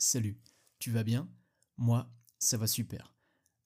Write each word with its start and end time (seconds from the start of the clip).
Salut, 0.00 0.38
tu 0.78 0.92
vas 0.92 1.02
bien? 1.02 1.28
Moi, 1.76 2.08
ça 2.38 2.56
va 2.56 2.68
super. 2.68 3.16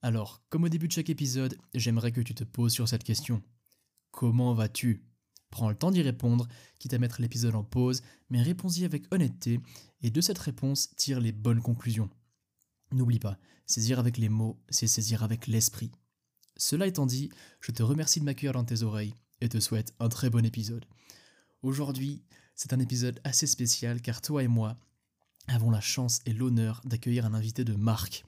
Alors, 0.00 0.42
comme 0.49 0.65
au 0.65 0.70
début 0.70 0.89
de 0.89 0.92
chaque 0.92 1.10
épisode, 1.10 1.58
j'aimerais 1.75 2.10
que 2.10 2.23
tu 2.23 2.34
te 2.34 2.42
poses 2.42 2.73
sur 2.73 2.89
cette 2.89 3.05
question. 3.05 3.42
Comment 4.12 4.55
vas-tu? 4.55 5.05
Prends 5.50 5.68
le 5.68 5.76
temps 5.76 5.91
d'y 5.91 6.00
répondre, 6.00 6.49
quitte 6.79 6.95
à 6.95 6.99
mettre 6.99 7.21
l'épisode 7.21 7.55
en 7.55 7.65
pause, 7.65 8.00
mais 8.30 8.41
réponds-y 8.41 8.87
avec 8.87 9.12
honnêteté, 9.12 9.61
et 10.00 10.11
de 10.11 10.21
cette 10.23 10.39
réponse, 10.39 10.96
tire 10.96 11.20
les 11.20 11.32
bonnes 11.32 11.60
conclusions. 11.60 12.08
N'oublie 12.92 13.18
pas, 13.18 13.38
saisir 13.66 13.98
avec 13.98 14.16
les 14.16 14.30
mots, 14.30 14.58
c'est 14.70 14.86
saisir 14.86 15.22
avec 15.22 15.46
l'esprit. 15.46 15.92
Cela 16.56 16.86
étant 16.86 17.04
dit, 17.04 17.28
je 17.60 17.72
te 17.72 17.82
remercie 17.82 18.20
de 18.20 18.24
m'accueillir 18.24 18.54
dans 18.54 18.64
tes 18.64 18.84
oreilles, 18.84 19.14
et 19.42 19.50
te 19.50 19.60
souhaite 19.60 19.92
un 20.00 20.08
très 20.08 20.30
bon 20.30 20.46
épisode. 20.46 20.86
Aujourd'hui, 21.60 22.22
c'est 22.54 22.72
un 22.72 22.80
épisode 22.80 23.20
assez 23.22 23.46
spécial 23.46 24.00
car 24.00 24.22
toi 24.22 24.42
et 24.42 24.48
moi, 24.48 24.78
avons 25.48 25.70
la 25.70 25.80
chance 25.80 26.20
et 26.27 26.32
l'honneur 26.32 26.80
d'accueillir 26.84 27.27
un 27.27 27.34
invité 27.34 27.64
de 27.64 27.74
marque. 27.74 28.24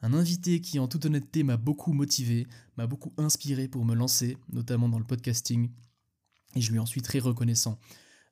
Un 0.00 0.14
invité 0.14 0.60
qui, 0.60 0.78
en 0.78 0.88
toute 0.88 1.06
honnêteté, 1.06 1.42
m'a 1.42 1.56
beaucoup 1.56 1.92
motivé, 1.92 2.46
m'a 2.76 2.86
beaucoup 2.86 3.12
inspiré 3.16 3.68
pour 3.68 3.84
me 3.84 3.94
lancer, 3.94 4.36
notamment 4.52 4.88
dans 4.88 4.98
le 4.98 5.04
podcasting, 5.04 5.70
et 6.54 6.60
je 6.60 6.70
lui 6.70 6.78
en 6.78 6.86
suis 6.86 7.02
très 7.02 7.18
reconnaissant. 7.18 7.78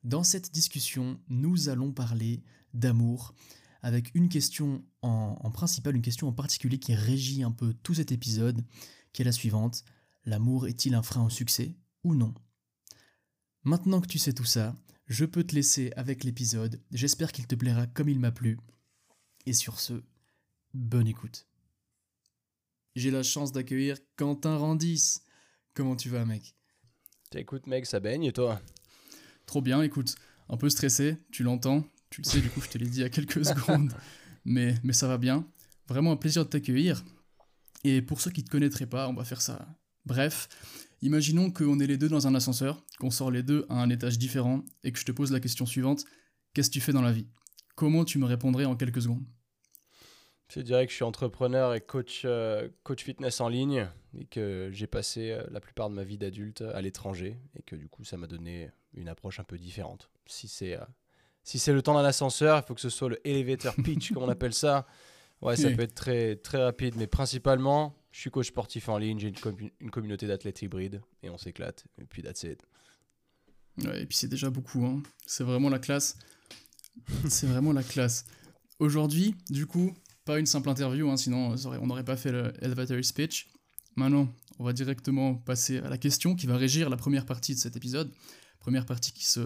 Dans 0.03 0.23
cette 0.23 0.51
discussion, 0.51 1.19
nous 1.27 1.69
allons 1.69 1.91
parler 1.91 2.41
d'amour, 2.73 3.33
avec 3.81 4.13
une 4.15 4.29
question 4.29 4.83
en, 5.01 5.37
en, 5.41 5.51
principal, 5.51 5.95
une 5.95 6.01
question 6.01 6.27
en 6.27 6.33
particulier 6.33 6.79
qui 6.79 6.95
régit 6.95 7.43
un 7.43 7.51
peu 7.51 7.73
tout 7.83 7.93
cet 7.93 8.11
épisode, 8.11 8.63
qui 9.13 9.21
est 9.21 9.25
la 9.25 9.31
suivante. 9.31 9.83
L'amour 10.25 10.67
est-il 10.67 10.93
un 10.95 11.03
frein 11.03 11.23
au 11.23 11.29
succès 11.29 11.75
ou 12.03 12.15
non? 12.15 12.33
Maintenant 13.63 13.99
que 13.99 14.07
tu 14.07 14.19
sais 14.19 14.33
tout 14.33 14.45
ça, 14.45 14.75
je 15.07 15.25
peux 15.25 15.43
te 15.43 15.55
laisser 15.55 15.91
avec 15.95 16.23
l'épisode, 16.23 16.81
j'espère 16.91 17.31
qu'il 17.31 17.47
te 17.47 17.55
plaira 17.55 17.87
comme 17.87 18.09
il 18.09 18.19
m'a 18.19 18.31
plu. 18.31 18.59
Et 19.45 19.53
sur 19.53 19.79
ce, 19.79 20.03
bonne 20.73 21.07
écoute. 21.07 21.47
J'ai 22.95 23.11
la 23.11 23.23
chance 23.23 23.51
d'accueillir 23.51 23.97
Quentin 24.17 24.57
Randis. 24.57 25.21
Comment 25.73 25.95
tu 25.95 26.09
vas 26.09 26.25
mec? 26.25 26.55
Écoute 27.33 27.67
mec, 27.67 27.85
ça 27.85 27.99
baigne 27.99 28.25
et 28.25 28.33
toi? 28.33 28.61
Trop 29.45 29.61
bien, 29.61 29.81
écoute, 29.81 30.15
un 30.49 30.57
peu 30.57 30.69
stressé, 30.69 31.17
tu 31.31 31.43
l'entends, 31.43 31.85
tu 32.09 32.21
le 32.21 32.27
sais 32.27 32.41
du 32.41 32.49
coup 32.49 32.61
je 32.61 32.69
te 32.69 32.77
l'ai 32.77 32.87
dit 32.87 32.99
il 32.99 33.01
y 33.01 33.05
a 33.05 33.09
quelques 33.09 33.45
secondes, 33.45 33.93
mais, 34.43 34.75
mais 34.83 34.93
ça 34.93 35.07
va 35.07 35.17
bien. 35.17 35.47
Vraiment 35.87 36.11
un 36.11 36.17
plaisir 36.17 36.43
de 36.43 36.49
t'accueillir. 36.49 37.05
Et 37.85 38.01
pour 38.01 38.19
ceux 38.19 38.31
qui 38.31 38.41
ne 38.41 38.47
te 38.47 38.51
connaîtraient 38.51 38.87
pas, 38.87 39.07
on 39.07 39.13
va 39.13 39.23
faire 39.23 39.41
ça. 39.41 39.67
Bref, 40.05 40.49
Imaginons 41.01 41.51
qu'on 41.51 41.79
est 41.79 41.87
les 41.87 41.97
deux 41.97 42.09
dans 42.09 42.27
un 42.27 42.35
ascenseur, 42.35 42.83
qu'on 42.99 43.11
sort 43.11 43.31
les 43.31 43.43
deux 43.43 43.65
à 43.69 43.81
un 43.81 43.89
étage 43.89 44.17
différent 44.17 44.63
et 44.83 44.91
que 44.91 44.99
je 44.99 45.05
te 45.05 45.11
pose 45.11 45.31
la 45.31 45.39
question 45.39 45.65
suivante 45.65 46.05
qu'est-ce 46.57 46.69
que 46.69 46.73
tu 46.73 46.81
fais 46.81 46.91
dans 46.91 47.03
la 47.03 47.11
vie? 47.11 47.27
Comment 47.75 48.03
tu 48.03 48.17
me 48.17 48.25
répondrais 48.25 48.65
en 48.65 48.75
quelques 48.75 49.03
secondes? 49.03 49.23
Je 50.51 50.59
dirais 50.61 50.87
que 50.87 50.91
je 50.91 50.95
suis 50.95 51.03
entrepreneur 51.03 51.75
et 51.75 51.81
coach, 51.81 52.23
euh, 52.25 52.67
coach 52.81 53.03
fitness 53.03 53.41
en 53.41 53.47
ligne 53.47 53.87
et 54.17 54.25
que 54.25 54.69
j'ai 54.71 54.87
passé 54.87 55.29
euh, 55.29 55.43
la 55.51 55.59
plupart 55.59 55.87
de 55.91 55.93
ma 55.93 56.03
vie 56.03 56.17
d'adulte 56.17 56.61
à 56.61 56.81
l'étranger 56.81 57.37
et 57.59 57.61
que 57.61 57.75
du 57.75 57.87
coup 57.89 58.03
ça 58.03 58.17
m'a 58.17 58.25
donné 58.25 58.71
une 58.95 59.07
approche 59.07 59.39
un 59.39 59.43
peu 59.43 59.59
différente. 59.59 60.09
Si 60.25 60.47
c'est 60.47 60.75
euh, 60.77 60.85
si 61.43 61.59
c'est 61.59 61.73
le 61.73 61.83
temps 61.83 61.93
d'un 61.93 62.03
ascenseur, 62.03 62.57
il 62.57 62.65
faut 62.65 62.73
que 62.73 62.81
ce 62.81 62.89
soit 62.89 63.09
le 63.09 63.27
elevator 63.27 63.75
pitch 63.75 64.11
comme 64.13 64.23
on 64.23 64.29
appelle 64.29 64.53
ça. 64.53 64.87
Ouais, 65.41 65.55
ça 65.55 65.69
peut 65.69 65.83
être 65.83 65.95
très, 65.95 66.35
très 66.35 66.63
rapide, 66.63 66.95
mais 66.97 67.07
principalement, 67.07 67.95
je 68.11 68.21
suis 68.21 68.31
coach 68.31 68.47
sportif 68.47 68.89
en 68.89 68.97
ligne, 68.97 69.19
j'ai 69.19 69.27
une, 69.27 69.69
une, 69.79 69.91
communauté 69.91 70.25
d'athlètes 70.25 70.61
hybrides 70.63 71.01
et 71.21 71.29
on 71.29 71.37
s'éclate. 71.37 71.85
Et 72.01 72.05
puis, 72.05 72.23
that's 72.23 72.43
it. 72.43 72.63
Ouais, 73.83 74.01
et 74.01 74.05
puis 74.07 74.17
c'est 74.17 74.27
déjà 74.27 74.49
beaucoup, 74.49 74.83
hein. 74.85 75.03
c'est 75.27 75.43
vraiment 75.43 75.69
la 75.69 75.79
classe. 75.79 76.17
c'est 77.29 77.47
vraiment 77.47 77.73
la 77.73 77.83
classe. 77.83 78.25
Aujourd'hui, 78.79 79.35
du 79.49 79.67
coup, 79.67 79.93
pas 80.25 80.39
une 80.39 80.45
simple 80.45 80.69
interview, 80.69 81.09
hein, 81.09 81.17
sinon 81.17 81.55
on 81.65 81.87
n'aurait 81.87 82.03
pas 82.03 82.17
fait 82.17 82.31
le 82.31 82.53
elevator 82.61 83.03
speech. 83.03 83.47
Maintenant, 83.95 84.27
on 84.59 84.63
va 84.63 84.73
directement 84.73 85.35
passer 85.35 85.77
à 85.77 85.89
la 85.89 85.97
question 85.97 86.35
qui 86.35 86.47
va 86.47 86.57
régir 86.57 86.89
la 86.89 86.97
première 86.97 87.25
partie 87.25 87.55
de 87.55 87.59
cet 87.59 87.75
épisode. 87.75 88.11
Première 88.59 88.85
partie 88.85 89.11
qui 89.11 89.25
se 89.25 89.41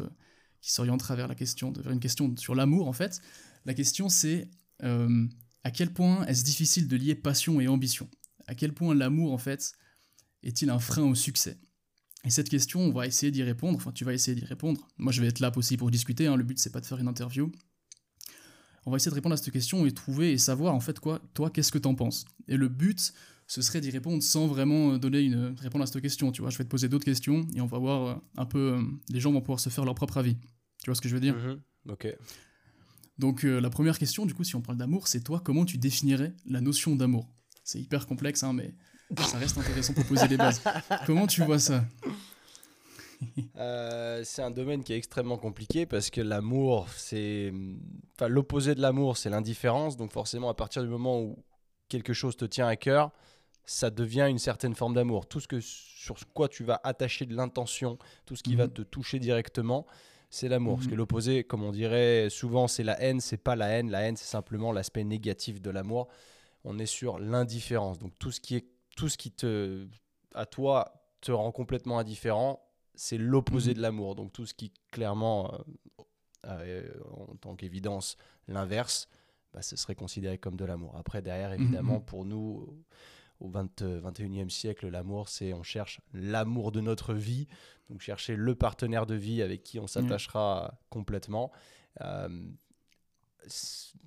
qui 0.61 0.71
s'orientera 0.71 1.15
vers 1.15 1.27
la 1.27 1.33
question, 1.33 1.71
vers 1.71 1.91
une 1.91 1.99
question 1.99 2.35
sur 2.37 2.55
l'amour 2.55 2.87
en 2.87 2.93
fait. 2.93 3.21
La 3.65 3.73
question 3.73 4.09
c'est 4.09 4.49
euh, 4.83 5.27
à 5.63 5.71
quel 5.71 5.93
point 5.93 6.25
est-ce 6.25 6.43
difficile 6.43 6.87
de 6.87 6.95
lier 6.95 7.15
passion 7.15 7.59
et 7.61 7.67
ambition? 7.67 8.09
À 8.47 8.55
quel 8.55 8.73
point 8.73 8.95
l'amour, 8.95 9.31
en 9.33 9.37
fait, 9.37 9.73
est-il 10.43 10.69
un 10.69 10.79
frein 10.79 11.03
au 11.03 11.15
succès? 11.15 11.57
Et 12.23 12.29
cette 12.29 12.49
question, 12.49 12.81
on 12.81 12.91
va 12.91 13.07
essayer 13.07 13.31
d'y 13.31 13.43
répondre, 13.43 13.77
enfin 13.77 13.91
tu 13.91 14.05
vas 14.05 14.13
essayer 14.13 14.35
d'y 14.35 14.45
répondre. 14.45 14.87
Moi 14.97 15.11
je 15.11 15.21
vais 15.21 15.27
être 15.27 15.39
là 15.39 15.51
aussi 15.55 15.75
pour 15.75 15.89
discuter, 15.89 16.27
hein. 16.27 16.35
le 16.35 16.43
but 16.43 16.59
c'est 16.59 16.69
pas 16.69 16.79
de 16.79 16.85
faire 16.85 16.99
une 16.99 17.07
interview. 17.07 17.51
On 18.85 18.91
va 18.91 18.97
essayer 18.97 19.09
de 19.09 19.15
répondre 19.15 19.33
à 19.33 19.37
cette 19.37 19.51
question 19.51 19.85
et 19.85 19.91
trouver 19.91 20.31
et 20.31 20.37
savoir 20.37 20.73
en 20.73 20.79
fait 20.79 20.99
quoi, 20.99 21.21
toi, 21.33 21.49
qu'est-ce 21.49 21.71
que 21.71 21.77
t'en 21.77 21.95
penses? 21.95 22.25
Et 22.47 22.57
le 22.57 22.67
but, 22.67 23.13
ce 23.47 23.61
serait 23.61 23.81
d'y 23.81 23.91
répondre 23.91 24.23
sans 24.23 24.47
vraiment 24.47 24.97
donner 24.97 25.21
une 25.21 25.55
réponse 25.59 25.81
à 25.83 25.85
cette 25.85 26.01
question, 26.01 26.31
tu 26.31 26.41
vois. 26.41 26.49
Je 26.49 26.57
vais 26.57 26.63
te 26.63 26.69
poser 26.69 26.89
d'autres 26.89 27.05
questions 27.05 27.45
et 27.55 27.61
on 27.61 27.67
va 27.67 27.77
voir 27.77 28.07
euh, 28.07 28.15
un 28.37 28.45
peu, 28.45 28.73
euh, 28.73 28.81
les 29.09 29.19
gens 29.19 29.31
vont 29.31 29.41
pouvoir 29.41 29.59
se 29.59 29.69
faire 29.69 29.85
leur 29.85 29.93
propre 29.93 30.17
avis. 30.17 30.35
Tu 30.83 30.87
vois 30.87 30.95
ce 30.95 31.01
que 31.01 31.09
je 31.09 31.13
veux 31.13 31.19
dire? 31.19 31.35
Mm-hmm. 31.35 31.91
Ok. 31.91 32.07
Donc 33.21 33.45
euh, 33.45 33.61
la 33.61 33.69
première 33.69 33.99
question, 33.99 34.25
du 34.25 34.33
coup, 34.33 34.43
si 34.43 34.55
on 34.55 34.61
parle 34.61 34.79
d'amour, 34.79 35.07
c'est 35.07 35.21
toi, 35.21 35.39
comment 35.45 35.63
tu 35.63 35.77
définirais 35.77 36.33
la 36.47 36.59
notion 36.59 36.95
d'amour? 36.95 37.29
C'est 37.63 37.79
hyper 37.79 38.07
complexe, 38.07 38.41
hein, 38.41 38.51
mais 38.51 38.73
ça 39.15 39.37
reste 39.37 39.59
intéressant 39.59 39.93
pour 39.93 40.05
poser 40.05 40.27
les 40.27 40.37
bases. 40.37 40.59
comment 41.05 41.27
tu 41.27 41.43
vois 41.43 41.59
ça? 41.59 41.85
Euh, 43.57 44.23
c'est 44.25 44.41
un 44.41 44.49
domaine 44.49 44.83
qui 44.83 44.93
est 44.93 44.97
extrêmement 44.97 45.37
compliqué 45.37 45.85
parce 45.85 46.09
que 46.09 46.21
l'amour, 46.21 46.87
c'est. 46.89 47.53
Enfin, 48.15 48.27
l'opposé 48.27 48.73
de 48.73 48.81
l'amour, 48.81 49.17
c'est 49.17 49.29
l'indifférence. 49.29 49.95
Donc, 49.97 50.11
forcément, 50.11 50.49
à 50.49 50.55
partir 50.55 50.81
du 50.81 50.89
moment 50.89 51.21
où 51.21 51.37
quelque 51.89 52.13
chose 52.13 52.35
te 52.35 52.45
tient 52.45 52.65
à 52.65 52.75
cœur, 52.75 53.11
ça 53.63 53.91
devient 53.91 54.25
une 54.27 54.39
certaine 54.39 54.73
forme 54.73 54.95
d'amour. 54.95 55.27
Tout 55.27 55.39
ce 55.39 55.47
que 55.47 55.59
sur 55.61 56.15
quoi 56.33 56.49
tu 56.49 56.63
vas 56.63 56.81
attacher 56.83 57.27
de 57.27 57.35
l'intention, 57.35 57.99
tout 58.25 58.35
ce 58.35 58.41
qui 58.41 58.55
va 58.55 58.65
mhm. 58.65 58.73
te 58.73 58.81
toucher 58.81 59.19
directement, 59.19 59.85
c'est 60.31 60.47
l'amour. 60.47 60.77
Parce 60.77 60.87
que 60.87 60.93
mhm. 60.93 60.97
l'opposé, 60.97 61.43
comme 61.43 61.61
on 61.61 61.71
dirait 61.71 62.29
souvent, 62.29 62.67
c'est 62.67 62.83
la 62.83 62.99
haine, 63.01 63.19
c'est 63.19 63.37
pas 63.37 63.55
la 63.57 63.67
haine. 63.67 63.91
La 63.91 64.01
haine, 64.01 64.15
c'est 64.15 64.25
simplement 64.25 64.71
l'aspect 64.71 65.03
négatif 65.03 65.61
de 65.61 65.69
l'amour. 65.69 66.07
On 66.63 66.79
est 66.79 66.85
sur 66.85 67.19
l'indifférence. 67.19 67.99
Donc 67.99 68.17
tout 68.17 68.31
ce 68.31 68.39
qui 68.39 68.55
est 68.55 68.65
tout 68.95 69.09
ce 69.09 69.17
qui 69.17 69.31
te 69.31 69.85
à 70.33 70.45
toi 70.45 70.93
te 71.19 71.31
rend 71.31 71.51
complètement 71.51 71.99
indifférent, 71.99 72.65
c'est 72.95 73.17
l'opposé 73.17 73.71
mhm. 73.71 73.77
de 73.77 73.81
l'amour. 73.81 74.15
Donc 74.15 74.31
tout 74.31 74.45
ce 74.45 74.53
qui 74.53 74.71
clairement 74.89 75.53
euh, 76.47 76.89
en 77.11 77.35
tant 77.35 77.55
qu'évidence 77.55 78.17
l'inverse, 78.47 79.09
bah, 79.53 79.61
ce 79.61 79.75
serait 79.75 79.95
considéré 79.95 80.37
comme 80.37 80.55
de 80.55 80.65
l'amour. 80.65 80.95
Après 80.97 81.21
derrière 81.21 81.49
mhm, 81.49 81.61
évidemment 81.61 81.99
pour 81.99 82.23
nous 82.25 82.73
au 83.41 83.49
20, 83.49 83.81
21e 83.81 84.49
siècle, 84.49 84.87
l'amour, 84.87 85.27
c'est 85.27 85.53
on 85.53 85.63
cherche 85.63 85.99
l'amour 86.13 86.71
de 86.71 86.79
notre 86.79 87.13
vie, 87.13 87.47
donc 87.89 88.01
chercher 88.01 88.35
le 88.35 88.55
partenaire 88.55 89.05
de 89.05 89.15
vie 89.15 89.41
avec 89.41 89.63
qui 89.63 89.79
on 89.79 89.87
s'attachera 89.87 90.79
complètement. 90.89 91.51
Euh, 92.01 92.29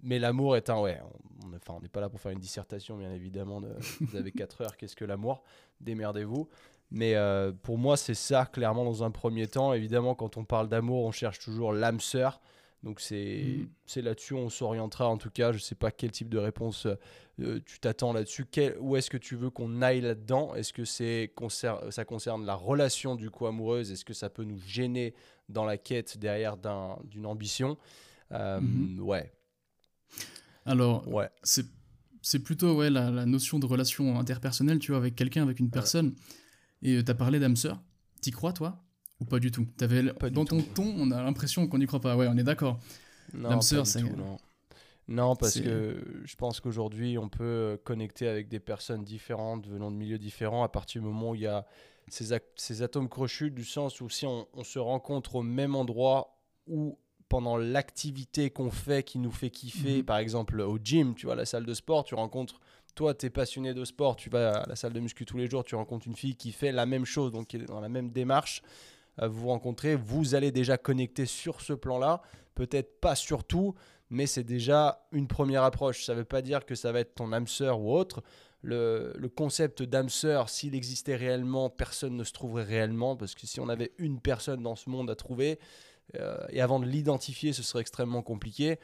mais 0.02 0.18
l'amour 0.18 0.56
est 0.56 0.70
un. 0.70 0.80
Ouais, 0.80 1.00
on 1.44 1.48
n'est 1.48 1.56
enfin, 1.56 1.80
pas 1.92 2.00
là 2.00 2.08
pour 2.08 2.20
faire 2.20 2.32
une 2.32 2.38
dissertation, 2.38 2.96
bien 2.96 3.12
évidemment. 3.12 3.60
De, 3.60 3.74
vous 4.00 4.16
avez 4.16 4.30
4 4.30 4.62
heures, 4.62 4.76
qu'est-ce 4.76 4.96
que 4.96 5.04
l'amour? 5.04 5.42
Démerdez-vous. 5.80 6.48
Mais 6.90 7.16
euh, 7.16 7.52
pour 7.52 7.76
moi, 7.76 7.96
c'est 7.96 8.14
ça, 8.14 8.46
clairement, 8.46 8.84
dans 8.84 9.02
un 9.02 9.10
premier 9.10 9.48
temps. 9.48 9.72
Évidemment, 9.72 10.14
quand 10.14 10.36
on 10.36 10.44
parle 10.44 10.68
d'amour, 10.68 11.04
on 11.04 11.10
cherche 11.10 11.40
toujours 11.40 11.72
l'âme 11.72 12.00
sœur. 12.00 12.40
Donc 12.84 13.00
c'est 13.00 13.66
mm. 13.96 14.00
là-dessus 14.00 14.34
on 14.34 14.50
s'orientera 14.50 15.08
en 15.08 15.16
tout 15.16 15.30
cas. 15.30 15.50
Je 15.52 15.56
ne 15.56 15.62
sais 15.62 15.74
pas 15.74 15.90
quel 15.90 16.12
type 16.12 16.28
de 16.28 16.38
réponse 16.38 16.86
euh, 17.40 17.60
tu 17.64 17.80
t'attends 17.80 18.12
là-dessus. 18.12 18.46
Où 18.78 18.96
est-ce 18.96 19.10
que 19.10 19.16
tu 19.16 19.34
veux 19.34 19.50
qu'on 19.50 19.82
aille 19.82 20.02
là-dedans? 20.02 20.54
Est-ce 20.54 20.72
que 20.72 20.84
c'est 20.84 21.32
ça 21.48 22.04
concerne 22.04 22.44
la 22.44 22.54
relation 22.54 23.16
du 23.16 23.30
coup 23.30 23.46
amoureuse? 23.46 23.90
Est-ce 23.90 24.04
que 24.04 24.14
ça 24.14 24.28
peut 24.28 24.44
nous 24.44 24.58
gêner 24.58 25.14
dans 25.48 25.64
la 25.64 25.78
quête 25.78 26.18
derrière 26.18 26.56
d'une 26.56 27.26
ambition? 27.26 27.78
Euh, 28.32 28.60
mm-hmm. 28.60 29.00
Ouais. 29.00 29.32
Alors, 30.66 31.08
ouais. 31.08 31.28
c'est 31.42 32.38
plutôt 32.38 32.76
ouais, 32.76 32.90
la, 32.90 33.10
la, 33.10 33.26
notion 33.26 33.58
de 33.58 33.66
relation 33.66 34.18
interpersonnelle, 34.18 34.78
tu 34.78 34.92
vois, 34.92 34.98
avec 34.98 35.14
quelqu'un, 35.14 35.42
avec 35.42 35.58
une 35.58 35.70
personne. 35.70 36.14
Et 36.82 36.96
euh, 36.96 37.02
tu 37.02 37.10
as 37.10 37.14
parlé 37.14 37.38
d'âme 37.38 37.56
sœur. 37.56 37.82
T'y 38.20 38.30
crois, 38.30 38.52
toi? 38.52 38.83
Ou 39.24 39.28
pas 39.28 39.38
du 39.38 39.50
tout 39.50 39.66
avais, 39.80 40.02
Dans 40.30 40.44
ton 40.44 40.60
ton, 40.60 40.94
on 40.98 41.10
a 41.10 41.22
l'impression 41.22 41.66
qu'on 41.66 41.78
n'y 41.78 41.86
croit 41.86 42.00
pas. 42.00 42.16
Ouais, 42.16 42.28
on 42.28 42.36
est 42.36 42.44
d'accord. 42.44 42.78
Non, 43.32 43.60
sœur, 43.60 43.86
c'est. 43.86 44.02
Non. 44.02 44.36
non, 45.08 45.36
parce 45.36 45.60
que 45.60 46.22
je 46.24 46.36
pense 46.36 46.60
qu'aujourd'hui, 46.60 47.18
on 47.18 47.28
peut 47.28 47.80
connecter 47.84 48.28
avec 48.28 48.48
des 48.48 48.60
personnes 48.60 49.04
différentes, 49.04 49.66
venant 49.66 49.90
de 49.90 49.96
milieux 49.96 50.18
différents, 50.18 50.62
à 50.62 50.68
partir 50.68 51.02
du 51.02 51.08
moment 51.08 51.30
où 51.30 51.34
il 51.34 51.42
y 51.42 51.46
a 51.46 51.66
ces, 52.08 52.36
ces 52.56 52.82
atomes 52.82 53.08
crochus, 53.08 53.50
du 53.50 53.64
sens 53.64 54.00
où 54.00 54.08
si 54.08 54.26
on, 54.26 54.46
on, 54.52 54.62
se 54.62 54.78
rencontre 54.78 55.36
au 55.36 55.42
même 55.42 55.74
endroit 55.74 56.36
ou 56.66 56.98
pendant 57.30 57.56
l'activité 57.56 58.50
qu'on 58.50 58.70
fait 58.70 59.02
qui 59.02 59.18
nous 59.18 59.32
fait 59.32 59.50
kiffer, 59.50 59.98
mhm. 59.98 60.04
par 60.04 60.18
exemple 60.18 60.60
au 60.60 60.78
gym, 60.82 61.14
tu 61.14 61.26
vois, 61.26 61.34
la 61.34 61.46
salle 61.46 61.64
de 61.64 61.74
sport, 61.74 62.04
tu 62.04 62.14
rencontres 62.14 62.60
toi, 62.94 63.14
tu 63.14 63.26
es 63.26 63.30
passionné 63.30 63.74
de 63.74 63.84
sport, 63.84 64.16
tu 64.16 64.30
vas 64.30 64.60
à 64.60 64.66
la 64.68 64.76
salle 64.76 64.92
de 64.92 65.00
muscu 65.00 65.24
tous 65.24 65.36
les 65.36 65.48
jours, 65.48 65.64
tu 65.64 65.74
rencontres 65.74 66.06
une 66.06 66.14
fille 66.14 66.36
qui 66.36 66.52
fait 66.52 66.72
la 66.72 66.86
même 66.86 67.04
chose, 67.04 67.32
donc 67.32 67.48
qui 67.48 67.56
est 67.56 67.64
dans 67.64 67.80
la 67.80 67.88
même 67.88 68.10
démarche 68.10 68.62
vous 69.22 69.48
rencontrez, 69.48 69.96
vous 69.96 70.34
allez 70.34 70.50
déjà 70.50 70.76
connecter 70.76 71.26
sur 71.26 71.60
ce 71.60 71.72
plan-là. 71.72 72.22
Peut-être 72.54 73.00
pas 73.00 73.14
sur 73.14 73.44
tout, 73.44 73.74
mais 74.10 74.26
c'est 74.26 74.44
déjà 74.44 75.06
une 75.12 75.28
première 75.28 75.64
approche. 75.64 76.04
Ça 76.04 76.12
ne 76.12 76.18
veut 76.18 76.24
pas 76.24 76.42
dire 76.42 76.64
que 76.64 76.74
ça 76.74 76.92
va 76.92 77.00
être 77.00 77.14
ton 77.14 77.32
âme 77.32 77.46
sœur 77.48 77.80
ou 77.80 77.92
autre. 77.92 78.22
Le, 78.62 79.12
concept 79.34 79.82
d'âme 79.82 80.08
sœur, 80.08 80.48
s'il 80.48 80.74
existait 80.74 81.16
réellement, 81.16 81.68
personne 81.68 82.16
ne 82.16 82.24
se 82.24 82.32
trouverait 82.32 82.64
réellement, 82.64 83.14
parce 83.14 83.34
que 83.34 83.46
si 83.46 83.60
on 83.60 83.68
avait 83.68 83.92
une 83.98 84.20
personne 84.20 84.62
dans 84.62 84.74
ce 84.74 84.88
monde 84.88 85.10
à 85.10 85.16
trouver, 85.16 85.58
euh, 86.16 86.38
et 86.48 86.62
avant 86.62 86.80
de 86.80 86.86
l'identifier, 86.86 87.52
ce 87.52 87.62
serait 87.62 87.82
extrêmement 87.82 88.22
compliqué. 88.22 88.78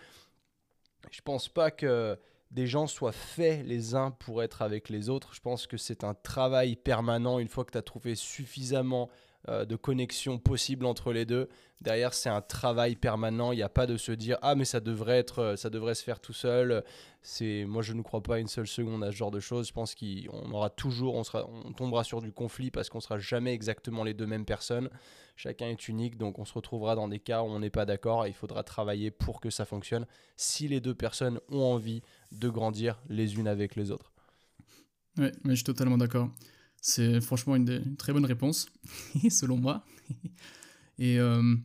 Je 1.10 1.22
pense 1.22 1.48
pas 1.48 1.70
que 1.70 2.18
des 2.50 2.66
gens 2.66 2.86
soient 2.86 3.12
faits 3.12 3.64
les 3.64 3.94
uns 3.94 4.10
pour 4.10 4.42
être 4.42 4.60
avec 4.60 4.88
les 4.88 5.08
autres. 5.08 5.32
Je 5.32 5.40
pense 5.40 5.66
que 5.66 5.76
c'est 5.76 6.04
un 6.04 6.14
travail 6.14 6.76
permanent 6.76 7.38
une 7.38 7.48
fois 7.48 7.64
que 7.64 7.72
tu 7.72 7.78
as 7.78 7.82
trouvé 7.82 8.14
suffisamment 8.14 9.08
euh, 9.48 9.64
de 9.64 9.74
connexion 9.74 10.38
possible 10.38 10.84
entre 10.84 11.12
les 11.12 11.24
deux. 11.24 11.48
Derrière, 11.80 12.12
c'est 12.12 12.28
un 12.28 12.42
travail 12.42 12.94
permanent. 12.94 13.52
Il 13.52 13.56
n'y 13.56 13.62
a 13.62 13.70
pas 13.70 13.86
de 13.86 13.96
se 13.96 14.12
dire 14.12 14.36
ah 14.42 14.54
mais 14.54 14.66
ça 14.66 14.80
devrait 14.80 15.16
être, 15.16 15.38
euh, 15.38 15.56
ça 15.56 15.70
devrait 15.70 15.94
se 15.94 16.04
faire 16.04 16.20
tout 16.20 16.34
seul. 16.34 16.84
C'est 17.22 17.64
moi 17.64 17.80
je 17.80 17.94
ne 17.94 18.02
crois 18.02 18.22
pas 18.22 18.38
une 18.38 18.48
seule 18.48 18.66
seconde 18.66 19.02
à 19.02 19.10
ce 19.10 19.16
genre 19.16 19.30
de 19.30 19.40
choses. 19.40 19.68
Je 19.68 19.72
pense 19.72 19.94
qu'on 19.94 20.52
aura 20.52 20.68
toujours, 20.68 21.14
on 21.14 21.24
sera, 21.24 21.48
on 21.48 21.72
tombera 21.72 22.04
sur 22.04 22.20
du 22.20 22.32
conflit 22.32 22.70
parce 22.70 22.90
qu'on 22.90 23.00
sera 23.00 23.18
jamais 23.18 23.54
exactement 23.54 24.04
les 24.04 24.12
deux 24.12 24.26
mêmes 24.26 24.44
personnes. 24.44 24.90
Chacun 25.36 25.68
est 25.68 25.88
unique, 25.88 26.18
donc 26.18 26.38
on 26.38 26.44
se 26.44 26.52
retrouvera 26.52 26.94
dans 26.94 27.08
des 27.08 27.18
cas 27.18 27.42
où 27.42 27.46
on 27.46 27.60
n'est 27.60 27.70
pas 27.70 27.86
d'accord 27.86 28.26
et 28.26 28.28
il 28.28 28.34
faudra 28.34 28.62
travailler 28.62 29.10
pour 29.10 29.40
que 29.40 29.48
ça 29.48 29.64
fonctionne. 29.64 30.06
Si 30.36 30.68
les 30.68 30.80
deux 30.80 30.94
personnes 30.94 31.40
ont 31.48 31.62
envie 31.62 32.02
de 32.30 32.50
grandir 32.50 33.00
les 33.08 33.38
unes 33.38 33.48
avec 33.48 33.74
les 33.74 33.90
autres. 33.90 34.12
Ouais, 35.16 35.32
mais 35.44 35.52
je 35.52 35.56
suis 35.56 35.64
totalement 35.64 35.96
d'accord. 35.96 36.28
C'est 36.80 37.20
franchement 37.20 37.56
une, 37.56 37.96
très 37.96 38.12
bonne 38.12 38.24
réponse, 38.24 38.66
selon 39.30 39.58
moi. 39.58 39.84
et, 40.98 41.18
euh, 41.18 41.56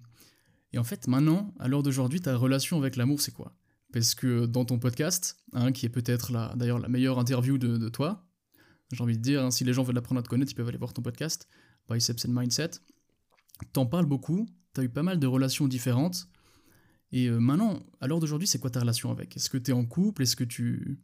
et, 0.74 0.78
en 0.78 0.84
fait, 0.84 1.08
maintenant, 1.08 1.54
à 1.60 1.68
l'heure 1.68 1.84
d'aujourd'hui, 1.84 2.20
ta 2.20 2.36
relation 2.36 2.78
avec 2.78 2.96
l'amour, 2.96 3.22
c'est 3.22 3.34
quoi? 3.34 3.56
Parce 3.94 4.14
que 4.14 4.46
dans 4.46 4.66
ton 4.66 4.78
podcast, 4.78 5.38
hein, 5.54 5.72
qui 5.72 5.86
est 5.86 5.90
peut-être 5.90 6.34
d'ailleurs 6.58 6.80
la 6.80 6.90
meilleure 6.90 7.18
interview 7.18 7.58
de, 7.58 7.88
toi, 7.88 8.28
j'ai 8.92 9.02
envie 9.02 9.18
de 9.18 9.22
dire, 9.22 9.46
hein, 9.46 9.52
si 9.52 9.64
les 9.64 9.72
gens 9.72 9.84
veulent 9.84 9.98
apprendre 9.98 10.20
à 10.20 10.24
te 10.24 10.28
connaître, 10.28 10.52
ils 10.52 10.56
peuvent 10.56 10.68
aller 10.68 10.78
voir 10.78 10.94
ton 10.94 11.02
podcast, 11.02 11.48
Biceps 11.90 12.26
and 12.26 12.34
Mindset. 12.34 12.72
T'en 13.72 13.86
parles 13.86 14.06
beaucoup, 14.06 14.48
t'as 14.74 14.84
eu 14.84 14.90
pas 14.90 15.04
mal 15.04 15.18
de 15.18 15.28
relations 15.28 15.70
différentes. 15.70 16.28
Et 17.14 17.28
euh, 17.28 17.40
maintenant, 17.40 17.80
à 18.02 18.08
l'heure 18.08 18.20
d'aujourd'hui, 18.20 18.48
c'est 18.50 18.60
quoi 18.60 18.70
ta 18.70 18.82
relation 18.82 19.12
avec? 19.12 19.38
Est-ce 19.38 19.50
que 19.50 19.58
tu 19.58 19.72
es 19.72 19.74
en 19.74 19.86
couple? 19.86 20.24
Est-ce 20.24 20.36
que 20.36 20.44
tu 20.44 21.00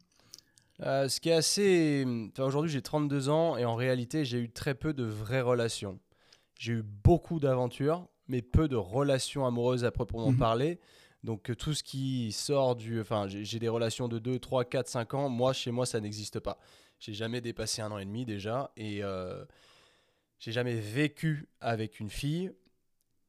euh, 0.84 1.08
ce 1.08 1.20
qui 1.20 1.30
est 1.30 1.34
assez. 1.34 2.06
Aujourd'hui, 2.40 2.72
j'ai 2.72 2.82
32 2.82 3.30
ans 3.30 3.58
et 3.58 3.66
en 3.66 3.76
réalité, 3.76 4.26
j'ai 4.26 4.40
eu 4.40 4.50
très 4.50 4.76
peu 4.76 4.94
de 4.94 5.04
vraies 5.04 5.42
relations. 5.42 6.00
J'ai 6.58 6.74
eu 6.74 6.84
beaucoup 6.84 7.40
d'aventures, 7.40 8.08
mais 8.28 8.42
peu 8.42 8.68
de 8.68 8.76
relations 8.76 9.46
amoureuses 9.46 9.84
à 9.86 9.92
proprement 9.92 10.32
mhm. 10.32 10.38
parler. 10.38 10.80
Donc, 11.24 11.50
euh, 11.50 11.56
tout 11.56 11.74
ce 11.74 11.84
qui 11.84 12.32
sort 12.32 12.76
du. 12.76 13.00
Enfin, 13.00 13.28
j'ai 13.28 13.60
des 13.60 13.70
relations 13.70 14.08
de 14.08 14.20
2, 14.20 14.40
3, 14.40 14.66
4, 14.66 14.88
5 14.88 15.14
ans. 15.14 15.30
Moi, 15.30 15.54
chez 15.54 15.72
moi, 15.72 15.86
ça 15.86 16.00
n'existe 16.00 16.40
pas. 16.40 16.58
J'ai 17.00 17.14
jamais 17.14 17.42
dépassé 17.42 17.82
un 17.82 17.92
an 17.92 17.98
et 17.98 18.06
demi 18.06 18.26
déjà. 18.26 18.72
Et 18.76 19.04
euh, 19.04 19.44
j'ai 20.40 20.52
jamais 20.52 20.76
vécu 20.76 21.48
avec 21.60 22.00
une 22.00 22.10
fille. 22.10 22.52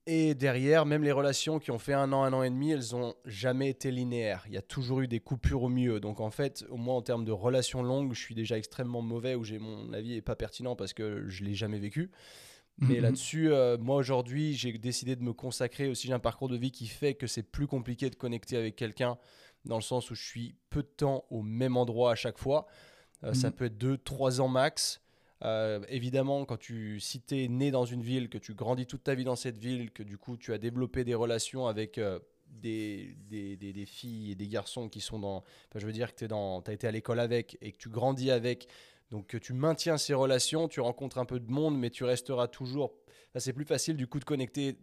Et 0.06 0.34
derrière, 0.34 0.84
même 0.84 1.04
les 1.04 1.12
relations 1.12 1.60
qui 1.60 1.70
ont 1.70 1.78
fait 1.78 1.92
un 1.92 2.12
an, 2.12 2.24
un 2.24 2.32
an 2.32 2.42
et 2.42 2.50
demi, 2.50 2.72
elles 2.72 2.90
n'ont 2.90 3.14
jamais 3.24 3.70
été 3.70 3.92
linéaires. 3.92 4.42
Il 4.48 4.52
y 4.52 4.56
a 4.56 4.62
toujours 4.62 5.00
eu 5.00 5.06
des 5.06 5.20
coupures 5.20 5.62
au 5.62 5.68
mieux. 5.68 6.00
Donc 6.00 6.18
en 6.18 6.30
fait, 6.30 6.64
au 6.70 6.76
moins 6.76 6.96
en 6.96 7.02
termes 7.02 7.24
de 7.24 7.30
relations 7.30 7.84
longues, 7.84 8.12
je 8.12 8.20
suis 8.20 8.34
déjà 8.34 8.58
extrêmement 8.58 9.00
mauvais 9.00 9.36
ou 9.36 9.44
j'ai 9.44 9.60
mon 9.60 9.92
avis 9.92 10.14
n'est 10.14 10.20
pas 10.20 10.34
pertinent 10.34 10.74
parce 10.74 10.92
que 10.92 11.28
je 11.28 11.44
l'ai 11.44 11.54
jamais 11.54 11.78
vécu. 11.78 12.10
Mais 12.78 12.96
mhm. 12.96 13.02
là-dessus, 13.02 13.52
euh, 13.52 13.78
moi 13.78 13.96
aujourd'hui, 13.96 14.54
j'ai 14.54 14.76
décidé 14.76 15.14
de 15.14 15.22
me 15.22 15.32
consacrer 15.32 15.88
aussi. 15.88 16.08
J'ai 16.08 16.14
un 16.14 16.18
parcours 16.18 16.48
de 16.48 16.56
vie 16.56 16.72
qui 16.72 16.88
fait 16.88 17.14
que 17.14 17.28
c'est 17.28 17.44
plus 17.44 17.68
compliqué 17.68 18.10
de 18.10 18.16
connecter 18.16 18.56
avec 18.56 18.74
quelqu'un 18.74 19.18
dans 19.66 19.76
le 19.76 19.82
sens 19.82 20.10
où 20.10 20.16
je 20.16 20.24
suis 20.24 20.56
peu 20.70 20.82
de 20.82 20.88
temps 20.88 21.24
au 21.30 21.42
même 21.42 21.76
endroit 21.76 22.10
à 22.10 22.14
chaque 22.16 22.38
fois. 22.38 22.66
Euh, 23.22 23.34
ça 23.34 23.50
mhm. 23.50 23.54
peut 23.54 23.64
être 23.66 23.78
2-3 23.78 24.40
ans 24.40 24.48
max. 24.48 25.00
Euh, 25.44 25.80
évidemment, 25.88 26.44
quand 26.44 26.56
tu, 26.56 27.00
si 27.00 27.20
tu 27.20 27.44
es 27.44 27.48
né 27.48 27.70
dans 27.70 27.84
une 27.84 28.02
ville, 28.02 28.28
que 28.28 28.38
tu 28.38 28.54
grandis 28.54 28.86
toute 28.86 29.02
ta 29.02 29.14
vie 29.14 29.24
dans 29.24 29.36
cette 29.36 29.58
ville, 29.58 29.90
que 29.90 30.02
du 30.02 30.18
coup 30.18 30.36
tu 30.36 30.52
as 30.52 30.58
développé 30.58 31.04
des 31.04 31.14
relations 31.14 31.66
avec 31.66 31.98
euh, 31.98 32.20
des, 32.46 33.16
des, 33.28 33.56
des, 33.56 33.86
filles 33.86 34.32
et 34.32 34.34
des 34.34 34.46
garçons 34.46 34.88
qui 34.88 35.00
sont 35.00 35.18
dans. 35.18 35.42
je 35.74 35.84
veux 35.84 35.92
dire 35.92 36.14
que 36.14 36.24
tu 36.24 36.70
as 36.70 36.72
été 36.72 36.86
à 36.86 36.92
l'école 36.92 37.18
avec 37.18 37.58
et 37.60 37.72
que 37.72 37.78
tu 37.78 37.88
grandis 37.88 38.30
avec, 38.30 38.68
donc 39.10 39.26
que 39.26 39.38
tu 39.38 39.52
maintiens 39.52 39.98
ces 39.98 40.14
relations, 40.14 40.68
tu 40.68 40.80
rencontres 40.80 41.18
un 41.18 41.24
peu 41.24 41.40
de 41.40 41.50
monde, 41.50 41.76
mais 41.76 41.90
tu 41.90 42.04
resteras 42.04 42.46
toujours. 42.46 42.94
c'est 43.36 43.52
plus 43.52 43.64
facile 43.64 43.96
du 43.96 44.06
coup 44.06 44.20
de 44.20 44.24
connecter 44.24 44.78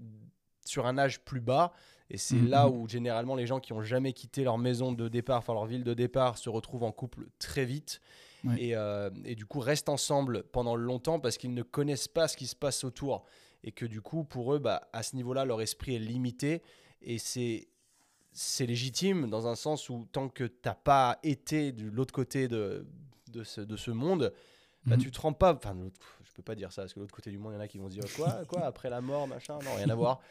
sur 0.65 0.87
un 0.87 0.97
âge 0.97 1.21
plus 1.21 1.41
bas. 1.41 1.71
Et 2.11 2.17
c'est 2.17 2.35
mmh, 2.35 2.49
là 2.49 2.67
mmh. 2.67 2.73
où 2.73 2.87
généralement 2.87 3.35
les 3.35 3.45
gens 3.45 3.59
qui 3.59 3.71
ont 3.71 3.83
jamais 3.83 4.13
quitté 4.13 4.43
leur 4.43 4.57
maison 4.57 4.91
de 4.91 5.07
départ, 5.07 5.39
enfin 5.39 5.53
leur 5.53 5.67
ville 5.67 5.83
de 5.83 5.93
départ, 5.93 6.37
se 6.37 6.49
retrouvent 6.49 6.83
en 6.83 6.91
couple 6.91 7.27
très 7.37 7.65
vite. 7.65 8.01
Euh, 8.47 9.09
et, 9.25 9.35
du 9.35 9.45
coup 9.45 9.59
restent 9.59 9.89
ensemble 9.89 10.43
pendant 10.43 10.75
longtemps 10.75 11.19
parce 11.19 11.37
qu'ils 11.37 11.53
ne 11.53 11.63
connaissent 11.63 12.07
pas 12.07 12.27
ce 12.27 12.37
qui 12.37 12.47
se 12.47 12.55
passe 12.55 12.83
autour. 12.83 13.25
Et 13.63 13.71
que 13.71 13.85
du 13.85 14.01
coup, 14.01 14.23
pour 14.23 14.53
eux, 14.53 14.59
bah, 14.59 14.87
à 14.93 15.03
ce 15.03 15.15
niveau-là, 15.15 15.43
leur 15.43 15.61
esprit 15.61 15.95
est 15.95 15.99
limité. 15.99 16.61
Et 17.01 17.17
c'est 17.17 17.67
c'est 18.31 18.65
légitime 18.65 19.29
dans 19.29 19.47
un 19.47 19.55
sens 19.55 19.89
où 19.89 20.07
tant 20.11 20.29
que 20.29 20.45
tu 20.45 20.59
n'as 20.63 20.75
pas 20.75 21.19
été 21.23 21.71
de 21.71 21.89
l'autre 21.89 22.13
côté 22.13 22.47
de, 22.47 22.85
de, 23.31 23.43
ce, 23.43 23.59
de 23.59 23.75
ce 23.75 23.91
monde, 23.91 24.31
bah, 24.85 24.95
mhm. 24.95 25.01
tu 25.01 25.11
te 25.11 25.19
rends 25.19 25.33
pas. 25.33 25.53
Enfin, 25.53 25.75
je 26.23 26.31
peux 26.33 26.43
pas 26.43 26.55
dire 26.55 26.71
ça 26.71 26.83
parce 26.83 26.93
que 26.93 26.99
l'autre 26.99 27.13
côté 27.13 27.31
du 27.31 27.37
monde, 27.37 27.53
il 27.53 27.55
y 27.55 27.57
en 27.57 27.61
a 27.61 27.67
qui 27.67 27.79
vont 27.79 27.89
se 27.89 27.95
dire 27.95 28.05
quoi, 28.15 28.45
quoi 28.47 28.61
après 28.61 28.89
la 28.89 29.01
mort, 29.01 29.27
machin. 29.27 29.59
Non, 29.65 29.75
rien 29.75 29.89
à 29.89 29.95
voir. 29.95 30.21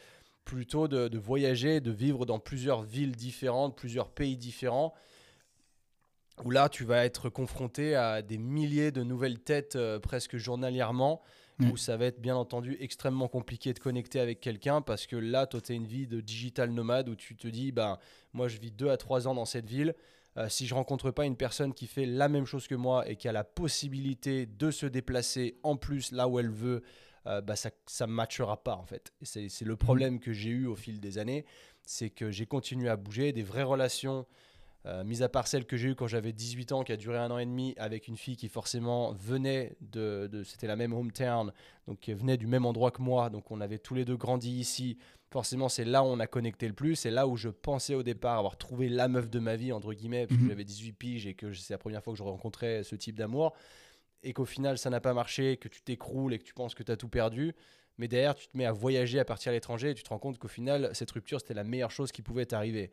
Plutôt 0.45 0.87
de, 0.87 1.07
de, 1.07 1.17
voyager, 1.19 1.81
de 1.81 1.91
vivre 1.91 2.25
dans 2.25 2.39
plusieurs 2.39 2.81
villes 2.81 3.15
différentes, 3.15 3.77
plusieurs 3.77 4.09
pays 4.09 4.37
différents, 4.37 4.95
où 6.43 6.51
là, 6.51 6.69
tu 6.69 6.83
vas 6.83 7.05
être 7.05 7.29
confronté 7.29 7.95
à 7.95 8.21
des 8.21 8.37
milliers 8.37 8.91
de 8.91 9.03
nouvelles 9.03 9.39
têtes 9.39 9.75
euh, 9.75 9.99
presque 9.99 10.37
journalièrement, 10.37 11.21
où 11.59 11.75
ça 11.75 11.97
va 11.97 12.05
être 12.05 12.21
bien 12.21 12.37
entendu 12.37 12.77
extrêmement 12.79 13.27
compliqué 13.27 13.73
de 13.73 13.79
connecter 13.79 14.21
avec 14.21 14.39
quelqu'un, 14.39 14.81
parce 14.81 15.07
que 15.07 15.17
là, 15.17 15.45
toi, 15.45 15.59
tu 15.59 15.73
as 15.73 15.75
une 15.75 15.87
vie 15.87 16.07
de 16.07 16.21
digital 16.21 16.71
nomade 16.71 17.09
où 17.09 17.15
tu 17.15 17.35
te 17.35 17.49
dis, 17.49 17.73
ben, 17.73 17.97
moi, 18.31 18.47
je 18.47 18.59
vis 18.59 18.71
deux 18.71 18.89
à 18.89 18.95
trois 18.95 19.27
ans 19.27 19.35
dans 19.35 19.43
cette 19.43 19.67
ville. 19.69 19.93
Euh, 20.37 20.47
si 20.47 20.67
je 20.67 20.73
rencontre 20.73 21.11
pas 21.11 21.25
une 21.25 21.35
personne 21.35 21.73
qui 21.73 21.87
fait 21.87 22.05
la 22.05 22.29
même 22.29 22.45
chose 22.45 22.67
que 22.67 22.75
moi 22.75 23.09
et 23.09 23.17
qui 23.17 23.27
a 23.27 23.33
la 23.33 23.43
possibilité 23.43 24.45
de 24.45 24.71
se 24.71 24.85
déplacer 24.85 25.57
en 25.63 25.75
plus 25.75 26.11
là 26.11 26.29
où 26.29 26.39
elle 26.39 26.49
veut, 26.49 26.81
euh, 27.25 27.41
bah 27.41 27.55
ça 27.55 27.71
ne 28.07 28.11
matchera 28.11 28.63
pas 28.63 28.75
en 28.75 28.85
fait. 28.85 29.11
C'est 29.21 29.65
le 29.65 29.75
problème 29.75 30.19
que 30.19 30.31
j'ai 30.31 30.51
eu 30.51 30.65
au 30.67 30.75
fil 30.75 31.01
des 31.01 31.17
années, 31.17 31.45
c'est 31.83 32.09
que 32.09 32.31
j'ai 32.31 32.45
continué 32.45 32.89
à 32.89 32.95
bouger, 32.95 33.33
des 33.33 33.43
vraies 33.43 33.63
relations 33.63 34.25
euh, 34.85 35.03
mis 35.03 35.23
à 35.23 35.29
part 35.29 35.47
celle 35.47 35.65
que 35.65 35.75
j'ai 35.75 35.89
eue 35.89 35.95
quand 35.95 36.07
j'avais 36.07 36.31
18 36.31 36.71
ans, 36.71 36.83
qui 36.83 36.93
a 36.93 36.97
duré 36.97 37.17
un 37.17 37.29
an 37.31 37.37
et 37.37 37.45
demi, 37.45 37.73
avec 37.77 38.07
une 38.07 38.15
fille 38.15 38.37
qui 38.37 38.47
forcément 38.47 39.11
venait 39.11 39.75
de, 39.81 40.29
c'était 40.45 40.67
la 40.67 40.77
même 40.77 40.93
hometown, 40.93 41.51
donc 41.87 41.99
qui 41.99 42.13
venait 42.13 42.37
du 42.37 42.47
même 42.47 42.65
endroit 42.65 42.91
que 42.91 43.01
moi, 43.01 43.29
donc 43.29 43.51
on 43.51 43.59
avait 43.59 43.77
tous 43.77 43.93
les 43.93 44.05
deux 44.05 44.15
grandi 44.15 44.51
ici. 44.51 44.97
Forcément, 45.31 45.67
c'est 45.67 45.85
là 45.85 46.01
où 46.01 46.07
on 46.07 46.19
a 46.19 46.27
connecté 46.27 46.67
le 46.67 46.73
plus, 46.73 46.95
c'est 46.95 47.11
là 47.11 47.27
où 47.27 47.35
je 47.35 47.49
pensais 47.49 47.93
au 47.93 48.03
départ 48.03 48.39
avoir 48.39 48.57
trouvé 48.57 48.87
la 48.87 49.07
meuf 49.07 49.29
de 49.29 49.39
ma 49.39 49.57
vie, 49.57 49.73
entre 49.73 49.93
guillemets, 49.93 50.25
parce 50.27 50.39
que 50.39 50.43
mhm. 50.43 50.49
j'avais 50.49 50.63
18 50.63 50.93
piges 50.93 51.27
et 51.27 51.33
que 51.33 51.53
c'est 51.53 51.73
la 51.73 51.77
première 51.77 52.01
fois 52.01 52.13
que 52.13 52.17
je 52.17 52.23
rencontrais 52.23 52.83
ce 52.83 52.95
type 52.95 53.17
d'amour, 53.17 53.53
et 54.23 54.33
qu'au 54.33 54.45
final 54.45 54.77
ça 54.77 54.89
n'a 54.89 55.01
pas 55.01 55.13
marché, 55.13 55.57
que 55.57 55.67
tu 55.67 55.81
t'écroules 55.81 56.33
et 56.33 56.39
que 56.39 56.45
tu 56.45 56.53
penses 56.53 56.73
que 56.73 56.83
tu 56.83 56.91
as 56.91 56.97
tout 56.97 57.09
perdu. 57.09 57.53
Mais 57.97 58.07
derrière, 58.07 58.33
tu 58.33 58.47
te 58.47 58.57
mets 58.57 58.65
à 58.65 58.71
voyager, 58.71 59.19
à 59.19 59.25
partir 59.25 59.49
à 59.49 59.53
l'étranger, 59.53 59.89
et 59.89 59.93
tu 59.93 60.03
te 60.03 60.09
rends 60.09 60.19
compte 60.19 60.37
qu'au 60.37 60.47
final, 60.47 60.89
cette 60.93 61.11
rupture, 61.11 61.41
c'était 61.41 61.53
la 61.53 61.65
meilleure 61.65 61.91
chose 61.91 62.13
qui 62.13 62.21
pouvait 62.21 62.45
t'arriver. 62.45 62.91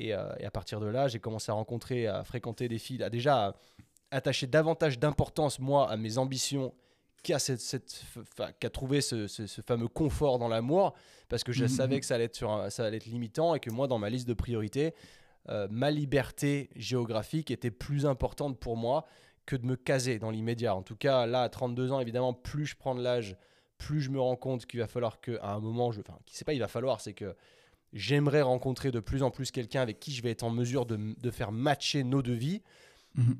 Euh, 0.00 0.32
et, 0.38 0.44
à 0.44 0.50
partir 0.50 0.80
de 0.80 0.86
là, 0.86 1.08
j'ai 1.08 1.18
commencé 1.18 1.50
à 1.50 1.54
rencontrer, 1.54 2.06
à 2.06 2.24
fréquenter 2.24 2.68
des 2.68 2.78
filles, 2.78 3.02
à 3.02 3.10
déjà 3.10 3.54
attacher 4.10 4.46
davantage 4.46 4.98
d'importance, 4.98 5.58
moi, 5.58 5.90
à 5.90 5.96
mes 5.96 6.18
ambitions 6.18 6.72
qu'à 7.22 7.38
cette, 7.38 7.60
cette 7.60 8.04
trouvé 8.72 9.00
ce, 9.00 9.26
fameux 9.66 9.88
confort 9.88 10.38
dans 10.38 10.48
l'amour, 10.48 10.94
parce 11.28 11.42
que 11.42 11.52
je 11.52 11.64
mhm, 11.64 11.68
savais 11.68 11.94
mhm. 11.96 12.00
que 12.00 12.06
ça 12.06 12.14
allait, 12.14 12.24
être 12.24 12.36
sur 12.36 12.66
ça 12.70 12.84
allait 12.84 12.98
être 12.98 13.06
limitant 13.06 13.54
et 13.54 13.60
que 13.60 13.70
moi, 13.70 13.88
dans 13.88 13.98
ma 13.98 14.08
liste 14.08 14.28
de 14.28 14.34
priorités, 14.34 14.94
euh, 15.48 15.66
ma 15.70 15.90
liberté 15.90 16.70
géographique 16.76 17.50
était 17.50 17.70
plus 17.70 18.06
importante 18.06 18.58
pour 18.58 18.76
moi 18.76 19.06
que 19.46 19.56
de 19.56 19.66
me 19.66 19.76
caser 19.76 20.18
dans 20.18 20.30
l'immédiat. 20.30 20.74
En 20.74 20.82
tout 20.82 20.96
cas, 20.96 21.26
là, 21.26 21.42
à 21.42 21.48
32 21.48 21.92
ans, 21.92 22.00
évidemment, 22.00 22.34
plus 22.34 22.66
je 22.66 22.76
prends 22.76 22.94
de 22.94 23.02
l'âge, 23.02 23.36
plus 23.78 24.00
je 24.00 24.10
me 24.10 24.20
rends 24.20 24.36
compte 24.36 24.66
qu'il 24.66 24.80
va 24.80 24.86
falloir 24.86 25.20
qu'à 25.20 25.38
un 25.42 25.60
moment, 25.60 25.90
je, 25.90 26.00
enfin, 26.00 26.18
c'est 26.26 26.44
pas 26.44 26.52
il 26.52 26.58
va 26.58 26.68
falloir, 26.68 27.00
c'est 27.00 27.14
que 27.14 27.34
j'aimerais 27.92 28.42
rencontrer 28.42 28.90
de 28.90 29.00
plus 29.00 29.22
en 29.22 29.30
plus 29.30 29.50
quelqu'un 29.50 29.80
avec 29.80 30.00
qui 30.00 30.12
je 30.12 30.22
vais 30.22 30.30
être 30.30 30.42
en 30.42 30.50
mesure 30.50 30.86
de, 30.86 31.30
faire 31.30 31.52
matcher 31.52 32.04
nos 32.04 32.22
deux 32.22 32.34
vies. 32.34 32.62
Mhm. 33.14 33.36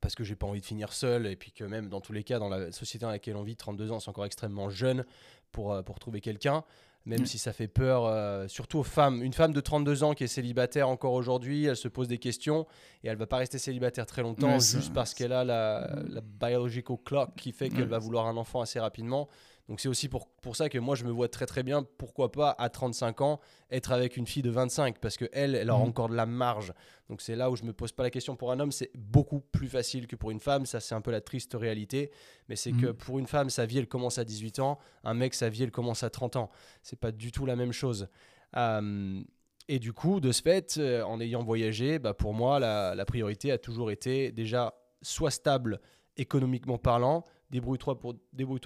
Parce 0.00 0.14
que 0.14 0.22
j'ai 0.22 0.36
pas 0.36 0.46
envie 0.46 0.60
de 0.60 0.66
finir 0.66 0.92
seul, 0.92 1.26
et 1.26 1.34
puis 1.34 1.50
que 1.50 1.64
même 1.64 1.88
dans 1.88 2.02
tous 2.02 2.12
les 2.12 2.24
cas, 2.24 2.38
dans 2.38 2.50
la 2.50 2.70
société 2.72 3.06
dans 3.06 3.10
laquelle 3.10 3.36
on 3.36 3.42
vit, 3.42 3.56
32 3.56 3.90
ans, 3.90 4.00
c'est 4.00 4.10
encore 4.10 4.26
extrêmement 4.26 4.68
jeune 4.68 5.06
pour, 5.50 5.72
euh, 5.72 5.82
pour 5.82 5.98
trouver 5.98 6.20
quelqu'un. 6.20 6.62
Même 7.06 7.26
si 7.26 7.36
ça 7.36 7.52
fait 7.52 7.68
peur, 7.68 8.06
euh, 8.06 8.48
surtout 8.48 8.78
aux 8.78 8.82
femmes. 8.82 9.22
Une 9.22 9.34
femme 9.34 9.52
de 9.52 9.60
32 9.60 10.04
ans 10.04 10.14
qui 10.14 10.24
est 10.24 10.28
célibataire 10.28 10.88
encore 10.88 11.12
aujourd'hui, 11.12 11.66
elle 11.66 11.76
se 11.76 11.88
pose 11.88 12.08
des 12.08 12.16
questions 12.16 12.66
et 13.02 13.08
elle 13.08 13.18
va 13.18 13.26
pas 13.26 13.36
rester 13.36 13.58
célibataire 13.58 14.06
très 14.06 14.22
longtemps 14.22 14.58
juste 14.58 14.90
parce 14.94 15.12
qu'elle 15.12 15.34
a 15.34 15.44
la, 15.44 16.02
la, 16.08 16.22
biological 16.22 16.96
clock 17.04 17.34
qui 17.36 17.52
fait 17.52 17.68
qu'elle 17.68 17.88
va 17.88 17.98
vouloir 17.98 18.26
un 18.26 18.38
enfant 18.38 18.62
assez 18.62 18.80
rapidement. 18.80 19.28
Donc 19.68 19.80
c'est 19.80 19.88
aussi 19.88 20.08
pour, 20.10 20.28
pour 20.42 20.56
ça 20.56 20.68
que 20.68 20.76
moi 20.78 20.94
je 20.94 21.04
me 21.04 21.10
vois 21.10 21.28
très 21.28 21.46
très 21.46 21.62
bien, 21.62 21.82
pourquoi 21.96 22.30
pas 22.30 22.50
à 22.58 22.68
35 22.68 23.20
ans, 23.22 23.40
être 23.70 23.92
avec 23.92 24.18
une 24.18 24.26
fille 24.26 24.42
de 24.42 24.50
25, 24.50 24.98
parce 24.98 25.16
qu'elle, 25.16 25.30
elle, 25.32 25.54
elle 25.54 25.70
aura 25.70 25.80
Mhm. 25.84 25.88
encore 25.88 26.08
de 26.10 26.14
la 26.14 26.26
marge. 26.26 26.74
Donc 27.08 27.22
c'est 27.22 27.34
là 27.34 27.50
où 27.50 27.56
je 27.56 27.64
me 27.64 27.72
pose 27.72 27.90
pas 27.92 28.02
la 28.02 28.10
question 28.10 28.36
pour 28.36 28.52
un 28.52 28.60
homme, 28.60 28.72
c'est 28.72 28.90
beaucoup 28.94 29.40
plus 29.40 29.68
facile 29.68 30.06
que 30.06 30.16
pour 30.16 30.30
une 30.30 30.40
femme, 30.40 30.66
ça 30.66 30.80
c'est 30.80 30.94
un 30.94 31.00
peu 31.00 31.10
la 31.10 31.22
triste 31.22 31.54
réalité, 31.58 32.10
mais 32.48 32.56
c'est 32.56 32.72
que 32.72 32.86
Mhm. 32.88 32.92
pour 32.94 33.18
une 33.18 33.26
femme, 33.26 33.48
sa 33.48 33.64
vie 33.64 33.78
elle 33.78 33.88
commence 33.88 34.18
à 34.18 34.24
18 34.24 34.58
ans, 34.58 34.78
un 35.02 35.14
mec, 35.14 35.32
sa 35.34 35.48
vie 35.48 35.62
elle 35.62 35.70
commence 35.70 36.02
à 36.02 36.10
30 36.10 36.36
ans. 36.36 36.50
C'est 36.82 36.98
pas 37.00 37.10
du 37.12 37.32
tout 37.32 37.46
la 37.46 37.56
même 37.56 37.72
chose. 37.72 38.08
Euh, 38.56 39.22
et 39.68 39.78
du 39.78 39.94
coup, 39.94 40.20
de 40.20 40.30
ce 40.30 40.42
fait, 40.42 40.76
euh, 40.76 41.02
en 41.04 41.20
ayant 41.20 41.42
voyagé, 41.42 41.98
bah, 41.98 42.12
pour 42.12 42.34
moi, 42.34 42.58
la, 42.58 42.94
la 42.94 43.04
priorité 43.06 43.50
a 43.50 43.56
toujours 43.56 43.90
été 43.90 44.30
déjà 44.30 44.74
soit 45.00 45.30
stable 45.30 45.80
économiquement 46.18 46.76
parlant, 46.78 47.24
débrouille-toi 47.54 47.98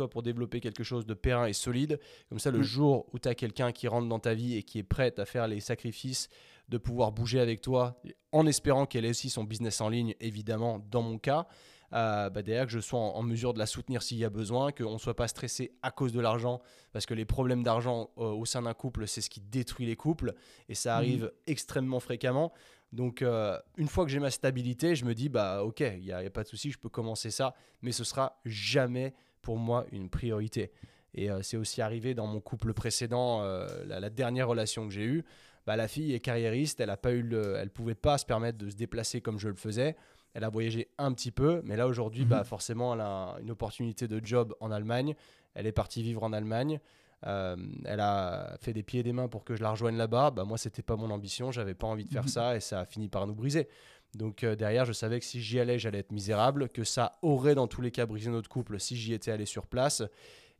pour, 0.09 0.23
développer 0.23 0.61
quelque 0.61 0.83
chose 0.83 1.05
de 1.07 1.15
périn 1.15 1.47
et 1.47 1.53
solide. 1.53 2.01
Comme 2.31 2.39
ça, 2.39 2.51
le 2.51 2.61
Mm. 2.61 2.63
jour 2.63 3.07
où 3.13 3.19
tu 3.19 3.29
as 3.29 3.35
quelqu'un 3.35 3.71
qui 3.71 3.87
rentre 3.87 4.09
dans 4.09 4.19
ta 4.19 4.35
vie 4.35 4.57
et 4.57 4.63
qui 4.63 4.79
est 4.79 4.83
prêt 4.83 5.13
à 5.19 5.25
faire 5.27 5.47
les 5.47 5.61
sacrifices 5.61 6.29
de 6.69 6.79
pouvoir 6.79 7.13
bouger 7.13 7.41
avec 7.41 7.61
toi, 7.61 8.01
en 8.33 8.47
espérant 8.47 8.87
qu'elle 8.87 9.05
ait 9.05 9.11
aussi 9.11 9.31
son 9.31 9.45
business 9.45 9.81
en 9.81 9.89
ligne, 9.91 10.15
évidemment, 10.21 10.79
dans 10.91 11.03
mon 11.03 11.19
cas, 11.19 11.47
euh, 11.95 12.29
bah, 12.29 12.43
derrière 12.43 12.67
que 12.67 12.73
je 12.73 12.81
sois 12.81 12.99
en, 13.01 13.15
en 13.17 13.23
mesure 13.23 13.55
de 13.55 13.59
la 13.59 13.65
soutenir 13.67 14.03
s'il 14.03 14.19
y 14.19 14.25
a 14.25 14.31
besoin, 14.31 14.73
qu'on 14.73 14.93
ne 14.95 14.99
soit 14.99 15.17
pas 15.17 15.29
stressé 15.29 15.73
à 15.83 15.91
cause 15.91 16.13
de 16.13 16.21
l'argent, 16.21 16.61
parce 16.93 17.07
que 17.07 17.15
les 17.15 17.25
problèmes 17.25 17.63
d'argent 17.63 18.11
euh, 18.19 18.25
au 18.25 18.45
sein 18.45 18.63
d'un 18.63 18.75
couple, 18.75 19.07
c'est 19.07 19.23
ce 19.23 19.31
qui 19.31 19.41
détruit 19.41 19.87
les 19.87 19.97
couples, 19.97 20.35
et 20.69 20.75
ça 20.75 20.97
arrive 20.97 21.33
extrêmement 21.47 22.01
fréquemment. 22.01 22.53
Donc, 22.93 23.23
euh, 23.23 23.59
une 23.77 23.89
fois 23.89 24.05
que 24.05 24.11
j'ai 24.11 24.19
ma 24.19 24.31
stabilité, 24.31 24.97
je 24.97 25.05
me 25.05 25.15
dis, 25.15 25.29
bah 25.29 25.63
ok, 25.63 25.81
il 25.81 26.01
n'y 26.01 26.13
a, 26.13 26.23
y 26.23 26.27
a 26.27 26.31
pas 26.31 26.43
de 26.43 26.49
souci, 26.49 26.71
je 26.71 26.79
peux 26.79 26.89
commencer 26.89 27.31
ça, 27.31 27.55
mais 27.83 27.93
ce 27.93 28.05
sera 28.05 28.41
jamais 28.45 29.15
pour 29.43 29.59
moi 29.59 29.85
une 29.93 30.09
priorité. 30.09 30.73
Et 31.15 31.31
euh, 31.31 31.43
c'est 31.43 31.57
aussi 31.57 31.83
arrivé 31.83 32.15
dans 32.15 32.27
mon 32.27 32.41
couple 32.41 32.73
précédent, 32.73 33.43
euh, 33.43 33.67
la, 33.87 34.01
la 34.01 34.11
dernière 34.11 34.49
relation 34.49 34.87
que 34.87 34.93
j'ai 34.93 35.05
eue. 35.05 35.25
Bah, 35.67 35.77
la 35.77 35.87
fille 35.87 36.15
est 36.15 36.21
carriériste, 36.21 36.81
elle 36.81 36.91
a 36.91 36.97
pas 36.97 37.13
eu 37.13 37.23
le, 37.23 37.57
elle 37.57 37.71
pouvait 37.71 37.95
pas 37.95 38.17
se 38.17 38.25
permettre 38.25 38.57
de 38.57 38.71
se 38.71 38.77
déplacer 38.77 39.21
comme 39.21 39.39
je 39.39 39.49
le 39.49 39.55
faisais. 39.55 39.97
Elle 40.33 40.45
a 40.45 40.49
voyagé 40.49 40.89
un 40.99 41.13
petit 41.13 41.31
peu, 41.31 41.61
mais 41.65 41.77
là 41.77 41.87
aujourd'hui, 41.89 42.25
bah, 42.25 42.45
forcément, 42.45 42.95
elle 42.95 43.01
a 43.01 43.37
une 43.43 43.51
opportunité 43.51 44.09
de 44.09 44.25
job 44.25 44.55
en 44.61 44.71
Allemagne. 44.71 45.15
Elle 45.55 45.67
est 45.67 45.73
partie 45.73 46.03
vivre 46.03 46.23
en 46.23 46.33
Allemagne. 46.33 46.81
Euh, 47.27 47.57
elle 47.85 48.01
a 48.01 48.57
fait 48.61 48.73
des 48.73 48.83
pieds 48.83 49.01
et 49.01 49.03
des 49.03 49.13
mains 49.13 49.29
pour 49.29 49.45
que 49.45 49.57
je 49.57 49.63
la 49.63 49.71
rejoigne 49.71 49.97
là-bas. 49.97 50.31
Bah, 50.31 50.45
moi, 50.45 50.57
c'était 50.59 50.83
pas 50.83 50.95
mon 50.97 51.11
ambition. 51.11 51.51
J'avais 51.51 51.75
pas 51.75 51.87
envie 51.89 52.05
de 52.05 52.11
faire 52.13 52.23
Mhm. 52.25 52.29
ça 52.29 52.57
et 52.57 52.61
ça 52.61 52.81
a 52.81 52.85
fini 52.85 53.09
par 53.09 53.27
nous 53.27 53.35
briser. 53.35 53.69
Donc 54.15 54.43
euh, 54.45 54.55
derrière, 54.57 54.85
je 54.87 54.93
savais 54.93 55.19
que 55.21 55.27
si 55.27 55.41
j'y 55.43 55.59
allais, 55.61 55.79
j'allais 55.79 55.99
être 55.99 56.13
misérable, 56.13 56.69
que 56.71 56.83
ça 56.85 57.19
aurait 57.23 57.55
dans 57.55 57.67
tous 57.67 57.83
les 57.83 57.91
cas 57.91 58.07
brisé 58.07 58.31
notre 58.31 58.49
couple 58.49 58.79
si 58.81 58.97
j'y 58.97 59.13
étais 59.13 59.31
allé 59.31 59.45
sur 59.47 59.67
place. 59.67 60.03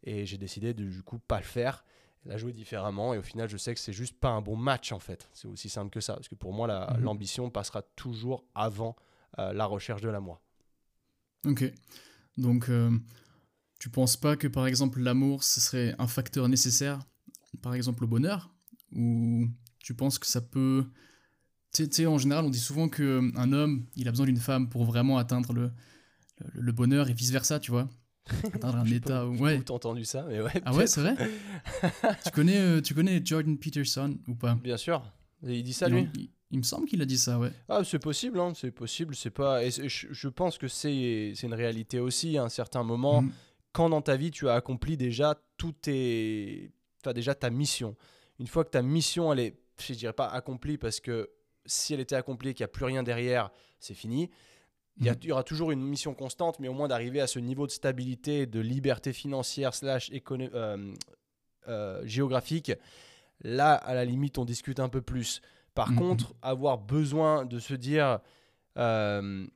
Et 0.05 0.27
j'ai 0.27 0.37
décidé 0.37 0.75
de 0.75 0.85
du 0.85 1.03
coup 1.03 1.19
pas 1.19 1.39
le 1.39 1.45
faire, 1.45 1.85
la 2.27 2.37
jouer 2.37 2.53
différemment. 2.53 3.15
Et 3.15 3.19
au 3.19 3.23
final, 3.23 3.49
je 3.49 3.57
sais 3.57 3.73
que 3.73 3.81
c'est 3.81 3.93
juste 3.93 4.19
pas 4.19 4.29
un 4.29 4.43
bon 4.43 4.55
match 4.57 4.93
en 4.93 4.99
fait. 4.99 5.29
C'est 5.33 5.49
aussi 5.49 5.69
simple 5.69 5.91
que 5.91 6.01
ça. 6.01 6.15
Parce 6.15 6.29
que 6.29 6.35
pour 6.35 6.53
moi, 6.53 6.67
la- 6.67 6.93
Mhm. 6.99 7.05
l'ambition 7.05 7.51
passera 7.51 7.83
toujours 7.97 8.45
avant 8.55 8.97
euh, 9.39 9.53
la 9.53 9.67
recherche 9.67 10.03
de 10.03 10.09
l'amour. 10.09 10.41
Ok. 11.47 11.65
Donc, 12.37 12.69
tu 13.79 13.91
penses 13.91 14.17
pas 14.17 14.37
que 14.37 14.49
par 14.49 14.67
exemple 14.67 15.01
l'amour, 15.01 15.45
ce 15.45 15.61
serait 15.61 15.95
un 15.99 16.07
facteur 16.07 16.49
nécessaire, 16.49 17.01
par 17.63 17.75
exemple 17.75 18.05
au 18.05 18.07
bonheur? 18.07 18.51
Ou 18.95 19.49
tu 19.81 19.95
penses 19.95 20.19
que 20.19 20.27
ça 20.27 20.41
peut. 20.41 20.85
Tu 21.73 21.87
sais- 21.91 22.07
en 22.07 22.19
général, 22.19 22.45
on 22.45 22.51
dit 22.51 22.59
souvent 22.59 22.89
qu'un 22.89 23.53
homme, 23.53 23.87
il 23.97 24.09
a 24.09 24.11
besoin 24.11 24.27
d'une 24.27 24.39
femme 24.39 24.69
pour 24.69 24.85
vraiment 24.85 25.19
atteindre 25.19 25.53
le, 25.53 25.71
le, 26.55 26.61
le 26.63 26.73
bonheur 26.73 27.09
et 27.09 27.13
vice-versa, 27.15 27.61
tu 27.61 27.71
vois? 27.71 27.89
Atteindre 28.55 28.79
un 28.79 28.85
J'ai 28.87 28.97
état 28.97 29.27
où. 29.27 29.37
j'ai 29.37 29.43
Ouais. 29.43 29.61
pas 29.61 29.75
entendu 29.75 30.05
ça, 30.05 30.25
mais 30.29 30.41
ouais. 30.41 30.51
Ah 30.65 30.75
ouais, 30.75 30.87
c'est 30.87 31.01
vrai? 31.01 31.17
Tu, 32.25 32.31
connais, 32.31 32.59
euh, 32.59 32.81
tu 32.81 32.95
connais 32.95 33.21
Jordan 33.25 33.57
Peterson 33.59 34.19
ou 34.27 34.35
pas? 34.35 34.55
Bien 34.57 34.77
sûr. 34.77 35.03
Il 35.43 35.63
dit 35.63 35.73
ça 35.73 35.89
lui? 35.89 36.09
il- 36.15 36.31
il 36.51 36.59
me 36.59 36.63
semble 36.63 36.87
qu'il 36.87 37.03
a 37.03 37.05
dit 37.05 37.19
ça, 37.19 37.39
ouais. 37.39 37.53
Ah, 37.69 37.85
c'est 37.85 37.99
possible, 37.99 38.41
hein, 38.41 38.53
c'est 38.55 38.71
possible. 38.71 39.15
C'est 39.15 39.31
pas. 39.31 39.63
et 39.65 39.71
je, 39.71 40.07
je 40.11 40.29
pense 40.29 40.57
que 40.57 40.67
c'est 40.67 41.35
une 41.43 41.53
réalité 41.55 42.01
aussi. 42.01 42.39
À 42.39 42.45
un 42.45 42.49
certain 42.49 42.83
moment, 42.83 43.23
Mhm. 43.23 43.33
Quand 43.73 43.89
dans 43.91 44.03
ta 44.03 44.17
vie 44.17 44.31
tu 44.31 44.49
as 44.49 44.55
accompli 44.55 44.97
déjà 44.97 45.41
tout 45.57 45.73
tes, 45.73 46.71
enfin 47.03 47.13
déjà 47.13 47.35
ta 47.35 47.51
mission. 47.51 47.97
Une 48.39 48.47
fois 48.47 48.65
que 48.65 48.71
ta 48.71 48.83
mission 48.83 49.33
elle 49.33 49.41
est, 49.41 49.59
je 49.81 49.95
dirais 49.95 50.13
pas 50.13 50.29
accomplie 50.29 50.79
parce 50.79 51.01
que 51.01 51.31
si 51.67 51.95
elle 51.95 52.01
était 52.01 52.17
accomplie 52.17 52.51
et 52.51 52.55
qu'il 52.55 52.65
n'y 52.65 52.69
a 52.71 52.73
plus 52.73 52.85
rien 52.87 53.03
derrière, 53.03 53.51
c'est 53.79 53.95
fini. 53.95 54.31
Il 55.01 55.07
y, 55.07 55.09
a- 55.09 55.13
Mhm. 55.13 55.19
il 55.23 55.29
y 55.29 55.33
aura 55.33 55.45
toujours 55.45 55.71
une 55.71 55.83
mission 55.83 56.13
constante, 56.15 56.59
mais 56.59 56.67
au 56.69 56.73
moins 56.73 56.89
d'arriver 56.89 57.21
à 57.21 57.27
ce 57.29 57.39
niveau 57.39 57.67
de 57.67 57.71
stabilité, 57.73 58.47
de 58.47 58.59
liberté 58.59 59.13
financière 59.13 59.73
slash 59.75 60.11
euh, 60.13 60.95
euh, 61.69 62.03
géographique. 62.05 62.73
Là, 63.43 63.75
à 63.75 63.95
la 63.95 64.05
limite, 64.05 64.39
on 64.39 64.45
discute 64.45 64.81
un 64.81 64.89
peu 64.89 65.01
plus. 65.03 65.41
Par 65.75 65.93
Mhm. 65.93 65.99
contre, 65.99 66.35
avoir 66.43 66.79
besoin 66.79 67.45
de 67.45 67.61
se 67.61 67.75
dire, 67.75 68.19
euh, 68.77 69.47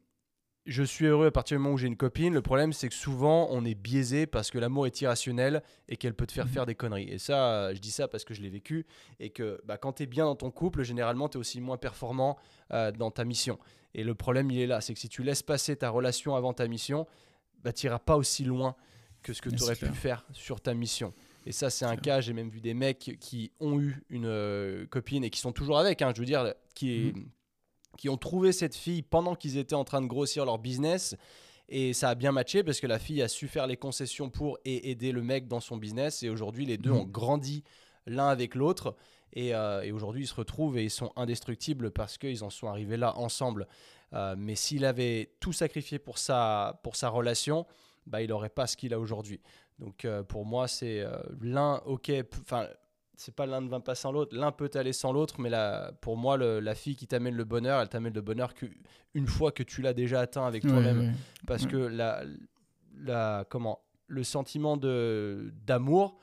je 0.67 0.83
suis 0.83 1.07
heureux 1.07 1.27
à 1.27 1.31
partir 1.31 1.57
du 1.57 1.63
moment 1.63 1.75
où 1.75 1.79
j'ai 1.79 1.89
une 1.89 1.97
copine. 1.97 2.33
Le 2.35 2.43
problème, 2.43 2.73
c'est 2.73 2.89
que 2.89 2.95
souvent, 2.95 3.49
on 3.51 3.65
est 3.65 3.75
biaisé 3.75 4.27
parce 4.27 4.51
que 4.51 4.59
l'amour 4.59 4.87
est 4.87 5.01
irrationnel 5.01 5.63
et 5.89 5.97
qu'elle 5.97 6.15
peut 6.15 6.27
te 6.27 6.33
faire 6.33 6.47
Mhm. 6.47 6.53
faire 6.53 6.67
des 6.67 6.75
conneries. 6.75 7.09
Et 7.11 7.19
ça, 7.19 7.75
je 7.75 7.81
dis 7.81 7.91
ça 7.91 8.07
parce 8.09 8.25
que 8.25 8.33
je 8.35 8.43
l'ai 8.43 8.49
vécu. 8.51 8.87
Et 9.19 9.31
que 9.31 9.61
bah, 9.65 9.77
quand 9.77 9.95
tu 9.95 10.05
es 10.05 10.07
bien 10.07 10.25
dans 10.25 10.37
ton 10.37 10.51
couple, 10.51 10.83
généralement, 10.85 11.29
tu 11.29 11.37
es 11.37 11.41
aussi 11.41 11.61
moins 11.61 11.79
performant 11.79 12.39
euh, 12.73 12.93
dans 12.93 13.11
ta 13.11 13.25
mission. 13.25 13.59
Et 13.95 14.05
le 14.05 14.15
problème, 14.15 14.51
il 14.51 14.59
est 14.61 14.67
là. 14.67 14.81
C'est 14.81 14.95
que 14.95 15.01
si 15.01 15.09
tu 15.09 15.23
laisses 15.23 15.43
passer 15.43 15.75
ta 15.77 15.91
relation 15.91 16.37
avant 16.37 16.53
ta 16.53 16.69
mission, 16.69 17.07
bah, 17.63 17.73
tu 17.73 17.87
n'iras 17.87 17.99
pas 17.99 18.17
aussi 18.17 18.45
loin 18.45 18.77
que 19.23 19.33
ce 19.33 19.43
que 19.43 19.51
tu 19.51 19.63
aurais 19.63 19.77
pu 19.77 19.87
faire 19.95 20.25
sur 20.33 20.61
ta 20.61 20.75
mission. 20.75 21.13
Et 21.47 21.53
ça, 21.53 21.71
c'est 21.71 21.85
un 21.85 21.97
Clair. 21.97 22.17
cas. 22.17 22.21
J'ai 22.21 22.33
même 22.33 22.49
vu 22.51 22.61
des 22.61 22.75
mecs 22.75 23.17
qui 23.21 23.51
ont 23.61 23.81
eu 23.81 24.01
une 24.11 24.27
euh, 24.27 24.87
copine 24.87 25.25
et 25.25 25.31
qui 25.31 25.41
sont 25.41 25.53
toujours 25.53 25.79
avec. 25.79 26.03
hein, 26.03 26.13
je 26.15 26.21
veux 26.21 26.27
dire, 26.27 26.55
qui, 26.75 26.93
est- 27.09 27.17
Mhm. 27.17 27.29
Qui 27.99 28.09
ont 28.09 28.17
trouvé 28.17 28.53
cette 28.53 28.75
fille 28.75 29.03
pendant 29.03 29.35
qu'ils 29.35 29.59
étaient 29.59 29.75
en 29.75 29.85
train 29.85 30.01
de 30.01 30.07
grossir 30.07 30.45
leur 30.45 30.59
business. 30.59 31.17
Et 31.69 31.93
ça 31.93 32.11
a 32.11 32.15
bien 32.15 32.33
matché 32.33 32.63
parce 32.63 32.81
que 32.81 32.87
la 32.87 32.99
fille 32.99 33.23
a 33.23 33.29
su 33.29 33.49
faire 33.49 33.67
les 33.67 33.77
concessions 33.77 34.29
pour 34.31 34.59
et 34.65 34.91
aider 34.91 35.13
le 35.13 35.23
mec 35.23 35.49
dans 35.49 35.61
son 35.61 35.77
business. 35.77 36.23
Et 36.23 36.29
aujourd'hui, 36.29 36.67
les 36.67 36.77
deux 36.79 36.91
Mhm. 36.91 36.97
ont 36.99 37.05
grandi 37.05 37.63
l'un 38.07 38.29
avec 38.29 38.55
l'autre. 38.55 38.95
Et, 39.35 39.55
euh, 39.55 39.83
et 39.83 39.93
aujourd'hui, 39.93 40.25
ils 40.25 40.27
se 40.27 40.35
retrouvent 40.35 40.77
et 40.77 40.85
ils 40.85 40.91
sont 40.91 41.13
indestructibles 41.17 41.91
parce 41.91 42.19
qu'ils 42.19 42.45
en 42.45 42.51
sont 42.51 42.67
arrivés 42.67 42.99
là 42.99 43.17
ensemble. 43.17 43.67
Euh, 44.13 44.35
mais 44.37 44.55
s'il 44.57 44.85
avait 44.85 45.31
tout 45.41 45.55
sacrifié 45.55 45.99
pour 45.99 46.19
sa, 46.19 46.81
pour 46.83 46.97
sa 46.97 47.09
relation, 47.09 47.65
bah, 48.07 48.21
il 48.21 48.29
n'aurait 48.29 48.51
pas 48.51 48.67
ce 48.67 48.77
qu'il 48.77 48.93
a 48.93 48.99
aujourd'hui. 48.99 49.41
Donc 49.79 50.05
euh, 50.05 50.23
pour 50.23 50.45
moi, 50.45 50.69
c'est 50.69 51.03
l'un, 51.41 51.77
ok, 51.87 52.13
enfin, 52.43 52.69
c'est 53.17 53.35
pas 53.35 53.47
l'un 53.47 53.61
ne 53.61 53.69
va 53.69 53.81
pas 53.81 53.95
sans 53.95 54.11
l'autre, 54.13 54.37
l'un 54.37 54.53
peut 54.53 54.71
aller 54.75 54.93
sans 54.93 55.13
l'autre, 55.13 55.41
mais 55.41 55.51
la, 55.51 55.93
pour 56.01 56.17
moi, 56.17 56.37
le- 56.37 56.61
la 56.61 56.75
fille 56.75 56.97
qui 56.97 57.07
t'amène 57.07 57.35
le 57.37 57.45
bonheur, 57.45 57.81
elle 57.81 57.89
t'amène 57.89 58.15
le 58.15 58.21
bonheur 58.23 58.55
qu'une 58.55 59.27
fois 59.27 59.53
que 59.53 59.63
tu 59.63 59.83
l'as 59.83 59.93
déjà 59.95 60.21
atteint 60.21 60.47
avec 60.47 60.67
toi-même. 60.67 61.15
parce 61.47 61.67
que 61.69 61.77
la, 61.77 62.23
la 62.97 63.45
comment 63.49 63.81
le 64.09 64.25
sentiment 64.25 64.77
de 64.77 65.53
d'amour 65.67 66.19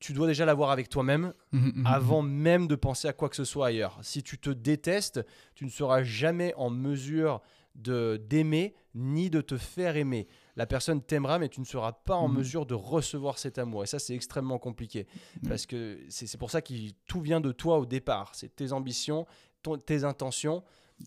tu 0.00 0.12
dois 0.12 0.26
déjà 0.26 0.44
l'avoir 0.44 0.70
avec 0.70 0.88
toi-même 0.88 1.32
Mhm, 1.52 1.72
mhm, 1.76 1.86
avant 1.86 2.20
même 2.22 2.66
de 2.66 2.74
penser 2.74 3.08
à 3.08 3.12
quoi 3.12 3.28
que 3.28 3.36
ce 3.36 3.44
soit 3.44 3.68
ailleurs. 3.68 3.98
Si 4.02 4.22
tu 4.22 4.38
te 4.38 4.50
détestes, 4.50 5.24
tu 5.54 5.64
ne 5.64 5.70
seras 5.70 6.02
jamais 6.02 6.52
en 6.56 6.68
mesure 6.68 7.40
de 7.74 8.20
d'aimer 8.28 8.74
ni 8.94 9.30
de 9.30 9.40
te 9.40 9.56
faire 9.56 9.96
aimer. 9.96 10.28
La 10.56 10.66
personne 10.66 11.02
t'aimera, 11.02 11.38
mais 11.38 11.48
tu 11.48 11.60
ne 11.60 11.64
seras 11.66 11.92
pas 11.92 12.14
en 12.16 12.28
Mhm. 12.28 12.36
mesure 12.38 12.66
de 12.66 12.74
recevoir 12.74 13.38
cet 13.38 13.58
amour. 13.58 13.82
Et 13.82 13.86
ça, 13.86 13.98
c'est 13.98 14.14
extrêmement 14.14 14.58
compliqué. 14.58 15.06
Ouais. 15.42 15.48
Parce 15.48 15.66
que 15.66 15.98
c'est 16.08 16.36
pour 16.38 16.50
ça 16.50 16.62
que 16.62 16.72
tout 17.06 17.20
vient 17.20 17.40
de 17.40 17.50
toi 17.52 17.78
au 17.78 17.86
départ. 17.86 18.30
C'est 18.34 18.54
tes 18.54 18.72
ambitions, 18.72 19.26
ton- 19.62 19.76
tes 19.78 20.04
intentions 20.04 20.62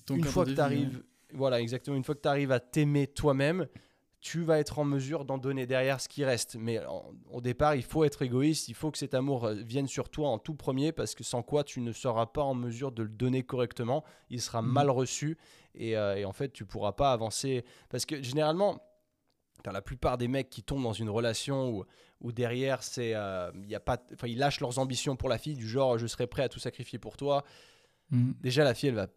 Ton 0.05 0.15
une 0.15 0.23
fois 0.25 0.43
que 0.43 0.51
tu 0.51 0.59
arrives, 0.59 1.01
voilà, 1.33 1.61
exactement, 1.61 1.95
une 1.95 2.03
fois 2.03 2.13
que 2.15 2.21
tu 2.21 2.27
arrives 2.27 2.51
à 2.51 2.59
t'aimer 2.59 3.07
toi-même, 3.07 3.67
tu 4.19 4.41
vas 4.43 4.59
être 4.59 4.79
en 4.79 4.83
mesure 4.83 5.23
d'en 5.23 5.37
donner 5.37 5.65
derrière 5.65 6.01
ce 6.01 6.09
qui 6.09 6.25
reste. 6.25 6.57
Mais 6.59 6.85
en- 6.85 7.11
au 7.31 7.39
départ, 7.39 7.75
il 7.75 7.83
faut 7.83 8.03
être 8.03 8.21
égoïste, 8.23 8.67
il 8.67 8.73
faut 8.73 8.91
que 8.91 8.97
cet 8.97 9.13
amour 9.13 9.45
euh, 9.45 9.53
vienne 9.53 9.87
sur 9.87 10.09
toi 10.09 10.27
en 10.27 10.39
tout 10.39 10.55
premier, 10.55 10.91
parce 10.91 11.15
que 11.15 11.23
sans 11.23 11.41
quoi 11.43 11.63
tu 11.63 11.79
ne 11.79 11.93
seras 11.93 12.25
pas 12.25 12.41
en 12.41 12.53
mesure 12.55 12.91
de 12.91 13.03
le 13.03 13.09
donner 13.09 13.43
correctement, 13.43 14.03
il 14.29 14.41
sera 14.41 14.61
Mhm. 14.61 14.71
mal 14.73 14.89
reçu, 14.89 15.37
et, 15.73 15.95
euh, 15.95 16.17
et 16.17 16.25
en 16.25 16.33
fait, 16.33 16.51
tu 16.51 16.65
pourras 16.65 16.91
pas 16.93 17.13
avancer. 17.13 17.63
Parce 17.89 18.05
que 18.05 18.21
généralement, 18.21 18.81
dans 19.63 19.71
la 19.71 19.81
plupart 19.81 20.17
des 20.17 20.27
mecs 20.27 20.49
qui 20.49 20.63
tombent 20.63 20.83
dans 20.83 20.93
une 20.93 21.09
relation 21.09 21.69
où, 21.69 21.85
où 22.21 22.31
derrière, 22.31 22.83
c'est, 22.83 23.13
euh, 23.15 23.51
y 23.67 23.75
a 23.75 23.79
pas, 23.79 23.97
ils 24.25 24.37
lâchent 24.37 24.59
leurs 24.61 24.79
ambitions 24.79 25.15
pour 25.15 25.29
la 25.29 25.37
fille, 25.37 25.55
du 25.55 25.67
genre, 25.67 25.97
je 25.97 26.07
serai 26.07 26.27
prêt 26.27 26.43
à 26.43 26.49
tout 26.49 26.59
sacrifier 26.59 26.99
pour 26.99 27.17
toi, 27.17 27.43
Mhm. 28.11 28.35
déjà 28.39 28.63
la 28.63 28.73
fille 28.73 28.87
elle 28.89 28.95
va 28.95 29.07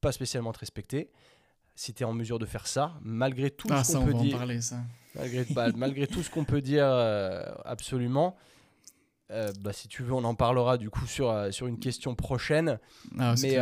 pas 0.00 0.12
spécialement 0.12 0.52
te 0.52 0.60
respecter 0.60 1.10
si 1.74 1.92
tu 1.92 2.02
es 2.04 2.06
en 2.06 2.12
mesure 2.12 2.38
de 2.38 2.46
faire 2.46 2.66
ça 2.68 2.94
malgré 3.02 3.50
tout 3.50 3.66
Ah, 3.70 3.82
ce 3.82 3.92
ça, 3.92 3.98
qu'on 3.98 4.04
on 4.04 4.06
peut 4.06 4.14
dire 4.14 4.36
parler, 4.38 4.60
ça. 4.60 4.76
malgré, 5.16 5.44
bah, 5.50 5.72
malgré 5.74 6.06
tout 6.06 6.22
ce 6.22 6.30
qu'on 6.30 6.44
peut 6.44 6.60
dire 6.62 6.86
euh, 6.86 7.42
absolument 7.64 8.36
euh, 9.32 9.52
bah, 9.60 9.72
si 9.72 9.88
tu 9.88 10.02
veux 10.04 10.12
on 10.12 10.22
en 10.24 10.34
parlera 10.36 10.76
du 10.78 10.90
coup 10.90 11.06
sur, 11.06 11.28
euh, 11.30 11.50
sur 11.50 11.66
une 11.66 11.78
question 11.80 12.14
prochaine 12.14 12.78
Ah, 13.18 13.34
mais 13.42 13.58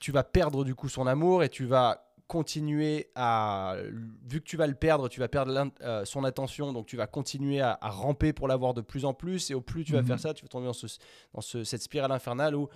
tu 0.00 0.10
vas 0.12 0.24
perdre 0.24 0.64
du 0.64 0.74
coup 0.74 0.88
son 0.88 1.06
amour 1.06 1.42
et 1.42 1.48
tu 1.50 1.66
vas 1.66 2.07
continuer 2.28 3.10
à. 3.16 3.74
Vu 4.28 4.40
que 4.40 4.44
tu 4.44 4.56
vas 4.56 4.66
le 4.68 4.74
perdre, 4.74 5.08
tu 5.08 5.18
vas 5.18 5.26
perdre 5.28 5.72
euh, 5.82 6.04
son 6.04 6.22
attention, 6.22 6.72
donc 6.72 6.86
tu 6.86 6.96
vas 6.96 7.08
continuer 7.08 7.60
à, 7.60 7.76
à 7.80 7.88
ramper 7.90 8.32
pour 8.32 8.46
l'avoir 8.46 8.74
de 8.74 8.80
plus 8.82 9.04
en 9.04 9.14
plus. 9.14 9.50
Et 9.50 9.54
au 9.54 9.60
plus 9.60 9.84
tu 9.84 9.92
vas 9.94 10.02
Mhm. 10.02 10.06
faire 10.06 10.20
ça, 10.20 10.34
tu 10.34 10.42
vas 10.44 10.48
tomber 10.48 10.66
dans, 10.66 10.72
ce, 10.72 10.86
dans 11.34 11.40
ce- 11.40 11.64
cette 11.64 11.82
spirale 11.82 12.12
infernale 12.12 12.54
où 12.54 12.68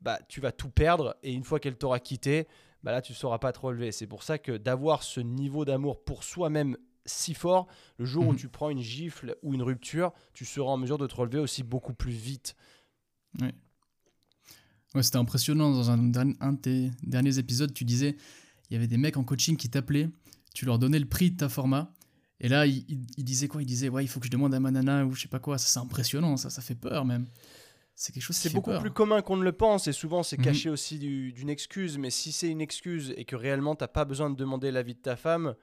bah, 0.00 0.18
tu 0.28 0.40
vas 0.40 0.52
tout 0.52 0.70
perdre. 0.70 1.14
Et 1.22 1.34
une 1.34 1.44
fois 1.44 1.60
qu'elle 1.60 1.76
t'aura 1.76 2.00
quitté, 2.00 2.48
bah, 2.82 2.92
là, 2.92 3.02
tu 3.02 3.12
ne 3.12 3.16
sauras 3.16 3.38
pas 3.38 3.52
te 3.52 3.58
relever. 3.60 3.92
C'est 3.92 4.06
pour 4.06 4.22
ça 4.22 4.38
que 4.38 4.56
d'avoir 4.56 5.02
ce 5.02 5.20
niveau 5.20 5.66
d'amour 5.66 6.02
pour 6.02 6.24
soi-même 6.24 6.78
si 7.04 7.34
fort, 7.34 7.66
le 7.98 8.04
jour 8.06 8.26
où 8.28 8.32
Mhm. 8.32 8.38
tu 8.38 8.48
prends 8.48 8.70
une 8.70 8.80
gifle 8.80 9.36
ou 9.42 9.52
une 9.54 9.62
rupture, 9.62 10.12
tu 10.32 10.44
seras 10.46 10.70
en 10.70 10.76
mesure 10.78 10.96
de 10.98 11.06
te 11.06 11.14
relever 11.16 11.38
aussi 11.38 11.62
beaucoup 11.62 11.92
plus 11.94 12.12
vite. 12.12 12.54
Ouais, 14.94 15.02
c'était 15.02 15.18
impressionnant. 15.18 15.70
Dans 15.70 15.90
un 15.90 15.98
de 15.98 16.56
tes 16.56 16.90
derniers 17.02 17.38
épisodes, 17.38 17.72
tu 17.72 17.84
disais 17.84 18.16
il 18.70 18.74
y 18.74 18.76
avait 18.76 18.86
des 18.86 18.96
mecs 18.96 19.16
en 19.16 19.24
coaching 19.24 19.56
qui 19.56 19.68
t'appelaient, 19.68 20.08
tu 20.54 20.64
leur 20.64 20.78
donnais 20.78 20.98
le 20.98 21.06
prix 21.06 21.30
de 21.30 21.36
ta 21.36 21.48
format. 21.48 21.92
Et 22.40 22.48
là, 22.48 22.66
il, 22.66 22.84
il- 22.88 23.06
il 23.18 23.24
disait 23.24 23.48
quoi? 23.48 23.62
Il 23.62 23.66
disait 23.66 23.88
ouais, 23.88 24.04
il 24.04 24.08
faut 24.08 24.18
que 24.20 24.26
je 24.26 24.30
demande 24.30 24.54
à 24.54 24.60
ma 24.60 24.70
nana 24.70 25.04
ou 25.04 25.12
je 25.12 25.22
sais 25.22 25.28
pas 25.28 25.40
quoi. 25.40 25.58
Ça, 25.58 25.66
c'est 25.68 25.78
impressionnant, 25.84 26.36
ça, 26.36 26.48
ça 26.50 26.62
fait 26.62 26.74
peur 26.74 27.04
même. 27.04 27.26
C'est 27.94 28.12
quelque 28.12 28.22
chose 28.22 28.36
qui 28.36 28.48
C'est 28.48 28.54
beaucoup 28.54 28.70
peur. 28.70 28.80
plus 28.80 28.90
commun 28.92 29.20
qu'on 29.20 29.36
ne 29.36 29.42
le 29.44 29.52
pense 29.52 29.86
et 29.86 29.92
souvent 29.92 30.22
c'est 30.22 30.38
Mhm. 30.38 30.44
caché 30.44 30.70
aussi 30.70 30.98
du- 30.98 31.32
d'une 31.34 31.50
excuse. 31.50 31.98
Mais 31.98 32.08
si 32.08 32.32
c'est 32.32 32.48
une 32.48 32.62
excuse 32.62 33.12
et 33.16 33.26
que 33.26 33.36
réellement 33.36 33.74
t'as 33.74 33.88
pas 33.88 34.06
besoin 34.06 34.30
de 34.30 34.36
demander 34.36 34.70
l'avis 34.70 34.94
de 34.94 35.00
ta 35.00 35.16
femme, 35.16 35.54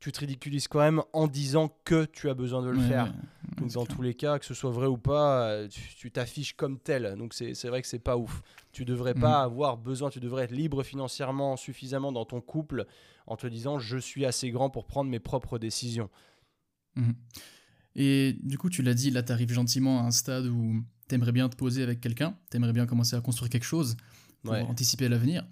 tu 0.00 0.12
te 0.12 0.20
ridiculises 0.20 0.68
quand 0.68 0.78
même 0.80 1.02
en 1.12 1.26
disant 1.26 1.76
que 1.84 2.04
tu 2.04 2.28
as 2.30 2.34
besoin 2.34 2.62
de 2.62 2.68
le 2.70 2.78
Ouais, 2.78 2.88
faire. 2.88 3.04
ouais, 3.06 3.10
ouais, 3.10 3.56
Donc 3.58 3.70
c'est 3.70 3.74
dans 3.74 3.84
clair. 3.84 3.96
tous 3.96 4.02
les 4.02 4.14
cas, 4.14 4.38
que 4.38 4.44
ce 4.44 4.54
soit 4.54 4.70
vrai 4.70 4.86
ou 4.86 4.96
pas, 4.96 5.48
euh, 5.48 5.68
tu 5.96 6.10
t'affiches 6.12 6.52
comme 6.54 6.78
tel. 6.78 7.16
Donc 7.18 7.34
c'est 7.34 7.52
vrai 7.68 7.82
que 7.82 7.88
c'est 7.88 7.98
pas 7.98 8.16
ouf. 8.16 8.42
Tu 8.72 8.84
devrais 8.84 9.14
pas 9.14 9.42
avoir 9.42 9.76
besoin, 9.76 10.08
tu 10.10 10.20
devrais 10.20 10.44
être 10.44 10.52
libre 10.52 10.82
financièrement 10.84 11.56
suffisamment 11.56 12.12
dans 12.12 12.24
ton 12.24 12.40
couple 12.40 12.86
en 13.26 13.36
te 13.36 13.46
disant 13.48 13.78
je 13.80 13.98
suis 13.98 14.24
assez 14.24 14.50
grand 14.50 14.70
pour 14.70 14.86
prendre 14.86 15.10
mes 15.10 15.18
propres 15.18 15.58
décisions. 15.58 16.08
Mhm. 16.94 17.14
Et 17.96 18.36
du 18.42 18.56
coup, 18.58 18.70
tu 18.70 18.82
l'as 18.82 18.94
dit, 18.94 19.10
là, 19.10 19.22
tu 19.24 19.32
arrives 19.32 19.52
gentiment 19.52 20.00
à 20.00 20.02
un 20.04 20.10
stade 20.12 20.46
où 20.46 20.84
tu 21.08 21.14
aimerais 21.16 21.32
bien 21.32 21.48
te 21.48 21.56
poser 21.56 21.82
avec 21.82 22.00
quelqu'un, 22.00 22.36
tu 22.50 22.56
aimerais 22.56 22.72
bien 22.72 22.86
commencer 22.86 23.16
à 23.16 23.20
construire 23.20 23.50
quelque 23.50 23.64
chose 23.64 23.96
pour 24.44 24.54
anticiper 24.54 25.08
l'avenir. 25.08 25.44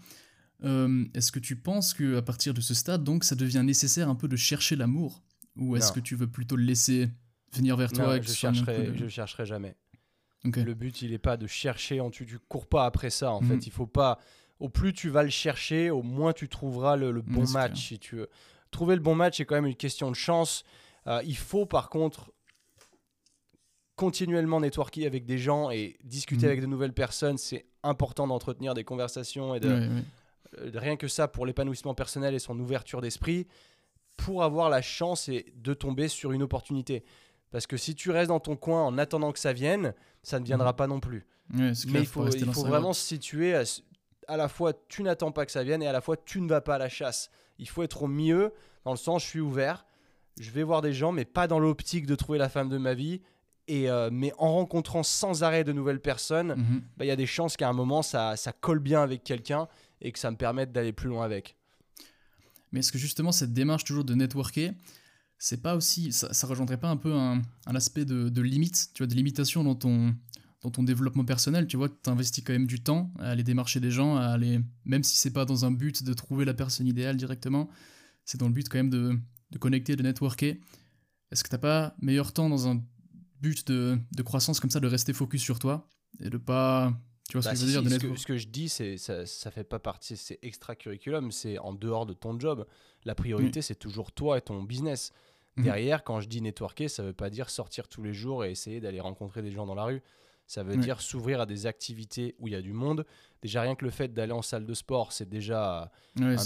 Euh, 0.64 1.04
est-ce 1.14 1.30
que 1.32 1.38
tu 1.38 1.56
penses 1.56 1.92
qu'à 1.94 2.22
partir 2.22 2.54
de 2.54 2.60
ce 2.60 2.72
stade, 2.74 3.04
donc, 3.04 3.24
ça 3.24 3.34
devient 3.34 3.62
nécessaire 3.64 4.08
un 4.08 4.14
peu 4.14 4.28
de 4.28 4.36
chercher 4.36 4.74
l'amour? 4.76 5.22
Ou 5.56 5.76
est-ce 5.76 5.92
que 5.92 6.00
tu 6.00 6.16
veux 6.16 6.26
plutôt 6.26 6.56
le 6.56 6.64
laisser 6.64 7.08
venir 7.52 7.76
vers 7.76 7.90
toi 7.92 8.14
Non, 8.14 8.20
que 8.20 8.26
je 8.26 8.32
chercherai, 8.32 8.88
de- 8.90 8.94
je 8.96 9.08
chercherai 9.08 9.46
jamais. 9.46 9.74
Le 10.44 10.74
but, 10.74 11.02
il 11.02 11.12
est 11.12 11.18
pas 11.18 11.36
de 11.36 11.46
chercher, 11.46 12.00
en- 12.00 12.10
tu, 12.10 12.24
tu 12.26 12.38
cours 12.38 12.66
pas 12.66 12.84
après 12.86 13.10
ça. 13.10 13.32
En 13.32 13.40
Mhm. 13.40 13.48
fait, 13.60 13.66
il 13.66 13.72
faut 13.72 13.86
pas. 13.86 14.18
Au 14.60 14.68
plus 14.68 14.92
tu 14.92 15.08
vas 15.10 15.22
le 15.22 15.28
chercher, 15.30 15.90
au 15.90 16.02
moins 16.02 16.32
tu 16.32 16.48
trouveras 16.48 16.96
le, 16.96 17.10
le 17.10 17.20
bon 17.22 17.46
match. 17.50 17.72
clair. 17.72 17.76
Si 17.76 17.98
tu 17.98 18.16
veux. 18.16 18.28
Trouver 18.70 18.94
le 18.96 19.02
bon 19.02 19.14
match, 19.14 19.38
c'est 19.38 19.44
quand 19.44 19.54
même 19.56 19.66
une 19.66 19.74
question 19.76 20.10
de 20.10 20.16
chance. 20.16 20.62
Euh, 21.06 21.20
il 21.26 21.36
faut 21.36 21.66
par 21.66 21.88
contre 21.90 22.32
continuellement 23.96 24.60
networker 24.60 25.06
avec 25.06 25.24
des 25.24 25.38
gens 25.38 25.70
et 25.70 25.96
discuter 26.04 26.42
Mhm. 26.46 26.50
avec 26.50 26.60
de 26.60 26.66
nouvelles 26.66 26.92
personnes. 26.92 27.38
C'est 27.38 27.66
important 27.82 28.26
d'entretenir 28.26 28.74
des 28.74 28.84
conversations 28.84 29.54
et 29.54 29.60
de. 29.60 29.68
Euh, 30.58 30.70
rien 30.74 30.96
que 30.96 31.08
ça 31.08 31.28
pour 31.28 31.46
l'épanouissement 31.46 31.94
personnel 31.94 32.34
et 32.34 32.38
son 32.38 32.58
ouverture 32.58 33.00
d'esprit 33.00 33.46
pour 34.16 34.42
avoir 34.42 34.70
la 34.70 34.82
chance 34.82 35.28
et 35.28 35.52
de 35.56 35.74
tomber 35.74 36.08
sur 36.08 36.32
une 36.32 36.42
opportunité. 36.42 37.04
Parce 37.50 37.66
que 37.66 37.76
si 37.76 37.94
tu 37.94 38.10
restes 38.10 38.28
dans 38.28 38.40
ton 38.40 38.56
coin 38.56 38.82
en 38.82 38.98
attendant 38.98 39.32
que 39.32 39.38
ça 39.38 39.52
vienne, 39.52 39.94
ça 40.22 40.40
ne 40.40 40.44
viendra 40.44 40.70
Mhm. 40.72 40.76
pas 40.76 40.86
non 40.86 41.00
plus. 41.00 41.26
Ouais, 41.54 41.72
Mais 41.88 42.00
il 42.00 42.06
faut, 42.06 42.26
il 42.28 42.44
vraiment 42.50 42.92
se 42.92 43.06
situer 43.06 43.54
à, 43.54 43.62
à 44.28 44.36
la 44.36 44.48
fois 44.48 44.72
tu 44.88 45.02
n'attends 45.02 45.30
pas 45.32 45.46
que 45.46 45.52
ça 45.52 45.62
vienne 45.62 45.82
et 45.82 45.86
à 45.86 45.92
la 45.92 46.00
fois 46.00 46.16
tu 46.16 46.40
ne 46.40 46.48
vas 46.48 46.60
pas 46.60 46.74
à 46.74 46.78
la 46.78 46.88
chasse. 46.88 47.30
Il 47.58 47.68
faut 47.68 47.82
être 47.82 48.02
au 48.02 48.08
milieu, 48.08 48.52
dans 48.84 48.90
le 48.90 48.96
sens 48.96 49.22
je 49.22 49.28
suis 49.28 49.40
ouvert, 49.40 49.86
je 50.40 50.50
vais 50.50 50.62
voir 50.64 50.82
des 50.82 50.92
gens, 50.92 51.12
mais 51.12 51.24
pas 51.24 51.46
dans 51.46 51.58
l'optique 51.60 52.06
de 52.06 52.14
trouver 52.14 52.38
la 52.38 52.48
femme 52.48 52.68
de 52.68 52.78
ma 52.78 52.94
vie. 52.94 53.20
Et 53.68 53.90
euh, 53.90 54.10
mais 54.12 54.32
en 54.38 54.52
rencontrant 54.54 55.02
sans 55.02 55.42
arrêt 55.42 55.64
de 55.64 55.72
nouvelles 55.72 56.00
personnes, 56.00 56.54
Mhm. 56.56 56.82
bah, 56.96 57.04
il 57.04 57.08
y 57.08 57.10
a 57.12 57.16
des 57.16 57.26
chances 57.26 57.56
qu'à 57.56 57.68
un 57.68 57.72
moment 57.72 58.02
ça, 58.02 58.36
ça 58.36 58.52
colle 58.52 58.78
bien 58.80 59.02
avec 59.02 59.22
quelqu'un 59.24 59.68
et 60.00 60.12
que 60.12 60.18
ça 60.18 60.30
me 60.30 60.36
permette 60.36 60.72
d'aller 60.72 60.92
plus 60.92 61.08
loin 61.08 61.24
avec. 61.24 61.56
Mais 62.72 62.80
est-ce 62.80 62.92
que 62.92 62.98
justement 62.98 63.32
cette 63.32 63.52
démarche 63.52 63.84
toujours 63.84 64.04
de 64.04 64.14
networker, 64.14 64.72
c'est 65.38 65.62
pas 65.62 65.76
aussi, 65.76 66.12
ça, 66.12 66.32
ça 66.32 66.46
rejoindrait 66.46 66.80
pas 66.80 66.88
un 66.88 66.96
peu 66.96 67.12
un, 67.12 67.42
aspect 67.66 68.04
de, 68.04 68.28
de 68.28 68.42
limite, 68.42 68.90
tu 68.94 69.02
vois, 69.02 69.06
de 69.06 69.14
limitation 69.14 69.64
dans 69.64 69.74
ton, 69.74 70.14
dans 70.62 70.70
ton 70.70 70.82
développement 70.82 71.24
personnel, 71.24 71.66
tu 71.66 71.76
vois, 71.76 71.88
tu 71.88 72.10
investis 72.10 72.42
quand 72.42 72.52
même 72.52 72.66
du 72.66 72.80
temps 72.80 73.12
à 73.18 73.30
aller 73.30 73.44
démarcher 73.44 73.80
des 73.80 73.90
gens, 73.90 74.16
à 74.16 74.24
aller, 74.26 74.60
même 74.84 75.02
si 75.02 75.16
c'est 75.16 75.32
pas 75.32 75.44
dans 75.44 75.64
un 75.64 75.70
but 75.70 76.02
de 76.02 76.12
trouver 76.12 76.44
la 76.44 76.54
personne 76.54 76.86
idéale 76.86 77.16
directement, 77.16 77.68
c'est 78.24 78.38
dans 78.38 78.48
le 78.48 78.52
but 78.52 78.68
quand 78.68 78.78
même 78.78 78.90
de, 78.90 79.18
de 79.50 79.58
connecter, 79.58 79.96
de 79.96 80.02
networker. 80.02 80.58
Est-ce 81.30 81.44
que 81.44 81.48
t'as 81.48 81.58
pas 81.58 81.94
meilleur 82.00 82.32
temps 82.32 82.48
dans 82.48 82.68
un 82.68 82.82
but 83.40 83.66
de, 83.68 83.98
de 84.12 84.22
croissance 84.22 84.60
comme 84.60 84.70
ça, 84.70 84.80
de 84.80 84.86
rester 84.86 85.12
focus 85.12 85.42
sur 85.42 85.58
toi 85.58 85.88
et 86.20 86.30
de 86.30 86.38
pas, 86.38 86.92
tu 87.28 87.32
vois 87.36 87.42
ce 87.42 87.48
Bah, 87.48 87.52
que 87.54 87.60
je 87.60 87.64
veux 87.64 87.70
dire, 87.72 87.80
si, 87.80 87.84
de 87.86 87.90
ce, 87.90 87.94
que, 87.98 88.02
network- 88.06 88.18
ce 88.20 88.26
que 88.26 88.36
je 88.36 88.48
dis, 88.48 88.68
c'est 88.68 88.96
ça, 88.98 89.26
ça 89.26 89.50
fait 89.50 89.64
pas 89.64 89.78
partie, 89.78 90.16
c'est 90.16 90.38
extra-curriculum, 90.42 91.32
c'est 91.32 91.58
en 91.58 91.72
dehors 91.72 92.06
de 92.06 92.12
ton 92.14 92.38
job. 92.38 92.66
La 93.04 93.14
priorité, 93.14 93.62
c'est 93.62 93.74
toujours 93.74 94.12
toi 94.12 94.38
et 94.38 94.40
ton 94.40 94.62
business. 94.62 95.12
Mhm. 95.56 95.64
Derrière, 95.64 96.04
quand 96.04 96.20
je 96.20 96.28
dis 96.28 96.40
networker, 96.42 96.88
ça 96.88 97.02
veut 97.02 97.12
pas 97.14 97.30
dire 97.30 97.50
sortir 97.50 97.88
tous 97.88 98.02
les 98.02 98.12
jours 98.12 98.44
et 98.44 98.50
essayer 98.50 98.80
d'aller 98.80 99.00
rencontrer 99.00 99.42
des 99.42 99.50
gens 99.52 99.66
dans 99.66 99.74
la 99.74 99.84
rue. 99.84 100.02
Ça 100.48 100.62
veut 100.62 100.74
Oui. 100.74 100.80
dire 100.80 101.00
s'ouvrir 101.00 101.40
à 101.40 101.46
des 101.46 101.66
activités 101.66 102.36
où 102.38 102.46
il 102.46 102.52
y 102.52 102.56
a 102.56 102.62
du 102.62 102.72
monde. 102.72 103.04
Déjà, 103.42 103.62
rien 103.62 103.74
que 103.74 103.84
le 103.84 103.90
fait 103.90 104.14
d'aller 104.14 104.30
en 104.32 104.42
salle 104.42 104.64
de 104.64 104.74
sport, 104.74 105.10
c'est 105.10 105.28
déjà 105.28 105.90
Ouais, 106.20 106.34
un 106.34 106.38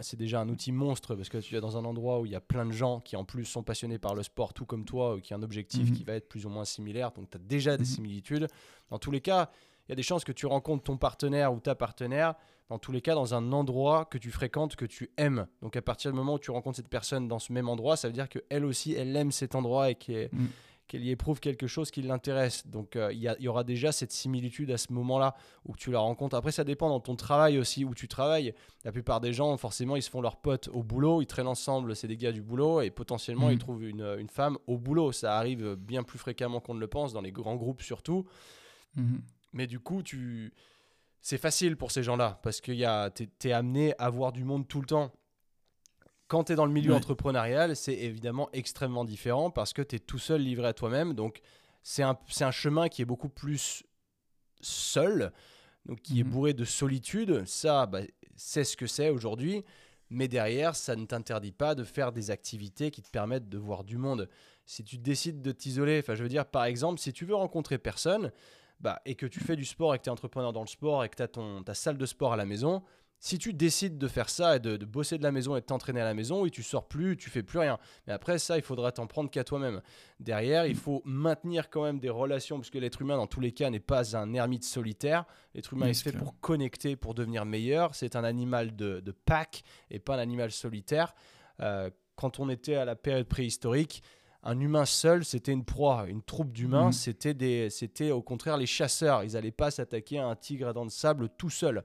c'est 0.00 0.16
déjà 0.16 0.40
un 0.40 0.48
outil 0.48 0.72
monstre 0.72 1.14
parce 1.14 1.28
que 1.28 1.38
tu 1.38 1.54
es 1.56 1.60
dans 1.60 1.76
un 1.76 1.84
endroit 1.84 2.18
où 2.20 2.26
il 2.26 2.32
y 2.32 2.34
a 2.34 2.40
plein 2.40 2.66
de 2.66 2.72
gens 2.72 2.98
qui 3.00 3.14
en 3.14 3.24
plus 3.24 3.44
sont 3.44 3.62
passionnés 3.62 3.98
par 3.98 4.16
le 4.16 4.24
sport 4.24 4.52
tout 4.52 4.66
comme 4.66 4.84
toi 4.84 5.14
ou 5.14 5.20
qui 5.20 5.32
ont 5.32 5.36
un 5.36 5.42
objectif 5.44 5.90
Mhm. 5.90 5.96
qui 5.96 6.02
va 6.02 6.14
être 6.14 6.28
plus 6.28 6.44
ou 6.44 6.48
moins 6.48 6.64
similaire 6.64 7.12
donc 7.12 7.30
tu 7.30 7.36
as 7.36 7.40
déjà 7.40 7.76
des 7.76 7.84
Mhm. 7.84 7.88
similitudes 7.88 8.48
dans 8.90 8.98
tous 8.98 9.12
les 9.12 9.20
cas 9.20 9.48
il 9.88 9.90
y 9.90 9.92
a 9.92 9.96
des 9.96 10.02
chances 10.02 10.24
que 10.24 10.32
tu 10.32 10.46
rencontres 10.46 10.84
ton 10.84 10.96
partenaire 10.96 11.52
ou 11.52 11.60
ta 11.60 11.74
partenaire 11.74 12.34
dans 12.68 12.78
tous 12.78 12.92
les 12.92 13.00
cas 13.00 13.14
dans 13.14 13.34
un 13.34 13.52
endroit 13.52 14.04
que 14.04 14.18
tu 14.18 14.30
fréquentes 14.30 14.76
que 14.76 14.86
tu 14.86 15.10
aimes 15.16 15.46
donc 15.62 15.76
à 15.76 15.82
partir 15.82 16.10
du 16.10 16.16
moment 16.16 16.34
où 16.34 16.38
tu 16.38 16.50
rencontres 16.50 16.76
cette 16.76 16.88
personne 16.88 17.28
dans 17.28 17.38
ce 17.38 17.52
même 17.52 17.68
endroit 17.68 17.96
ça 17.96 18.08
veut 18.08 18.14
dire 18.14 18.28
qu'elle 18.28 18.64
aussi 18.64 18.94
elle 18.94 19.14
aime 19.16 19.32
cet 19.32 19.54
endroit 19.54 19.90
et 19.90 19.94
qu'elle 19.94 20.30
qu'elle 20.86 21.04
y 21.04 21.10
éprouve 21.10 21.40
quelque 21.40 21.66
chose 21.66 21.90
qui 21.90 22.02
l'intéresse. 22.02 22.66
Donc 22.66 22.96
euh, 22.96 23.12
il 23.12 23.20
y, 23.20 23.48
aura 23.48 23.64
déjà 23.64 23.92
cette 23.92 24.12
similitude 24.12 24.70
à 24.70 24.78
ce 24.78 24.92
moment-là 24.92 25.34
où 25.64 25.76
tu 25.76 25.90
la 25.90 25.98
rencontres. 25.98 26.36
Après, 26.36 26.52
ça 26.52 26.64
dépend 26.64 26.88
dans 26.88 27.00
ton 27.00 27.16
travail 27.16 27.58
aussi, 27.58 27.84
où 27.84 27.94
tu 27.94 28.08
travailles. 28.08 28.54
La 28.84 28.92
plupart 28.92 29.20
des 29.20 29.32
gens, 29.32 29.56
forcément, 29.56 29.96
ils 29.96 30.02
se 30.02 30.10
font 30.10 30.20
leurs 30.20 30.36
potes 30.36 30.68
au 30.72 30.82
boulot, 30.82 31.22
ils 31.22 31.26
traînent 31.26 31.48
ensemble, 31.48 31.96
c'est 31.96 32.08
des 32.08 32.16
gars 32.16 32.32
du 32.32 32.42
boulot, 32.42 32.82
et 32.82 32.90
potentiellement, 32.90 33.50
ils 33.50 33.58
trouvent 33.58 33.84
une, 33.84 34.16
une 34.18 34.28
femme 34.28 34.58
au 34.66 34.78
boulot. 34.78 35.12
Ça 35.12 35.36
arrive 35.36 35.74
bien 35.74 36.02
plus 36.02 36.18
fréquemment 36.18 36.60
qu'on 36.60 36.74
ne 36.74 36.80
le 36.80 36.86
pense, 36.86 37.12
dans 37.12 37.20
les 37.20 37.32
grands 37.32 37.56
groupes 37.56 37.82
surtout. 37.82 38.26
Mhm. 38.94 39.22
Mais 39.56 39.66
du 39.66 39.80
coup, 39.80 40.02
tu... 40.02 40.52
c'est 41.22 41.38
facile 41.38 41.76
pour 41.78 41.90
ces 41.90 42.02
gens-là, 42.02 42.38
parce 42.42 42.60
que 42.60 42.72
tu 43.38 43.48
es 43.48 43.52
amené 43.52 43.94
à 43.98 44.10
voir 44.10 44.32
du 44.32 44.44
monde 44.44 44.68
tout 44.68 44.80
le 44.82 44.86
temps. 44.86 45.12
Quand 46.28 46.44
tu 46.44 46.52
es 46.52 46.56
dans 46.56 46.66
le 46.66 46.72
milieu 46.72 46.92
entrepreneurial, 46.92 47.74
c'est 47.74 47.94
évidemment 47.94 48.50
extrêmement 48.52 49.04
différent 49.04 49.50
parce 49.50 49.72
que 49.72 49.80
tu 49.80 49.96
es 49.96 49.98
tout 49.98 50.18
seul 50.18 50.42
livré 50.42 50.66
à 50.66 50.72
toi-même. 50.74 51.14
Donc, 51.14 51.40
c'est 51.82 52.02
un, 52.02 52.18
un 52.40 52.50
chemin 52.50 52.88
qui 52.88 53.00
est 53.00 53.06
beaucoup 53.06 53.28
plus 53.30 53.82
seul, 54.60 55.32
donc 55.86 56.02
qui 56.02 56.20
est 56.20 56.24
Mhm. 56.24 56.30
bourré 56.30 56.52
de 56.52 56.64
solitude. 56.64 57.46
Ça, 57.46 57.86
bah, 57.86 58.00
c'est 58.36 58.64
ce 58.64 58.76
que 58.76 58.86
c'est 58.86 59.08
aujourd'hui. 59.08 59.64
Mais 60.10 60.28
derrière, 60.28 60.76
ça 60.76 60.96
ne 60.96 61.04
t'interdit 61.06 61.52
pas 61.52 61.74
de 61.74 61.82
faire 61.82 62.12
des 62.12 62.30
activités 62.30 62.90
qui 62.90 63.02
te 63.02 63.10
permettent 63.10 63.48
de 63.48 63.58
voir 63.58 63.84
du 63.84 63.96
monde. 63.96 64.28
Si 64.66 64.84
tu 64.84 64.98
décides 64.98 65.40
de 65.42 65.52
t'isoler, 65.52 65.98
enfin, 66.00 66.14
je 66.14 66.22
veux 66.22 66.28
dire, 66.28 66.44
par 66.46 66.64
exemple, 66.64 67.00
si 67.00 67.12
tu 67.12 67.24
veux 67.24 67.34
rencontrer 67.34 67.78
personne, 67.78 68.30
bah, 68.80 69.00
et 69.04 69.14
que 69.14 69.26
tu 69.26 69.40
fais 69.40 69.56
du 69.56 69.64
sport 69.64 69.94
et 69.94 69.98
que 69.98 70.04
tu 70.04 70.08
es 70.08 70.12
entrepreneur 70.12 70.52
dans 70.52 70.62
le 70.62 70.66
sport 70.66 71.04
et 71.04 71.08
que 71.08 71.16
tu 71.16 71.22
as 71.22 71.28
ton, 71.28 71.62
ta 71.62 71.74
salle 71.74 71.98
de 71.98 72.06
sport 72.06 72.32
à 72.32 72.36
la 72.36 72.44
maison, 72.46 72.82
si 73.18 73.38
tu 73.38 73.54
décides 73.54 73.96
de 73.96 74.08
faire 74.08 74.28
ça 74.28 74.56
et 74.56 74.60
de, 74.60 74.76
de 74.76 74.84
bosser 74.84 75.16
de 75.16 75.22
la 75.22 75.32
maison 75.32 75.56
et 75.56 75.60
de 75.60 75.64
t'entraîner 75.64 76.02
à 76.02 76.04
la 76.04 76.12
maison, 76.12 76.44
et 76.44 76.50
tu 76.50 76.62
sors 76.62 76.86
plus, 76.86 77.16
tu 77.16 77.30
fais 77.30 77.42
plus 77.42 77.58
rien. 77.58 77.78
Mais 78.06 78.12
après 78.12 78.38
ça, 78.38 78.58
il 78.58 78.62
faudra 78.62 78.92
t'en 78.92 79.06
prendre 79.06 79.30
qu'à 79.30 79.42
toi-même. 79.42 79.80
Derrière, 80.20 80.66
il 80.66 80.76
faut 80.76 81.00
maintenir 81.06 81.70
quand 81.70 81.82
même 81.82 81.98
des 81.98 82.10
relations, 82.10 82.58
parce 82.58 82.68
que 82.68 82.78
l'être 82.78 83.00
humain, 83.00 83.16
dans 83.16 83.26
tous 83.26 83.40
les 83.40 83.52
cas, 83.52 83.70
n'est 83.70 83.80
pas 83.80 84.14
un 84.16 84.34
ermite 84.34 84.64
solitaire. 84.64 85.24
L'être 85.54 85.72
humain 85.72 85.86
Oui, 85.86 85.92
est 85.92 86.02
fait 86.02 86.10
clair. 86.10 86.22
pour 86.22 86.38
connecter, 86.40 86.94
pour 86.94 87.14
devenir 87.14 87.46
meilleur. 87.46 87.94
C'est 87.94 88.16
un 88.16 88.22
animal 88.24 88.76
de, 88.76 89.00
de 89.00 89.12
pack 89.12 89.62
et 89.90 89.98
pas 89.98 90.16
un 90.16 90.18
animal 90.18 90.52
solitaire. 90.52 91.14
Euh, 91.60 91.88
quand 92.16 92.38
on 92.38 92.50
était 92.50 92.76
à 92.76 92.84
la 92.84 92.96
période 92.96 93.26
préhistorique, 93.26 94.02
un 94.46 94.60
humain 94.60 94.84
seul, 94.84 95.24
c'était 95.24 95.52
une 95.52 95.64
proie. 95.64 96.06
Une 96.08 96.22
troupe 96.22 96.52
d'humains, 96.52 96.86
Mhm. 96.86 96.92
c'était 96.92 97.34
des, 97.34 97.68
c'était 97.70 98.10
au 98.10 98.22
contraire 98.22 98.56
les 98.56 98.66
chasseurs. 98.66 99.24
Ils 99.24 99.32
n'allaient 99.32 99.50
pas 99.50 99.70
s'attaquer 99.70 100.18
à 100.18 100.26
un 100.26 100.36
tigre 100.36 100.68
à 100.68 100.72
dents 100.72 100.86
de 100.86 100.90
sable 100.90 101.28
tout 101.36 101.50
seul. 101.50 101.82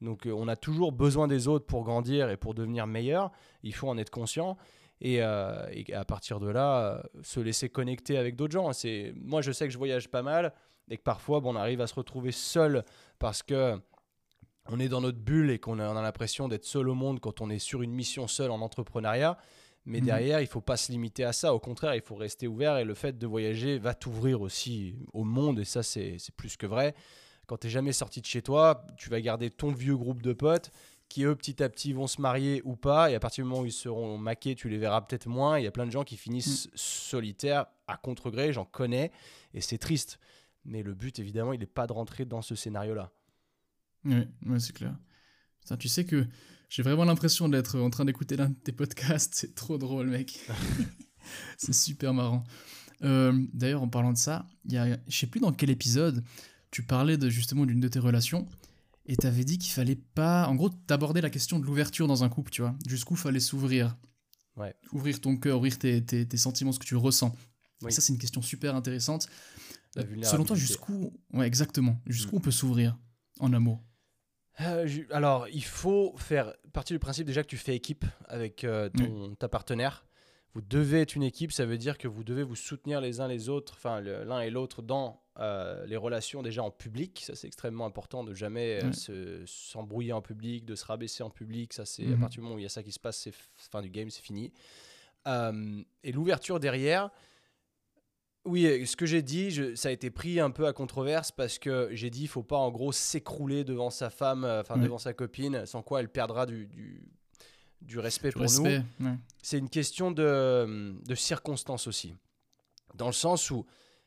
Donc 0.00 0.26
euh, 0.26 0.32
on 0.32 0.48
a 0.48 0.56
toujours 0.56 0.92
besoin 0.92 1.28
des 1.28 1.48
autres 1.48 1.64
pour 1.66 1.84
grandir 1.84 2.28
et 2.30 2.36
pour 2.36 2.54
devenir 2.54 2.86
meilleur. 2.86 3.30
Il 3.62 3.74
faut 3.74 3.88
en 3.88 3.96
être 3.98 4.10
conscient. 4.10 4.56
Et, 5.00 5.20
euh, 5.22 5.66
et 5.72 5.92
à 5.94 6.04
partir 6.04 6.38
de 6.38 6.48
là, 6.48 6.78
euh, 6.80 7.02
se 7.22 7.40
laisser 7.40 7.68
connecter 7.68 8.16
avec 8.18 8.36
d'autres 8.36 8.52
gens. 8.52 8.72
C'est 8.72 9.12
moi, 9.16 9.42
je 9.42 9.50
sais 9.50 9.66
que 9.66 9.72
je 9.72 9.78
voyage 9.78 10.08
pas 10.08 10.22
mal 10.22 10.52
et 10.88 10.96
que 10.96 11.02
parfois, 11.02 11.40
bon, 11.40 11.54
on 11.54 11.56
arrive 11.56 11.80
à 11.80 11.86
se 11.88 11.94
retrouver 11.94 12.30
seul 12.30 12.84
parce 13.18 13.42
que 13.42 13.80
on 14.68 14.78
est 14.78 14.88
dans 14.88 15.00
notre 15.00 15.18
bulle 15.18 15.50
et 15.50 15.58
qu'on 15.58 15.80
a, 15.80 15.88
on 15.92 15.96
a 15.96 16.02
l'impression 16.02 16.46
d'être 16.46 16.64
seul 16.64 16.88
au 16.88 16.94
monde 16.94 17.18
quand 17.18 17.40
on 17.40 17.50
est 17.50 17.58
sur 17.58 17.82
une 17.82 17.90
mission 17.92 18.28
seule 18.28 18.52
en 18.52 18.60
entrepreneuriat. 18.60 19.36
Mais 19.84 19.98
Mhm. 20.00 20.06
derrière, 20.06 20.40
il 20.40 20.46
faut 20.46 20.60
pas 20.60 20.76
se 20.76 20.92
limiter 20.92 21.24
à 21.24 21.32
ça. 21.32 21.54
Au 21.54 21.58
contraire, 21.58 21.94
il 21.94 22.02
faut 22.02 22.14
rester 22.14 22.46
ouvert 22.46 22.76
et 22.78 22.84
le 22.84 22.94
fait 22.94 23.18
de 23.18 23.26
voyager 23.26 23.78
va 23.78 23.94
t'ouvrir 23.94 24.40
aussi 24.40 24.94
au 25.12 25.24
monde 25.24 25.58
et 25.58 25.64
ça, 25.64 25.82
c'est 25.82 26.18
plus 26.36 26.56
que 26.56 26.66
vrai. 26.66 26.94
Quand 27.46 27.56
tu 27.56 27.66
n'es 27.66 27.72
jamais 27.72 27.92
sorti 27.92 28.20
de 28.20 28.26
chez 28.26 28.42
toi, 28.42 28.86
tu 28.96 29.10
vas 29.10 29.20
garder 29.20 29.50
ton 29.50 29.72
vieux 29.72 29.96
groupe 29.96 30.22
de 30.22 30.32
potes 30.32 30.70
qui, 31.08 31.24
eux, 31.24 31.34
petit 31.34 31.62
à 31.62 31.68
petit, 31.68 31.92
vont 31.92 32.06
se 32.06 32.20
marier 32.22 32.62
ou 32.64 32.76
pas. 32.76 33.10
Et 33.10 33.14
à 33.16 33.20
partir 33.20 33.44
du 33.44 33.50
moment 33.50 33.62
où 33.62 33.66
ils 33.66 33.72
seront 33.72 34.16
maqués, 34.18 34.54
tu 34.54 34.68
les 34.68 34.78
verras 34.78 35.00
peut-être 35.02 35.26
moins. 35.26 35.58
Il 35.58 35.64
y 35.64 35.66
a 35.66 35.70
plein 35.72 35.84
de 35.84 35.90
gens 35.90 36.04
qui 36.04 36.16
finissent 36.16 36.70
solitaires 36.74 37.66
à 37.88 37.96
contre-gré, 37.96 38.52
j'en 38.52 38.64
connais, 38.64 39.10
et 39.52 39.60
c'est 39.60 39.78
triste. 39.78 40.18
Mais 40.64 40.82
le 40.84 40.94
but, 40.94 41.18
évidemment, 41.18 41.52
il 41.52 41.60
n'est 41.60 41.66
pas 41.66 41.86
de 41.88 41.92
rentrer 41.92 42.24
dans 42.24 42.40
ce 42.40 42.54
scénario-là. 42.54 43.10
Ouais, 44.04 44.26
ouais, 44.46 44.60
c'est 44.60 44.72
clair. 44.72 44.94
Putain, 45.60 45.76
tu 45.76 45.88
sais 45.88 46.04
que 46.06 46.26
j'ai 46.74 46.82
vraiment 46.82 47.04
l'impression 47.04 47.48
d'être 47.50 47.78
en 47.78 47.90
train 47.90 48.04
d'écouter 48.06 48.36
l'un 48.36 48.48
de 48.48 48.54
tes 48.54 48.72
podcasts. 48.72 49.34
C'est 49.34 49.54
trop 49.54 49.76
drôle, 49.76 50.08
mec. 50.08 50.40
c'est 51.58 51.74
super 51.74 52.14
marrant. 52.14 52.44
Euh, 53.02 53.46
D'ailleurs, 53.52 53.82
en 53.82 53.88
parlant 53.88 54.12
de 54.12 54.16
ça, 54.18 54.46
y 54.68 54.76
a, 54.78 54.98
je 55.06 55.16
sais 55.16 55.26
plus 55.26 55.40
dans 55.40 55.52
quel 55.52 55.68
épisode, 55.70 56.24
tu 56.70 56.82
parlais 56.82 57.18
de, 57.18 57.28
justement 57.28 57.66
d'une 57.66 57.80
de 57.80 57.88
tes 57.88 57.98
relations 57.98 58.48
et 59.04 59.16
t'avais 59.16 59.44
dit 59.44 59.58
qu'il 59.58 59.72
fallait 59.72 60.00
pas. 60.14 60.46
En 60.48 60.54
gros, 60.54 60.70
t'abordais 60.70 61.20
la 61.20 61.28
question 61.30 61.58
de 61.58 61.66
l'ouverture 61.66 62.06
dans 62.06 62.24
un 62.24 62.28
couple, 62.30 62.50
tu 62.50 62.62
vois. 62.62 62.74
Jusqu'où 62.88 63.16
fallait 63.16 63.40
s'ouvrir. 63.40 63.96
Ouais. 64.56 64.74
Ouvrir 64.92 65.20
ton 65.20 65.36
cœur, 65.36 65.58
ouvrir 65.58 65.78
tes, 65.78 66.02
tes- 66.04 66.26
tes 66.26 66.36
sentiments, 66.36 66.72
ce 66.72 66.78
que 66.78 66.86
tu 66.86 66.96
ressens. 66.96 67.34
Oui. 67.82 67.88
Et 67.88 67.90
ça, 67.90 68.00
c'est 68.00 68.12
une 68.14 68.18
question 68.18 68.40
super 68.40 68.74
intéressante. 68.76 69.26
Selon 70.22 70.44
toi, 70.44 70.56
jusqu'où. 70.56 71.12
Ouais, 71.34 71.46
exactement. 71.46 72.00
Jusqu'où 72.06 72.36
Mm. 72.36 72.38
on 72.38 72.40
peut 72.40 72.50
s'ouvrir 72.50 72.96
en 73.40 73.52
amour? 73.52 73.84
Euh, 74.60 74.86
alors, 75.10 75.48
il 75.48 75.64
faut 75.64 76.14
faire 76.18 76.54
partie 76.72 76.92
du 76.92 76.98
principe 76.98 77.26
déjà 77.26 77.42
que 77.42 77.48
tu 77.48 77.56
fais 77.56 77.74
équipe 77.74 78.04
avec 78.28 78.64
euh, 78.64 78.88
ton, 78.90 79.34
ta 79.34 79.48
partenaire. 79.48 80.04
Vous 80.54 80.60
devez 80.60 81.00
être 81.00 81.16
une 81.16 81.22
équipe, 81.22 81.50
ça 81.52 81.64
veut 81.64 81.78
dire 81.78 81.96
que 81.96 82.06
vous 82.06 82.24
devez 82.24 82.42
vous 82.42 82.54
soutenir 82.56 83.00
les 83.00 83.20
uns 83.20 83.28
les 83.28 83.48
autres, 83.48 83.72
enfin 83.74 84.02
l'un 84.02 84.40
et 84.42 84.50
l'autre 84.50 84.82
dans 84.82 85.22
euh, 85.38 85.86
les 85.86 85.96
relations 85.96 86.42
déjà 86.42 86.62
en 86.62 86.70
public. 86.70 87.22
Ça, 87.24 87.34
c'est 87.34 87.46
extrêmement 87.46 87.86
important 87.86 88.22
de 88.22 88.34
jamais 88.34 88.92
se- 88.92 89.42
s'embrouiller 89.46 90.12
en 90.12 90.20
public, 90.20 90.66
de 90.66 90.74
se 90.74 90.84
rabaisser 90.84 91.22
en 91.22 91.30
public. 91.30 91.72
Ça, 91.72 91.86
c'est 91.86 92.04
à 92.04 92.08
Mhm. 92.08 92.20
partir 92.20 92.40
du 92.40 92.42
moment 92.42 92.56
où 92.56 92.58
il 92.58 92.64
y 92.64 92.66
a 92.66 92.68
ça 92.68 92.82
qui 92.82 92.92
se 92.92 93.00
passe, 93.00 93.16
c'est 93.16 93.32
fin 93.56 93.80
du 93.80 93.88
game, 93.88 94.10
c'est 94.10 94.20
fini. 94.22 94.52
Et 96.04 96.12
l'ouverture 96.12 96.60
derrière, 96.60 97.10
oui, 98.44 98.86
ce 98.86 98.96
que 98.96 99.06
j'ai 99.06 99.22
dit, 99.22 99.50
je- 99.50 99.74
ça 99.74 99.88
a 99.88 99.92
été 99.92 100.10
pris 100.10 100.40
un 100.40 100.50
peu 100.50 100.66
à 100.66 100.72
controverse 100.72 101.30
parce 101.32 101.58
que 101.58 101.88
j'ai 101.92 102.10
dit 102.10 102.22
il 102.22 102.28
faut 102.28 102.42
pas 102.42 102.56
en 102.56 102.70
gros 102.70 102.92
s'écrouler 102.92 103.64
devant 103.64 103.90
sa 103.90 104.10
femme, 104.10 104.44
euh, 104.44 104.60
enfin 104.60 104.76
devant 104.78 104.98
sa 104.98 105.12
copine, 105.12 105.64
sans 105.66 105.82
quoi 105.82 106.00
elle 106.00 106.08
perdra 106.08 106.44
du, 106.46 106.66
du, 106.66 107.02
du 107.80 107.98
respect 107.98 108.28
Du 108.28 108.32
pour 108.34 108.42
respect. 108.42 108.82
nous. 108.98 109.06
ouais. 109.06 109.14
C'est 109.42 109.58
une 109.58 109.68
question 109.70 110.10
de, 110.10 110.94
de 111.04 111.14
circonstances 111.14 111.86
aussi. 111.86 112.14
Dans 112.94 113.06
le 113.06 113.12
sens 113.12 113.50
où 113.50 113.64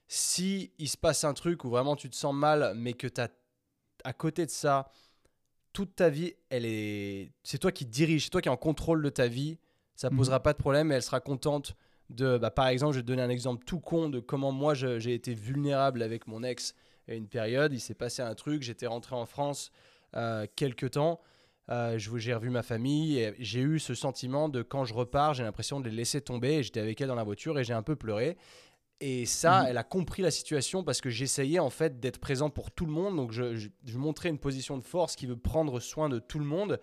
si 0.08 0.72
il 0.78 0.90
se 0.90 0.98
passe 0.98 1.24
un 1.24 1.34
truc 1.34 1.64
où 1.64 1.70
vraiment 1.70 1.96
tu 1.96 2.10
te 2.10 2.16
sens 2.16 2.34
mal, 2.36 2.74
mais 2.76 2.94
que 2.94 3.08
tu 3.08 3.22
as 3.22 3.30
à 4.04 4.14
côté 4.14 4.46
de 4.46 4.52
ça, 4.52 4.92
toute 5.74 5.96
ta 5.96 6.10
vie, 6.10 6.34
elle 6.50 6.66
est, 6.66 7.32
c'est 7.44 7.58
toi 7.58 7.72
qui 7.72 7.86
dirige, 7.86 8.26
c'est 8.26 8.30
toi 8.30 8.42
qui 8.42 8.48
es 8.50 8.52
en 8.52 8.58
contrôle 8.58 9.02
de 9.02 9.10
ta 9.10 9.28
vie. 9.28 9.58
Ça 9.96 10.10
Mhm. 10.10 10.18
posera 10.18 10.44
pas 10.44 10.54
de 10.54 10.58
problème 10.58 10.92
et 10.92 10.96
elle 10.96 11.02
sera 11.02 11.20
contente 11.22 11.76
de, 12.10 12.38
bah, 12.38 12.52
par 12.52 12.68
exemple, 12.68 12.94
je 12.94 13.00
vais 13.00 13.04
te 13.04 13.08
donner 13.08 13.22
un 13.24 13.30
exemple 13.30 13.66
tout 13.66 13.80
con 13.80 14.10
de 14.10 14.20
comment 14.20 14.52
moi 14.52 14.74
j'ai 14.74 15.14
été 15.14 15.34
vulnérable 15.34 16.02
avec 16.04 16.28
mon 16.28 16.44
ex 16.44 16.76
à 17.08 17.14
une 17.14 17.28
période. 17.28 17.74
Il 17.74 17.80
s'est 17.80 17.94
passé 17.96 18.22
un 18.22 18.36
truc, 18.36 18.62
j'étais 18.62 18.88
rentré 18.88 19.16
en 19.16 19.26
France 19.26 19.72
euh, 20.16 20.46
quelque 20.56 20.86
temps. 20.86 21.20
Euh, 21.72 21.98
j'ai 21.98 22.34
revu 22.36 22.52
ma 22.52 22.62
famille 22.62 23.18
et 23.18 23.34
j'ai 23.40 23.62
eu 23.62 23.80
ce 23.80 23.96
sentiment 23.96 24.50
de 24.50 24.62
quand 24.62 24.86
je 24.86 24.94
repars, 24.94 25.34
j'ai 25.34 25.44
l'impression 25.44 25.80
de 25.80 25.90
les 25.90 25.96
laisser 25.96 26.22
tomber. 26.22 26.62
J'étais 26.62 26.80
avec 26.80 27.02
elle 27.02 27.08
dans 27.08 27.16
la 27.16 27.24
voiture 27.24 27.58
et 27.58 27.64
j'ai 27.64 27.74
un 27.74 27.82
peu 27.82 27.96
pleuré. 27.96 28.38
Et 29.02 29.26
ça, 29.26 29.62
Mhm. 29.64 29.68
elle 29.70 29.78
a 29.80 29.84
compris 29.84 30.22
la 30.22 30.32
situation 30.32 30.84
parce 30.84 31.02
que 31.02 31.10
j'essayais 31.10 31.60
en 31.60 31.72
fait 31.72 32.00
d'être 32.00 32.20
présent 32.20 32.50
pour 32.52 32.70
tout 32.72 32.86
le 32.86 32.92
monde. 32.92 33.16
Donc 33.16 33.32
je, 33.32 33.56
je- 33.56 33.70
je 33.84 33.98
montrais 33.98 34.30
une 34.30 34.38
position 34.38 34.78
de 34.78 34.84
force 34.84 35.16
qui 35.16 35.26
veut 35.26 35.36
prendre 35.38 35.80
soin 35.80 36.08
de 36.08 36.20
tout 36.20 36.38
le 36.40 36.46
monde. 36.46 36.80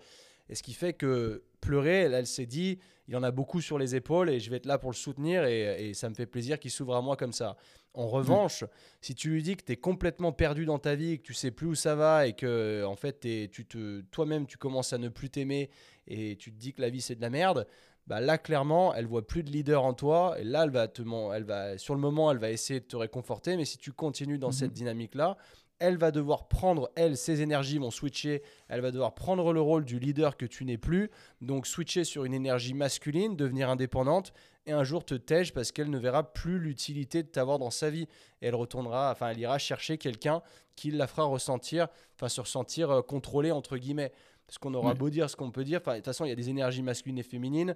Et 0.49 0.55
ce 0.55 0.61
qui 0.63 0.73
fait 0.73 0.91
que 0.93 1.43
pleurer, 1.65 2.01
elle, 2.01 2.13
elle 2.13 2.27
s'est 2.27 2.45
dit, 2.45 2.79
il 3.07 3.15
en 3.15 3.23
a 3.23 3.31
beaucoup 3.31 3.61
sur 3.61 3.77
les 3.77 3.95
épaules 3.95 4.29
et 4.29 4.39
je 4.39 4.49
vais 4.49 4.57
être 4.57 4.65
là 4.65 4.77
pour 4.77 4.91
le 4.91 4.95
soutenir. 4.95 5.45
Et, 5.45 5.89
et 5.89 5.93
ça 5.93 6.09
me 6.09 6.15
fait 6.15 6.25
plaisir 6.25 6.59
qu'il 6.59 6.71
s'ouvre 6.71 6.95
à 6.95 7.01
moi 7.01 7.15
comme 7.17 7.33
ça. 7.33 7.57
En 7.95 8.07
revanche, 8.07 8.63
si 9.01 9.13
tu 9.13 9.29
lui 9.29 9.43
dis 9.43 9.55
que 9.55 9.63
tu 9.63 9.71
es 9.73 9.75
complètement 9.77 10.31
perdu 10.31 10.65
dans 10.65 10.79
ta 10.79 10.95
vie, 10.95 11.19
que 11.19 11.23
tu 11.23 11.33
sais 11.35 11.51
plus 11.51 11.67
où 11.67 11.75
ça 11.75 11.93
va 11.95 12.25
et 12.27 12.33
que 12.33 12.83
en 12.85 12.95
fait 12.95 13.19
tu 13.51 13.65
te, 13.65 14.01
toi-même 14.11 14.47
tu 14.47 14.57
commences 14.57 14.93
à 14.93 14.97
ne 14.97 15.09
plus 15.09 15.29
t'aimer 15.29 15.69
et 16.07 16.35
tu 16.37 16.51
te 16.51 16.57
dis 16.57 16.73
que 16.73 16.81
la 16.81 16.89
vie 16.89 17.01
c'est 17.01 17.13
de 17.15 17.21
la 17.21 17.29
merde, 17.29 17.67
bah 18.07 18.19
là 18.19 18.39
clairement 18.39 18.95
elle 18.95 19.05
voit 19.05 19.27
plus 19.27 19.43
de 19.43 19.51
leader 19.51 19.83
en 19.83 19.93
toi 19.93 20.35
et 20.39 20.43
là 20.43 20.63
elle 20.63 20.71
va 20.71 20.87
te, 20.87 21.03
elle 21.35 21.43
va 21.43 21.77
sur 21.77 21.93
le 21.93 22.01
moment 22.01 22.31
elle 22.31 22.39
va 22.39 22.49
essayer 22.49 22.79
de 22.79 22.85
te 22.85 22.95
réconforter, 22.95 23.57
mais 23.57 23.65
si 23.65 23.77
tu 23.77 23.91
continues 23.91 24.39
dans 24.39 24.47
Mhm. 24.47 24.53
cette 24.53 24.73
dynamique 24.73 25.13
là, 25.13 25.37
elle 25.79 25.97
va 25.97 26.11
devoir 26.11 26.47
prendre, 26.47 26.91
elle, 26.95 27.17
ses 27.17 27.41
énergies 27.41 27.77
vont 27.77 27.91
switcher, 27.91 28.41
elle 28.69 28.81
va 28.81 28.91
devoir 28.91 29.15
prendre 29.15 29.51
le 29.51 29.61
rôle 29.61 29.85
du 29.85 29.99
leader 29.99 30.37
que 30.37 30.45
tu 30.45 30.65
n'es 30.65 30.77
plus, 30.77 31.09
donc 31.41 31.67
switcher 31.67 32.03
sur 32.03 32.25
une 32.25 32.33
énergie 32.33 32.73
masculine, 32.73 33.35
devenir 33.35 33.69
indépendante, 33.69 34.33
et 34.65 34.71
un 34.71 34.83
jour 34.83 35.03
te 35.03 35.15
tège 35.15 35.53
parce 35.53 35.71
qu'elle 35.71 35.89
ne 35.89 35.97
verra 35.97 36.31
plus 36.31 36.57
l'utilité 36.57 37.21
de 37.21 37.27
t'avoir 37.27 37.59
dans 37.59 37.69
sa 37.69 37.89
vie. 37.89 38.07
Et 38.41 38.47
elle 38.47 38.55
retournera, 38.55 39.11
enfin, 39.11 39.29
elle 39.29 39.39
ira 39.39 39.57
chercher 39.57 39.97
quelqu'un 39.97 40.41
qui 40.75 40.91
la 40.91 41.07
fera 41.07 41.25
ressentir, 41.25 41.87
enfin, 42.15 42.29
se 42.29 42.41
ressentir 42.41 42.89
euh, 42.89 43.01
contrôlé, 43.01 43.51
entre 43.51 43.77
guillemets. 43.77 44.13
Parce 44.47 44.57
qu'on 44.57 44.73
aura 44.73 44.93
beau 44.93 45.09
dire 45.09 45.29
ce 45.29 45.35
qu'on 45.35 45.51
peut 45.51 45.63
dire, 45.63 45.79
enfin, 45.81 45.93
de 45.93 45.97
toute 45.97 46.05
façon, 46.05 46.25
il 46.25 46.29
y 46.29 46.31
a 46.31 46.35
des 46.35 46.49
énergies 46.49 46.81
masculines 46.81 47.17
et 47.17 47.23
féminines. 47.23 47.75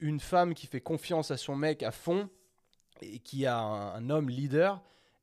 Une 0.00 0.20
femme 0.20 0.54
qui 0.54 0.66
fait 0.66 0.80
confiance 0.80 1.30
à 1.30 1.36
son 1.36 1.54
mec 1.54 1.82
à 1.82 1.92
fond 1.92 2.28
et 3.00 3.20
qui 3.20 3.46
a 3.46 3.56
un, 3.56 3.94
un 3.94 4.10
homme 4.10 4.28
leader, 4.28 4.82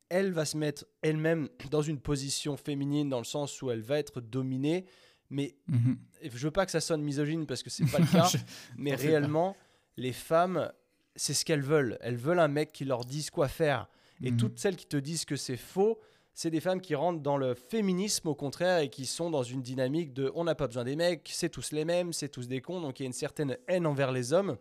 elle 0.10 0.32
va 0.32 0.46
se 0.46 0.58
mettre 0.58 0.86
elle-même 1.02 1.50
dans 1.72 1.82
une 1.82 2.00
position 2.00 2.58
féminine 2.58 3.10
dans 3.10 3.18
le 3.20 3.24
sens 3.26 3.62
où 3.62 3.72
elle 3.72 3.82
va 3.82 3.98
être 4.00 4.22
dominée. 4.22 4.86
Mais 5.30 5.56
Mhm. 5.68 5.98
je 6.22 6.38
veux 6.46 6.52
pas 6.52 6.65
que 6.65 6.72
ça 6.72 6.82
sonne 6.82 7.02
misogyne 7.02 7.46
parce 7.48 7.63
que 7.63 7.70
c'est 7.70 7.84
pas 7.91 8.00
le 8.00 8.06
cas. 8.12 8.28
Je- 8.28 8.38
Mais 8.78 8.94
réellement, 8.96 9.56
les 9.98 10.13
femmes, 10.13 10.72
c'est 11.15 11.34
ce 11.34 11.44
qu'elles 11.46 11.62
veulent. 11.63 11.98
Elles 12.02 12.18
veulent 12.18 12.39
un 12.39 12.48
mec 12.48 12.72
qui 12.72 12.86
leur 12.86 13.06
dise 13.06 13.30
quoi 13.30 13.48
faire. 13.48 13.88
Et 14.24 14.32
Mhm. 14.32 14.38
toutes 14.38 14.60
celles 14.60 14.76
qui 14.76 14.86
te 14.86 14.98
disent 14.98 15.26
que 15.26 15.36
c'est 15.36 15.58
faux, 15.58 16.00
c'est 16.34 16.52
des 16.52 16.60
femmes 16.60 16.82
qui 16.82 16.96
rentrent 16.96 17.22
dans 17.22 17.38
le 17.38 17.54
féminisme 17.56 18.28
au 18.28 18.36
contraire 18.36 18.80
et 18.80 18.89
qui 18.89 19.06
sont 19.06 19.30
dans 19.30 19.44
une 19.44 19.62
dynamique 19.62 20.13
de 20.13 20.32
on 20.36 20.44
n'a 20.44 20.54
pas 20.56 20.68
besoin 20.68 20.84
des 20.84 20.96
mecs, 20.96 21.30
c'est 21.34 21.50
tous 21.50 21.72
les 21.72 21.86
mêmes, 21.86 22.13
c'est 22.13 22.30
tous 22.30 22.48
des 22.48 22.62
cons. 22.62 22.82
Donc 22.82 23.00
il 23.00 23.04
y 23.04 23.06
a 23.06 23.08
une 23.08 23.13
certaine 23.13 23.58
haine 23.68 23.88
envers 23.88 24.12
les 24.12 24.32
hommes 24.34 24.58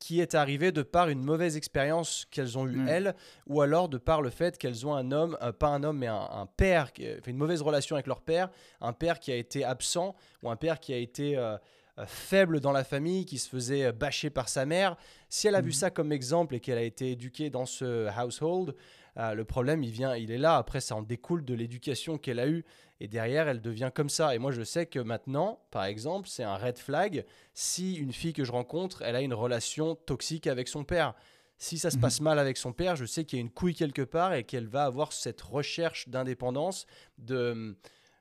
qui 0.00 0.20
est 0.20 0.34
arrivée 0.34 0.72
de 0.72 0.82
par 0.82 1.08
une 1.10 1.22
mauvaise 1.22 1.56
expérience 1.56 2.26
qu'elles 2.32 2.58
ont 2.58 2.66
eue 2.66 2.82
Ouais. 2.84 2.90
elles, 2.90 3.14
ou 3.46 3.60
alors 3.60 3.88
de 3.88 3.98
par 3.98 4.22
le 4.22 4.30
fait 4.30 4.58
qu'elles 4.58 4.86
ont 4.86 4.94
un 4.94 5.12
homme, 5.12 5.36
euh, 5.42 5.52
pas 5.52 5.68
un 5.68 5.84
homme, 5.84 5.98
mais 5.98 6.06
un, 6.08 6.28
un 6.32 6.46
père, 6.46 6.92
qui 6.92 7.06
a 7.06 7.20
fait 7.22 7.30
une 7.30 7.36
mauvaise 7.36 7.62
relation 7.62 7.94
avec 7.96 8.06
leur 8.08 8.22
père, 8.22 8.48
un 8.80 8.92
père 8.94 9.20
qui 9.20 9.30
a 9.30 9.36
été 9.36 9.62
absent, 9.62 10.16
ou 10.42 10.50
un 10.50 10.56
père 10.56 10.80
qui 10.80 10.92
a 10.92 10.96
été 10.96 11.36
euh, 11.36 11.56
euh, 11.98 12.04
faible 12.06 12.60
dans 12.60 12.72
la 12.72 12.82
famille, 12.82 13.26
qui 13.26 13.36
se 13.38 13.48
faisait 13.48 13.84
euh, 13.84 13.92
bâcher 13.92 14.30
par 14.30 14.48
sa 14.48 14.64
mère. 14.64 14.96
Si 15.28 15.46
elle 15.48 15.54
a 15.54 15.60
vu 15.60 15.68
Mhm. 15.68 15.74
ça 15.74 15.90
comme 15.90 16.12
exemple 16.12 16.54
et 16.54 16.60
qu'elle 16.60 16.78
a 16.78 16.82
été 16.82 17.10
éduquée 17.12 17.50
dans 17.50 17.66
ce 17.66 18.08
household, 18.18 18.74
euh, 19.16 19.34
le 19.34 19.44
problème, 19.44 19.82
il 19.82 19.90
vient, 19.90 20.14
il 20.16 20.30
est 20.30 20.38
là. 20.38 20.56
Après, 20.56 20.80
ça 20.80 20.96
en 20.96 21.02
découle 21.02 21.44
de 21.44 21.54
l'éducation 21.54 22.18
qu'elle 22.18 22.38
a 22.40 22.46
eue. 22.48 22.64
Et 23.00 23.08
derrière, 23.08 23.48
elle 23.48 23.60
devient 23.62 23.90
comme 23.94 24.10
ça. 24.10 24.34
Et 24.34 24.38
moi, 24.38 24.52
je 24.52 24.62
sais 24.62 24.86
que 24.86 24.98
maintenant, 24.98 25.60
par 25.70 25.84
exemple, 25.84 26.28
c'est 26.28 26.42
un 26.44 26.56
red 26.56 26.78
flag 26.78 27.24
si 27.54 27.94
une 27.94 28.12
fille 28.12 28.32
que 28.34 28.44
je 28.44 28.52
rencontre, 28.52 29.02
elle 29.02 29.16
a 29.16 29.20
une 29.22 29.34
relation 29.34 29.94
toxique 29.94 30.46
avec 30.46 30.68
son 30.68 30.84
père. 30.84 31.14
Si 31.56 31.78
ça 31.78 31.90
se 31.90 31.96
Mhm. 31.96 32.02
passe 32.02 32.20
mal 32.20 32.38
avec 32.38 32.56
son 32.56 32.72
père, 32.72 32.96
je 32.96 33.04
sais 33.04 33.24
qu'il 33.24 33.38
y 33.38 33.40
a 33.40 33.44
une 33.44 33.50
couille 33.50 33.74
quelque 33.74 34.02
part 34.02 34.32
et 34.34 34.44
qu'elle 34.44 34.66
va 34.66 34.84
avoir 34.84 35.12
cette 35.12 35.40
recherche 35.42 36.08
d'indépendance, 36.08 36.86
de, 37.18 37.76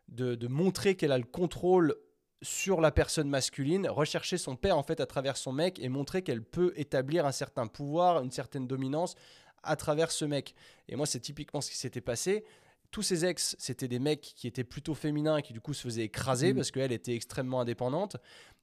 de, 0.10 0.36
de 0.36 0.48
montrer 0.48 0.96
qu'elle 0.96 1.12
a 1.14 1.18
le 1.18 1.24
contrôle 1.24 1.96
sur 2.42 2.80
la 2.80 2.92
personne 2.92 3.28
masculine, 3.30 3.88
rechercher 3.90 4.38
son 4.38 4.56
père 4.56 4.78
en 4.78 4.84
fait 4.84 5.02
à 5.02 5.06
travers 5.06 5.36
son 5.36 5.52
mec 5.52 5.78
et 5.80 5.90
montrer 5.90 6.22
qu'elle 6.22 6.42
peut 6.42 6.72
établir 6.78 7.26
un 7.26 7.34
certain 7.34 7.68
pouvoir, 7.68 8.24
une 8.24 8.32
certaine 8.32 8.66
dominance 8.66 9.16
à 9.64 9.76
travers 9.76 10.12
ce 10.12 10.26
mec. 10.26 10.56
Et 10.88 10.96
moi, 10.96 11.06
c'est 11.06 11.20
typiquement 11.20 11.62
ce 11.62 11.70
qui 11.70 11.78
s'était 11.78 12.02
passé. 12.02 12.44
Tous 12.92 13.04
ses 13.04 13.24
ex, 13.24 13.56
c'était 13.60 13.88
des 13.88 14.00
mecs 14.00 14.22
qui 14.22 14.48
étaient 14.48 14.64
plutôt 14.64 14.96
féminins 14.96 15.38
et 15.38 15.42
qui 15.44 15.54
du 15.54 15.62
coup 15.62 15.76
se 15.76 15.84
faisaient 15.84 16.06
écraser 16.06 16.50
Mhm. 16.50 16.56
parce 16.56 16.72
qu'elle 16.72 16.92
était 16.92 17.14
extrêmement 17.14 17.62
indépendante. 17.62 18.18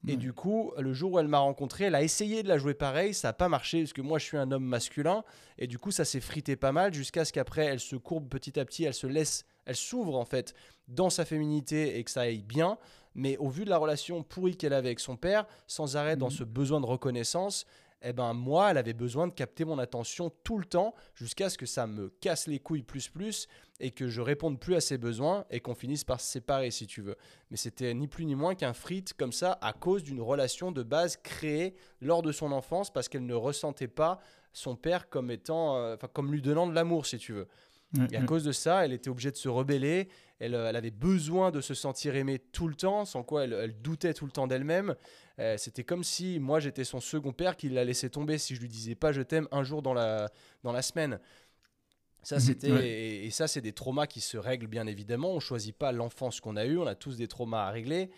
Et 0.05 0.11
Ouais. 0.11 0.17
du 0.17 0.33
coup, 0.33 0.73
le 0.77 0.93
jour 0.93 1.13
où 1.13 1.19
elle 1.19 1.29
m'a 1.29 1.39
rencontré, 1.39 1.85
elle 1.85 1.95
a 1.95 2.03
essayé 2.03 2.43
de 2.43 2.49
la 2.49 2.57
jouer 2.57 2.73
pareil, 2.73 3.13
ça 3.13 3.29
n'a 3.29 3.33
pas 3.33 3.47
marché 3.47 3.79
parce 3.83 3.93
que 3.93 4.01
moi 4.01 4.19
je 4.19 4.25
suis 4.25 4.35
un 4.37 4.51
homme 4.51 4.65
masculin 4.65 5.23
et 5.57 5.65
du 5.65 5.79
coup 5.79 5.91
ça 5.91 6.03
s'est 6.05 6.19
frité 6.19 6.55
pas 6.57 6.71
mal 6.73 6.93
jusqu'à 6.93 7.23
ce 7.25 7.31
qu'après 7.33 7.65
elle 7.65 7.79
se 7.79 7.95
courbe 7.95 8.27
petit 8.27 8.59
à 8.59 8.65
petit, 8.65 8.83
elle 8.83 8.93
se 8.93 9.07
laisse, 9.07 9.45
elle 9.65 9.75
s'ouvre 9.77 10.15
en 10.17 10.25
fait 10.25 10.53
dans 10.89 11.09
sa 11.09 11.23
féminité 11.25 11.97
et 11.97 12.03
que 12.03 12.11
ça 12.11 12.21
aille 12.21 12.43
bien. 12.43 12.77
Mais 13.15 13.37
au 13.37 13.49
vu 13.49 13.63
de 13.65 13.69
la 13.69 13.77
relation 13.77 14.21
pourrie 14.23 14.57
qu'elle 14.57 14.73
avait 14.73 14.89
avec 14.89 14.99
son 14.99 15.15
père, 15.15 15.47
sans 15.67 15.95
arrêt 15.95 16.17
dans 16.17 16.27
Mhm. 16.27 16.31
ce 16.33 16.43
besoin 16.43 16.81
de 16.81 16.85
reconnaissance, 16.85 17.65
eh 18.01 18.13
ben 18.13 18.33
moi, 18.33 18.71
elle 18.71 18.77
avait 18.77 18.93
besoin 18.93 19.27
de 19.27 19.33
capter 19.33 19.65
mon 19.65 19.79
attention 19.79 20.31
tout 20.43 20.57
le 20.57 20.65
temps 20.65 20.93
jusqu'à 21.15 21.49
ce 21.49 21.57
que 21.57 21.65
ça 21.65 21.87
me 21.87 22.09
casse 22.21 22.47
les 22.47 22.59
couilles 22.59 22.83
plus 22.83 23.09
plus 23.09 23.47
et 23.79 23.91
que 23.91 24.07
je 24.07 24.21
réponde 24.21 24.59
plus 24.59 24.75
à 24.75 24.81
ses 24.81 24.97
besoins 24.97 25.45
et 25.49 25.59
qu'on 25.59 25.75
finisse 25.75 26.03
par 26.03 26.21
se 26.21 26.31
séparer 26.31 26.71
si 26.71 26.87
tu 26.87 27.01
veux. 27.01 27.15
Mais 27.49 27.57
c'était 27.57 27.93
ni 27.93 28.07
plus 28.07 28.25
ni 28.25 28.35
moins 28.35 28.55
qu'un 28.55 28.73
frite 28.73 29.13
comme 29.13 29.31
ça 29.31 29.57
à 29.61 29.73
cause 29.73 30.03
d'une 30.03 30.21
relation 30.21 30.71
de 30.71 30.83
base 30.83 31.17
créée 31.17 31.75
lors 32.01 32.21
de 32.21 32.31
son 32.31 32.51
enfance 32.51 32.91
parce 32.91 33.09
qu'elle 33.09 33.25
ne 33.25 33.33
ressentait 33.33 33.87
pas 33.87 34.19
son 34.53 34.75
père 34.75 35.09
comme 35.09 35.31
étant, 35.31 35.77
euh, 35.77 35.95
comme 36.13 36.31
lui 36.31 36.41
donnant 36.41 36.67
de 36.67 36.73
l'amour 36.73 37.05
si 37.05 37.17
tu 37.17 37.33
veux. 37.33 37.47
Et 38.11 38.17
à 38.17 38.23
cause 38.23 38.43
de 38.43 38.51
ça, 38.51 38.83
elle 38.83 38.91
était 38.91 39.09
obligée 39.09 39.31
de 39.31 39.37
se 39.37 39.47
rebeller. 39.47 40.09
Elle, 40.39 40.55
euh, 40.55 40.67
elle, 40.69 40.75
avait 40.75 40.91
besoin 40.91 41.51
de 41.51 41.61
se 41.61 41.73
sentir 41.73 42.15
aimée 42.15 42.37
tout 42.37 42.67
le 42.67 42.75
temps, 42.75 43.05
sans 43.05 43.23
quoi 43.23 43.45
elle, 43.45 43.53
elle 43.53 43.81
doutait 43.81 44.13
tout 44.13 44.25
le 44.25 44.31
temps 44.31 44.45
d'elle-même. 44.45 44.95
Euh, 45.39 45.55
c'était 45.57 45.83
comme 45.83 46.03
si 46.03 46.39
moi 46.39 46.59
j'étais 46.59 46.83
son 46.83 46.99
second 46.99 47.31
père 47.31 47.55
qui 47.57 47.69
la 47.69 47.83
laissait 47.83 48.09
tomber 48.09 48.39
si 48.39 48.55
je 48.55 48.61
lui 48.61 48.69
disais 48.69 48.95
pas 48.95 49.11
je 49.11 49.21
t'aime 49.21 49.47
un 49.51 49.63
jour 49.63 49.83
dans 49.83 49.93
la, 49.93 50.31
dans 50.63 50.71
la 50.71 50.81
semaine. 50.81 51.19
Ça, 52.23 52.35
mhm, 52.35 52.41
c'était, 52.41 53.25
et, 53.25 53.29
ça, 53.29 53.47
c'est 53.47 53.61
des 53.61 53.71
traumas 53.71 54.05
qui 54.05 54.19
se 54.19 54.37
règlent 54.37 54.67
bien 54.67 54.85
évidemment. 54.85 55.31
On 55.31 55.39
choisit 55.39 55.73
pas 55.73 55.93
l'enfance 55.93 56.41
qu'on 56.41 56.57
a 56.57 56.65
eue, 56.65 56.77
on 56.77 56.85
a 56.85 56.93
tous 56.93 57.15
des 57.15 57.29
traumas 57.29 57.67
à 57.67 57.71
régler. 57.71 58.09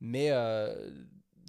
Mais 0.00 0.30
euh, 0.30 0.90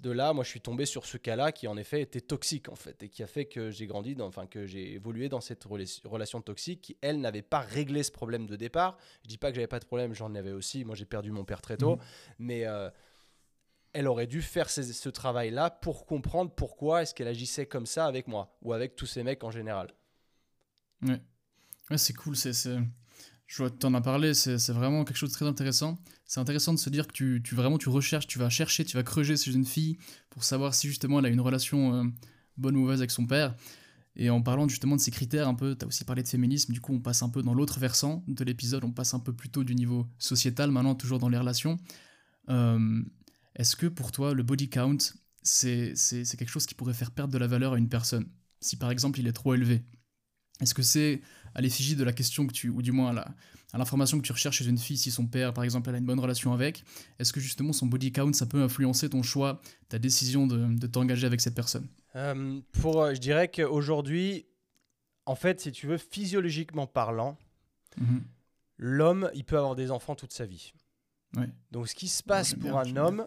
de 0.02 0.10
là, 0.10 0.34
moi, 0.34 0.44
je 0.44 0.50
suis 0.50 0.60
tombé 0.60 0.84
sur 0.84 1.06
ce 1.06 1.16
cas-là 1.16 1.50
qui, 1.50 1.66
en 1.66 1.78
effet, 1.78 2.02
était 2.02 2.20
toxique, 2.20 2.68
en 2.68 2.74
fait, 2.74 3.02
et 3.02 3.08
qui 3.08 3.22
a 3.22 3.26
fait 3.26 3.46
que 3.46 3.70
j'ai 3.70 3.86
grandi, 3.86 4.16
dans, 4.16 4.26
enfin, 4.26 4.46
que 4.46 4.66
j'ai 4.66 4.92
évolué 4.92 5.30
dans 5.30 5.40
cette 5.40 5.64
relation 5.64 6.42
toxique 6.42 6.82
qui, 6.82 6.98
elle, 7.00 7.20
n'avait 7.20 7.40
pas 7.40 7.60
réglé 7.60 8.02
ce 8.02 8.10
problème 8.10 8.46
de 8.46 8.56
départ. 8.56 8.98
Je 9.22 9.28
dis 9.28 9.38
pas 9.38 9.48
que 9.48 9.54
j'avais 9.54 9.66
pas 9.66 9.80
de 9.80 9.86
problème, 9.86 10.12
j'en 10.12 10.34
avais 10.34 10.52
aussi. 10.52 10.84
Moi, 10.84 10.96
j'ai 10.96 11.06
perdu 11.06 11.30
mon 11.30 11.44
père 11.44 11.62
très 11.62 11.78
tôt. 11.78 11.96
Mhm. 11.96 12.02
Mais. 12.40 12.66
Euh, 12.66 12.90
elle 13.92 14.06
aurait 14.06 14.26
dû 14.26 14.42
faire 14.42 14.70
ce, 14.70 15.08
travail-là 15.08 15.70
pour 15.70 16.06
comprendre 16.06 16.52
pourquoi 16.54 17.02
est-ce 17.02 17.14
qu'elle 17.14 17.28
agissait 17.28 17.66
comme 17.66 17.86
ça 17.86 18.06
avec 18.06 18.28
moi 18.28 18.56
ou 18.62 18.72
avec 18.72 18.96
tous 18.96 19.06
ces 19.06 19.22
mecs 19.22 19.42
en 19.44 19.50
général. 19.50 19.88
Ouais, 21.02 21.20
c'est 21.96 22.12
cool. 22.12 22.36
C'est, 22.36 22.52
Je 23.46 23.56
vois, 23.56 23.70
tu 23.70 23.86
en 23.86 23.94
as 23.94 24.00
parlé, 24.00 24.34
c'est, 24.34 24.56
vraiment 24.70 25.04
quelque 25.04 25.16
chose 25.16 25.30
de 25.30 25.34
très 25.34 25.46
intéressant. 25.46 25.98
C'est 26.24 26.40
intéressant 26.40 26.72
de 26.72 26.78
se 26.78 26.90
dire 26.90 27.06
que 27.08 27.12
tu, 27.38 27.54
vraiment 27.54 27.78
tu 27.78 27.88
recherches, 27.88 28.26
tu 28.26 28.38
vas 28.38 28.48
chercher, 28.48 28.84
tu 28.84 28.96
vas 28.96 29.02
creuser 29.02 29.36
chez 29.36 29.52
une 29.52 29.64
fille 29.64 29.98
pour 30.28 30.44
savoir 30.44 30.74
si 30.74 30.86
justement 30.86 31.18
elle 31.18 31.26
a 31.26 31.30
une 31.30 31.40
relation 31.40 31.94
euh, 31.94 32.04
bonne 32.56 32.76
ou 32.76 32.80
mauvaise 32.80 33.00
avec 33.00 33.10
son 33.10 33.26
père. 33.26 33.56
Et 34.16 34.28
en 34.28 34.42
parlant 34.42 34.68
justement 34.68 34.96
de 34.96 35.00
ces 35.00 35.10
critères, 35.10 35.48
un 35.48 35.54
peu, 35.54 35.76
tu 35.76 35.84
as 35.84 35.88
aussi 35.88 36.04
parlé 36.04 36.22
de 36.22 36.28
féminisme, 36.28 36.72
du 36.72 36.80
coup 36.80 36.92
on 36.92 37.00
passe 37.00 37.22
un 37.22 37.28
peu 37.28 37.42
dans 37.42 37.54
l'autre 37.54 37.78
versant 37.78 38.22
de 38.28 38.44
l'épisode, 38.44 38.84
on 38.84 38.92
passe 38.92 39.14
un 39.14 39.20
peu 39.20 39.32
plutôt 39.32 39.64
du 39.64 39.74
niveau 39.74 40.06
sociétal, 40.18 40.70
maintenant 40.70 40.94
toujours 40.94 41.18
dans 41.18 41.28
les 41.28 41.38
relations. 41.38 41.78
Euh, 42.48 43.02
est-ce 43.56 43.76
que 43.76 43.86
pour 43.86 44.12
toi, 44.12 44.34
le 44.34 44.42
body 44.42 44.68
count, 44.68 44.98
c'est 45.42 45.94
quelque 46.38 46.50
chose 46.50 46.66
qui 46.66 46.74
pourrait 46.74 46.94
faire 46.94 47.10
perdre 47.10 47.32
de 47.32 47.38
la 47.38 47.46
valeur 47.46 47.74
à 47.74 47.78
une 47.78 47.88
personne 47.88 48.28
Si 48.60 48.76
par 48.76 48.90
exemple 48.90 49.20
il 49.20 49.26
est 49.26 49.32
trop 49.32 49.54
élevé? 49.54 49.82
Est-ce 50.60 50.74
que 50.74 50.82
c'est 50.82 51.22
à 51.54 51.60
l'effigie 51.60 51.96
de 51.96 52.04
la 52.04 52.12
question 52.12 52.46
que 52.46 52.52
tu, 52.52 52.68
ou 52.68 52.82
du 52.82 52.92
moins 52.92 53.16
à 53.72 53.78
l'information 53.78 54.18
que 54.18 54.26
tu 54.26 54.32
recherches 54.32 54.58
chez 54.58 54.66
une 54.66 54.78
fille, 54.78 54.98
si 54.98 55.10
son 55.10 55.26
père 55.26 55.52
par 55.52 55.64
exemple 55.64 55.88
elle 55.88 55.96
a 55.96 55.98
une 55.98 56.04
bonne 56.04 56.20
relation 56.20 56.52
avec, 56.52 56.84
est-ce 57.18 57.32
que 57.32 57.40
justement 57.40 57.72
son 57.72 57.86
body 57.86 58.12
count 58.12 58.32
ça 58.32 58.46
peut 58.46 58.62
influencer 58.62 59.08
ton 59.08 59.22
choix, 59.22 59.60
ta 59.88 59.98
décision 59.98 60.46
de, 60.46 60.86
t'engager 60.86 61.26
avec 61.26 61.40
cette 61.40 61.54
personne? 61.54 61.88
Euh, 62.16 62.60
Pour, 62.72 63.02
euh, 63.02 63.14
je 63.14 63.20
dirais 63.20 63.48
qu'aujourd'hui, 63.48 64.46
en 65.26 65.34
fait, 65.34 65.60
si 65.60 65.72
tu 65.72 65.86
veux, 65.86 65.98
physiologiquement 65.98 66.86
parlant, 66.86 67.38
mhm. 67.96 68.22
l'homme 68.76 69.30
il 69.34 69.44
peut 69.44 69.56
avoir 69.56 69.76
des 69.76 69.90
enfants 69.90 70.14
toute 70.14 70.32
sa 70.32 70.46
vie. 70.46 70.72
Donc 71.70 71.88
ce 71.88 71.94
qui 71.94 72.08
se 72.08 72.22
passe 72.22 72.54
pour 72.54 72.76
un 72.78 72.96
homme, 72.96 73.26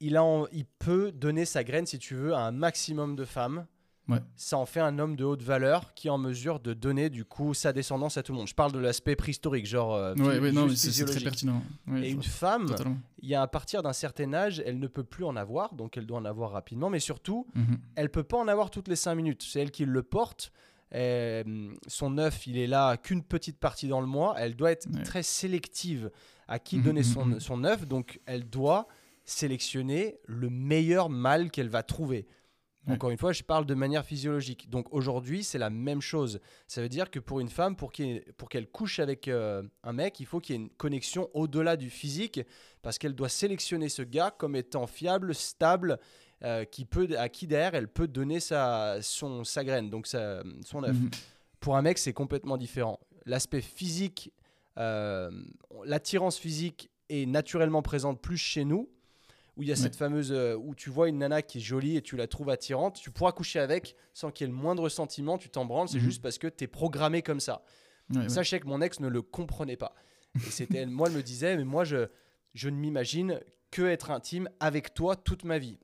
il, 0.00 0.16
a 0.16 0.44
il 0.52 0.64
peut 0.64 1.12
donner 1.12 1.44
sa 1.44 1.64
graine, 1.64 1.86
si 1.86 1.98
tu 1.98 2.14
veux, 2.14 2.34
à 2.34 2.40
un 2.40 2.52
maximum 2.52 3.16
de 3.16 3.24
femmes. 3.24 3.66
Ça 4.34 4.58
en 4.58 4.66
fait 4.66 4.80
un 4.80 4.98
homme 4.98 5.14
de 5.14 5.24
haute 5.24 5.42
valeur 5.42 5.94
qui 5.94 6.08
est 6.08 6.10
en 6.10 6.18
mesure 6.18 6.60
de 6.60 6.74
donner 6.74 7.10
du 7.10 7.24
coup 7.24 7.54
sa 7.54 7.72
descendance 7.72 8.16
à 8.16 8.22
tout 8.22 8.32
le 8.32 8.38
monde. 8.38 8.48
Je 8.48 8.54
parle 8.54 8.72
de 8.72 8.78
l'aspect 8.78 9.14
préhistorique, 9.14 9.66
genre 9.66 9.94
euh, 9.94 10.14
non, 10.16 10.68
c'est 10.74 11.04
très 11.04 11.20
pertinent. 11.20 11.62
et 11.96 12.10
une 12.10 12.22
femme, 12.22 12.66
il 13.22 13.28
y 13.28 13.34
a 13.34 13.42
à 13.42 13.46
partir 13.46 13.82
d'un 13.82 13.92
certain 13.92 14.32
âge, 14.34 14.62
elle 14.64 14.78
ne 14.78 14.86
peut 14.88 15.04
plus 15.04 15.24
en 15.24 15.36
avoir, 15.36 15.74
donc 15.74 15.96
elle 15.96 16.06
doit 16.06 16.18
en 16.18 16.24
avoir 16.24 16.50
rapidement, 16.50 16.90
mais 16.90 17.00
surtout, 17.00 17.46
elle 17.54 17.62
mhm. 17.62 17.78
elle 17.96 18.10
peut 18.10 18.24
pas 18.24 18.38
en 18.38 18.48
avoir 18.48 18.70
toutes 18.70 18.88
les 18.88 18.96
5 18.96 19.14
minutes. 19.14 19.44
C'est 19.48 19.60
elle 19.60 19.70
qui 19.70 19.84
le 19.84 20.02
porte. 20.02 20.52
son 20.92 22.18
œuf, 22.18 22.46
il 22.46 22.58
est 22.58 22.66
là 22.66 22.96
qu'une 22.96 23.22
petite 23.22 23.58
partie 23.58 23.86
dans 23.86 24.00
le 24.00 24.06
mois. 24.06 24.34
Elle 24.38 24.56
doit 24.56 24.72
être 24.72 24.88
très 25.04 25.22
sélective 25.22 26.10
à 26.48 26.58
qui 26.58 26.78
mhm, 26.78 26.82
donner 26.82 27.02
son, 27.04 27.26
mhm. 27.26 27.40
son 27.40 27.62
œuf, 27.62 27.86
donc 27.86 28.20
elle 28.26 28.48
doit 28.48 28.88
sélectionner 29.24 30.18
le 30.26 30.50
meilleur 30.50 31.10
mâle 31.10 31.50
qu'elle 31.50 31.68
va 31.68 31.82
trouver. 31.82 32.26
Encore 32.88 33.10
une 33.10 33.18
fois, 33.18 33.32
je 33.32 33.42
parle 33.42 33.66
de 33.66 33.74
manière 33.74 34.04
physiologique. 34.04 34.70
Donc 34.70 34.92
aujourd'hui, 34.92 35.44
c'est 35.44 35.58
la 35.58 35.70
même 35.70 36.00
chose. 36.00 36.40
Ça 36.66 36.80
veut 36.82 36.88
dire 36.88 37.10
que 37.10 37.18
pour 37.18 37.40
une 37.40 37.48
femme, 37.48 37.76
pour 37.76 37.92
qu'elle 37.92 38.66
couche 38.72 38.98
avec 38.98 39.28
euh, 39.28 39.62
un 39.82 39.92
mec, 39.92 40.18
il 40.18 40.26
faut 40.26 40.40
qu'il 40.40 40.56
y 40.56 40.58
ait 40.58 40.62
une 40.62 40.70
connexion 40.70 41.28
au-delà 41.34 41.76
du 41.76 41.90
physique, 41.90 42.40
parce 42.82 42.98
qu'elle 42.98 43.14
doit 43.14 43.28
sélectionner 43.28 43.88
ce 43.88 44.02
gars 44.02 44.30
comme 44.36 44.56
étant 44.56 44.86
fiable, 44.86 45.34
stable, 45.34 45.98
euh, 46.42 46.64
qui 46.64 46.86
peut, 46.86 47.08
à 47.18 47.28
qui 47.28 47.46
derrière 47.46 47.74
elle 47.74 47.88
peut 47.88 48.08
donner 48.08 48.40
sa, 48.40 49.02
son, 49.02 49.44
sa 49.44 49.62
graine, 49.62 49.90
donc 49.90 50.06
sa, 50.06 50.42
son 50.64 50.82
œuf. 50.82 50.96
Mhm. 50.96 51.10
Pour 51.60 51.76
un 51.76 51.82
mec, 51.82 51.98
c'est 51.98 52.14
complètement 52.14 52.56
différent. 52.56 52.98
L'aspect 53.26 53.60
physique, 53.60 54.32
euh, 54.78 55.30
l'attirance 55.84 56.38
physique 56.38 56.90
est 57.10 57.26
naturellement 57.26 57.82
présente 57.82 58.22
plus 58.22 58.38
chez 58.38 58.64
nous 58.64 58.88
où 59.56 59.62
il 59.62 59.68
y 59.68 59.72
a 59.72 59.76
cette 59.76 59.96
fameuse 59.96 60.32
euh, 60.32 60.54
où 60.56 60.74
tu 60.74 60.90
vois 60.90 61.08
une 61.08 61.18
nana 61.18 61.42
qui 61.42 61.58
est 61.58 61.60
jolie 61.60 61.96
et 61.96 62.02
tu 62.02 62.16
la 62.16 62.26
trouves 62.26 62.50
attirante, 62.50 63.00
tu 63.00 63.10
pourras 63.10 63.32
coucher 63.32 63.58
avec 63.58 63.96
sans 64.14 64.30
qu'il 64.30 64.46
y 64.46 64.50
ait 64.50 64.52
le 64.52 64.58
moindre 64.58 64.88
sentiment, 64.88 65.38
tu 65.38 65.50
t'en 65.50 65.64
branles, 65.64 65.88
c'est 65.88 65.98
mhm. 65.98 66.04
juste 66.04 66.22
parce 66.22 66.38
que 66.38 66.46
tu 66.46 66.64
es 66.64 66.66
programmé 66.66 67.22
comme 67.22 67.40
ça. 67.40 67.62
Sachez 68.26 68.58
que 68.58 68.66
mon 68.66 68.80
ex 68.80 68.98
ne 68.98 69.06
le 69.06 69.22
comprenait 69.22 69.76
pas. 69.76 69.94
Et 70.34 70.50
c'était 70.50 70.84
moi 70.86 71.08
elle 71.08 71.16
me 71.16 71.22
disait 71.22 71.56
mais 71.56 71.64
moi 71.64 71.84
je 71.84 72.08
je 72.54 72.68
ne 72.68 72.76
m'imagine 72.76 73.40
que 73.70 73.82
être 73.82 74.10
intime 74.10 74.48
avec 74.58 74.94
toi 74.94 75.14
toute 75.14 75.44
ma 75.44 75.58
vie. 75.58 75.78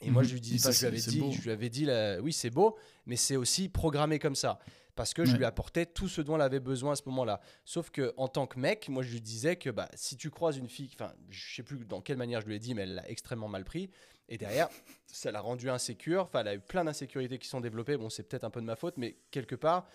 Et 0.00 0.10
moi 0.10 0.22
mhm. 0.22 0.28
je 0.28 0.34
lui 0.34 0.40
dis 0.40 0.58
je 0.58 0.80
lui 0.80 0.86
avais 0.86 1.00
dit, 1.00 1.32
je 1.32 1.42
lui 1.42 1.50
avais 1.50 1.68
dit 1.68 1.88
oui, 2.22 2.32
c'est 2.32 2.50
beau, 2.50 2.76
mais 3.06 3.16
c'est 3.16 3.36
aussi 3.36 3.68
programmé 3.68 4.18
comme 4.18 4.36
ça 4.36 4.58
parce 5.00 5.14
que 5.14 5.24
je 5.24 5.34
lui 5.34 5.46
apportais 5.46 5.86
tout 5.86 6.08
ce 6.08 6.20
dont 6.20 6.34
elle 6.34 6.42
avait 6.42 6.60
besoin 6.60 6.92
à 6.92 6.94
ce 6.94 7.04
moment-là. 7.06 7.40
Sauf 7.64 7.88
que 7.88 8.12
en 8.18 8.28
tant 8.28 8.46
que 8.46 8.58
mec, 8.58 8.90
moi 8.90 9.02
je 9.02 9.10
lui 9.10 9.22
disais 9.22 9.56
que 9.56 9.70
bah, 9.70 9.88
si 9.94 10.14
tu 10.18 10.28
croises 10.28 10.58
une 10.58 10.68
fille, 10.68 10.90
enfin 10.92 11.14
je 11.30 11.54
sais 11.54 11.62
plus 11.62 11.86
dans 11.86 12.02
quelle 12.02 12.18
manière 12.18 12.42
je 12.42 12.46
lui 12.46 12.56
ai 12.56 12.58
dit, 12.58 12.74
mais 12.74 12.82
elle 12.82 12.96
l'a 12.96 13.08
extrêmement 13.08 13.48
mal 13.48 13.64
pris. 13.64 13.88
Et 14.28 14.36
derrière, 14.36 14.68
ça 15.06 15.32
l'a 15.32 15.40
rendu 15.40 15.70
insécure. 15.70 16.24
Enfin, 16.24 16.40
elle 16.40 16.48
a 16.48 16.54
eu 16.54 16.60
plein 16.60 16.84
d'insécurités 16.84 17.38
qui 17.38 17.48
sont 17.48 17.62
développées. 17.62 17.96
Bon, 17.96 18.10
c'est 18.10 18.24
peut-être 18.24 18.44
un 18.44 18.50
peu 18.50 18.60
de 18.60 18.66
ma 18.66 18.76
faute, 18.76 18.98
mais 18.98 19.16
quelque 19.30 19.54
part, 19.54 19.88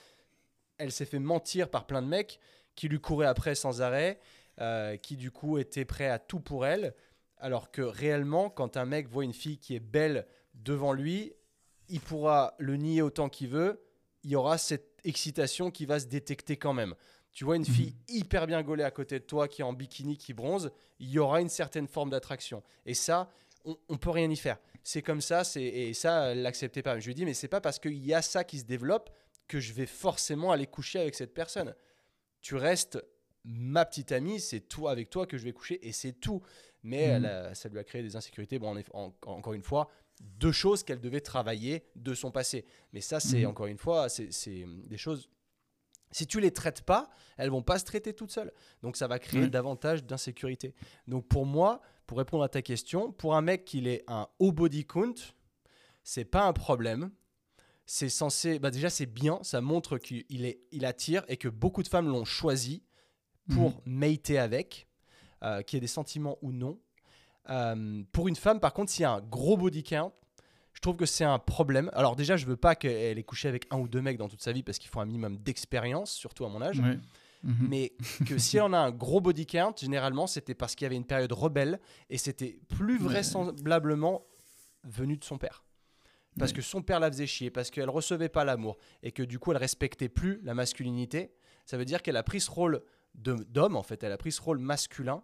elle 0.79 0.91
s'est 0.91 1.05
fait 1.05 1.19
mentir 1.19 1.69
par 1.69 1.85
plein 1.85 2.01
de 2.01 2.07
mecs 2.07 2.39
qui 2.73 2.89
lui 2.89 2.99
couraient 2.99 3.27
après 3.27 3.53
sans 3.53 3.83
arrêt, 3.83 4.19
euh, 4.59 4.97
qui 4.97 5.17
du 5.17 5.29
coup 5.29 5.59
étaient 5.59 5.85
prêts 5.85 6.09
à 6.09 6.17
tout 6.17 6.39
pour 6.39 6.65
elle. 6.65 6.95
Alors 7.37 7.69
que 7.69 7.83
réellement, 7.83 8.49
quand 8.49 8.75
un 8.75 8.85
mec 8.85 9.07
voit 9.07 9.23
une 9.23 9.33
fille 9.33 9.59
qui 9.59 9.75
est 9.75 9.79
belle 9.79 10.25
devant 10.55 10.93
lui, 10.93 11.31
il 11.89 12.01
pourra 12.01 12.55
le 12.57 12.75
nier 12.75 13.03
autant 13.03 13.29
qu'il 13.29 13.49
veut. 13.49 13.83
Il 14.23 14.31
y 14.31 14.35
aura 14.35 14.57
cette 14.57 14.94
excitation 15.05 15.71
qui 15.71 15.85
va 15.85 15.99
se 15.99 16.05
détecter 16.05 16.57
quand 16.57 16.73
même. 16.73 16.95
Tu 17.31 17.43
vois 17.43 17.55
une 17.55 17.63
mhm. 17.63 17.73
fille 17.73 17.95
hyper 18.07 18.47
bien 18.47 18.63
gaulée 18.63 18.83
à 18.83 18.91
côté 18.91 19.19
de 19.19 19.25
toi 19.25 19.47
qui 19.47 19.61
est 19.61 19.65
en 19.65 19.73
bikini, 19.73 20.17
qui 20.17 20.33
bronze, 20.33 20.71
il 20.99 21.09
y 21.09 21.19
aura 21.19 21.41
une 21.41 21.49
certaine 21.49 21.87
forme 21.87 22.09
d'attraction. 22.09 22.63
Et 22.85 22.93
ça, 22.93 23.29
on, 23.65 23.77
on 23.89 23.97
peut 23.97 24.09
rien 24.09 24.29
y 24.29 24.37
faire. 24.37 24.57
C'est 24.83 25.01
comme 25.01 25.21
ça, 25.21 25.43
c'est 25.43 25.63
et 25.63 25.93
ça, 25.93 26.33
l'acceptez 26.33 26.81
pas. 26.81 26.99
Je 26.99 27.07
lui 27.07 27.15
dis, 27.15 27.25
mais 27.25 27.33
c'est 27.33 27.47
pas 27.47 27.61
parce 27.61 27.79
qu'il 27.79 28.05
y 28.05 28.13
a 28.13 28.21
ça 28.21 28.43
qui 28.43 28.59
se 28.59 28.65
développe 28.65 29.09
que 29.47 29.59
je 29.59 29.73
vais 29.73 29.85
forcément 29.85 30.51
aller 30.51 30.67
coucher 30.67 30.99
avec 30.99 31.15
cette 31.15 31.33
personne. 31.33 31.75
Tu 32.41 32.55
restes 32.55 33.03
ma 33.43 33.85
petite 33.85 34.11
amie, 34.11 34.39
c'est 34.39 34.61
toi 34.61 34.91
avec 34.91 35.09
toi 35.09 35.27
que 35.27 35.37
je 35.37 35.43
vais 35.43 35.53
coucher 35.53 35.85
et 35.87 35.91
c'est 35.91 36.13
tout. 36.13 36.41
Mais 36.83 37.19
mhm. 37.19 37.53
ça 37.55 37.67
lui 37.67 37.79
a 37.79 37.83
créé 37.83 38.03
des 38.03 38.15
insécurités. 38.15 38.59
Bon, 38.59 38.75
encore 39.25 39.53
une 39.53 39.63
fois, 39.63 39.89
deux 40.19 40.51
choses 40.51 40.83
qu'elle 40.83 41.01
devait 41.01 41.21
travailler 41.21 41.85
de 41.95 42.13
son 42.13 42.31
passé. 42.31 42.65
Mais 42.93 43.01
ça, 43.01 43.19
c'est 43.19 43.41
mhm. 43.41 43.49
encore 43.49 43.67
une 43.67 43.77
fois, 43.77 44.09
c'est 44.09 44.65
des 44.87 44.97
choses. 44.97 45.29
Si 46.11 46.27
tu 46.27 46.39
les 46.39 46.51
traites 46.51 46.81
pas, 46.81 47.09
elles 47.37 47.49
vont 47.49 47.63
pas 47.63 47.79
se 47.79 47.85
traiter 47.85 48.13
toutes 48.13 48.31
seules. 48.31 48.53
Donc 48.81 48.95
ça 48.95 49.07
va 49.07 49.19
créer 49.19 49.47
davantage 49.47 50.05
d'insécurité. 50.05 50.73
Donc 51.07 51.27
pour 51.27 51.45
moi, 51.45 51.81
pour 52.07 52.17
répondre 52.17 52.43
à 52.43 52.49
ta 52.49 52.61
question, 52.61 53.11
pour 53.11 53.35
un 53.35 53.41
mec 53.41 53.65
qui 53.65 53.85
est 53.87 54.03
un 54.07 54.27
haut 54.39 54.51
body 54.51 54.85
count, 54.85 55.15
c'est 56.03 56.25
pas 56.25 56.45
un 56.45 56.53
problème. 56.53 57.11
C'est 57.85 58.09
censé, 58.09 58.59
bah 58.59 58.71
déjà 58.71 58.89
c'est 58.89 59.05
bien, 59.05 59.39
ça 59.43 59.61
montre 59.61 59.97
qu'il 59.97 60.45
est, 60.45 60.61
il 60.71 60.85
attire 60.85 61.23
et 61.27 61.37
que 61.37 61.47
beaucoup 61.47 61.83
de 61.83 61.87
femmes 61.87 62.07
l'ont 62.07 62.25
choisi 62.25 62.83
pour 63.49 63.71
mmh. 63.71 63.81
mater 63.85 64.37
avec, 64.39 64.87
euh, 65.43 65.61
qu'il 65.61 65.77
y 65.77 65.79
ait 65.79 65.81
des 65.81 65.87
sentiments 65.87 66.37
ou 66.41 66.51
non. 66.51 66.79
Euh, 67.49 68.03
pour 68.11 68.27
une 68.27 68.35
femme, 68.35 68.59
par 68.59 68.73
contre, 68.73 68.91
s'il 68.91 69.03
y 69.03 69.05
a 69.05 69.11
un 69.11 69.21
gros 69.21 69.57
body 69.57 69.83
count, 69.83 70.13
je 70.73 70.81
trouve 70.81 70.97
que 70.97 71.05
c'est 71.05 71.23
un 71.23 71.39
problème. 71.39 71.89
Alors 71.93 72.15
déjà, 72.15 72.37
je 72.37 72.45
veux 72.45 72.57
pas 72.57 72.75
qu'elle 72.75 73.17
ait 73.17 73.23
couché 73.23 73.47
avec 73.47 73.65
un 73.71 73.77
ou 73.77 73.87
deux 73.87 74.01
mecs 74.01 74.17
dans 74.17 74.27
toute 74.27 74.41
sa 74.41 74.51
vie 74.51 74.63
parce 74.63 74.77
qu'il 74.77 74.89
faut 74.89 74.99
un 74.99 75.05
minimum 75.05 75.37
d'expérience, 75.37 76.11
surtout 76.11 76.45
à 76.45 76.49
mon 76.49 76.61
âge. 76.61 76.81
Mhm. 76.81 77.67
Mais 77.69 77.93
que 78.25 78.37
si 78.37 78.59
on 78.59 78.73
a 78.73 78.77
un 78.77 78.91
gros 78.91 79.21
body 79.21 79.45
count, 79.45 79.73
généralement, 79.79 80.27
c'était 80.27 80.55
parce 80.55 80.75
qu'il 80.75 80.85
y 80.85 80.87
avait 80.87 80.95
une 80.95 81.05
période 81.05 81.31
rebelle 81.31 81.79
et 82.09 82.17
c'était 82.17 82.59
plus 82.67 82.97
vraisemblablement 82.97 84.25
venu 84.83 85.17
de 85.17 85.23
son 85.23 85.37
père. 85.37 85.63
parce 86.37 86.51
que 86.51 86.61
son 86.61 86.81
père 86.81 86.99
la 86.99 87.09
faisait 87.09 87.27
chier, 87.27 87.49
parce 87.49 87.71
qu'elle 87.71 87.89
recevait 87.89 88.27
pas 88.27 88.43
l'amour 88.43 88.77
et 89.03 89.13
que 89.13 89.23
du 89.23 89.39
coup 89.39 89.51
elle 89.51 89.57
respectait 89.57 90.09
plus 90.09 90.41
la 90.43 90.53
masculinité, 90.53 91.31
ça 91.65 91.77
veut 91.77 91.85
dire 91.85 92.01
qu'elle 92.01 92.17
a 92.17 92.23
pris 92.23 92.41
ce 92.41 92.51
rôle 92.51 92.81
d'homme 93.13 93.77
en 93.77 93.83
fait, 93.83 94.03
elle 94.03 94.11
a 94.11 94.17
pris 94.17 94.33
ce 94.33 94.41
rôle 94.41 94.59
masculin 94.59 95.23